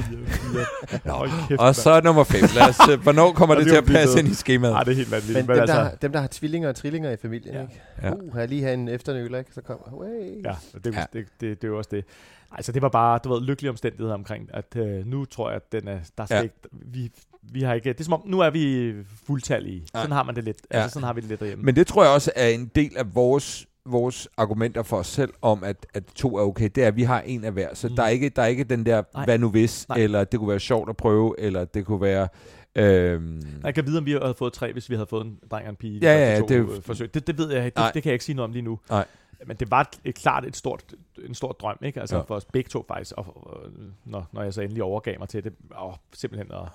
[1.04, 1.10] ja.
[1.10, 2.40] Hold kæft, Og så er nummer 5.
[2.56, 4.72] Lad os, øh, hvornår kommer det det til at passe ind i skemaet?
[4.72, 5.36] Nej, det er helt vanvittigt.
[5.38, 7.60] Men, Men, dem, altså, der, har- dem, der har tvillinger og trillinger i familien, Ja.
[7.62, 7.80] ikke?
[8.02, 8.12] Ja.
[8.12, 9.50] Uh, har jeg lige have en efternøler, ikke?
[9.54, 10.44] Så kommer, hey.
[10.44, 10.54] Ja,
[10.84, 10.98] det, Ja.
[11.00, 11.04] ja.
[11.12, 12.04] Det, det, det, er jo også det.
[12.52, 15.72] Altså, det var bare, du ved, lykkelige omstændigheder omkring, at øh, nu tror jeg, at
[15.72, 16.38] den er, der skal Ja.
[16.38, 16.42] ja.
[16.42, 17.10] ikke, vi,
[17.52, 18.92] vi har ikke, det er som om, nu er vi
[19.26, 19.78] fuldtallige.
[19.94, 20.02] Nej.
[20.02, 20.56] Sådan har man det lidt.
[20.72, 20.76] Ja.
[20.82, 21.64] Altså, sådan har vi det lidt derhjemme.
[21.64, 25.30] Men det tror jeg også er en del af vores vores argumenter for os selv
[25.42, 27.68] om, at, at to er okay, det er, at vi har en af hver.
[27.74, 27.96] Så mm.
[27.96, 29.24] Der, er ikke, der er ikke den der, Nej.
[29.24, 29.98] hvad nu hvis, Nej.
[29.98, 32.28] eller det kunne være sjovt at prøve, eller det kunne være...
[32.76, 35.64] Øhm, Jeg kan vide, om vi havde fået tre, hvis vi havde fået en dreng
[35.64, 35.98] og en pige.
[36.02, 37.14] Ja, ja, det to, jo- øh, forsøg.
[37.14, 37.76] Det, det ved jeg ikke.
[37.78, 37.86] Nej.
[37.86, 38.78] Det, det, kan jeg ikke sige noget om lige nu.
[38.90, 39.04] Nej.
[39.46, 40.84] Men det var et, klart et stort,
[41.28, 42.00] en stor drøm, ikke?
[42.00, 42.22] Altså Ja.
[42.22, 43.60] for os begge to faktisk, og, og
[44.04, 46.68] når, når jeg så endelig overgav mig til det, og simpelthen at,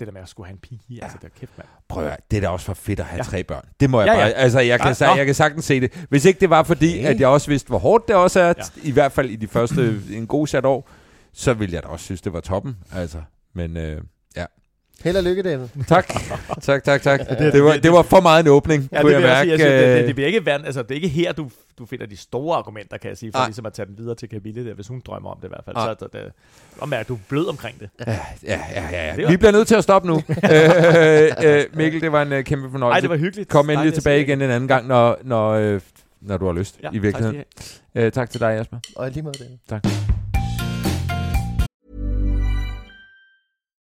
[0.00, 0.98] det der med at skulle have en pige, ja.
[1.02, 1.68] altså det er kæft, mand.
[1.88, 3.22] Prøv at, det er da også for fedt at have ja.
[3.22, 3.64] Tre børn.
[3.80, 4.32] Det må jeg Ja, bare, ja.
[4.32, 6.06] altså jeg kan, Ja, jeg kan sagtens se det.
[6.08, 7.08] Hvis ikke det var fordi, Okay.
[7.08, 8.46] at jeg også vidste, hvor hårdt det også er.
[8.56, 8.62] Ja.
[8.82, 10.88] i hvert fald i de første en god sat år,
[11.32, 12.76] så ville jeg da også synes, det var toppen.
[12.92, 13.22] Altså,
[13.52, 14.02] men øh,
[15.04, 15.66] Held og lykke, David.
[15.88, 16.08] tak,
[16.62, 17.20] tak, tak, tak.
[17.28, 19.40] Det var, det var for meget en åbning, Ja, kunne det jeg vil jeg, mærke.
[19.40, 21.32] sige, jeg siger, det, det, øh, det, bliver ikke vand, altså det er ikke her,
[21.32, 23.46] du, du finder de store argumenter, kan jeg sige, for Nej.
[23.46, 25.64] ligesom at tage den videre til Camille der, hvis hun drømmer om det i hvert
[25.64, 25.76] fald.
[25.76, 25.94] Nej.
[26.00, 26.32] Så det, det,
[26.78, 27.90] og mærke, du er blød omkring det.
[28.06, 29.16] Ja, ja, ja, ja.
[29.16, 30.14] Det Vi bliver nødt til at stoppe nu.
[30.52, 32.94] øh, øh, Mikkel, det var en øh, kæmpe fornøjelse.
[32.94, 33.48] Nej, det var hyggeligt.
[33.48, 35.80] Kom endelig at tilbage igen en anden gang, når, når, øh,
[36.20, 37.44] når du har lyst, Ja, i virkeligheden.
[37.94, 38.02] Tak.
[38.02, 38.78] Øh, tak til dig, Jasper.
[38.96, 39.56] Og lige måde, David.
[39.68, 39.86] Tak.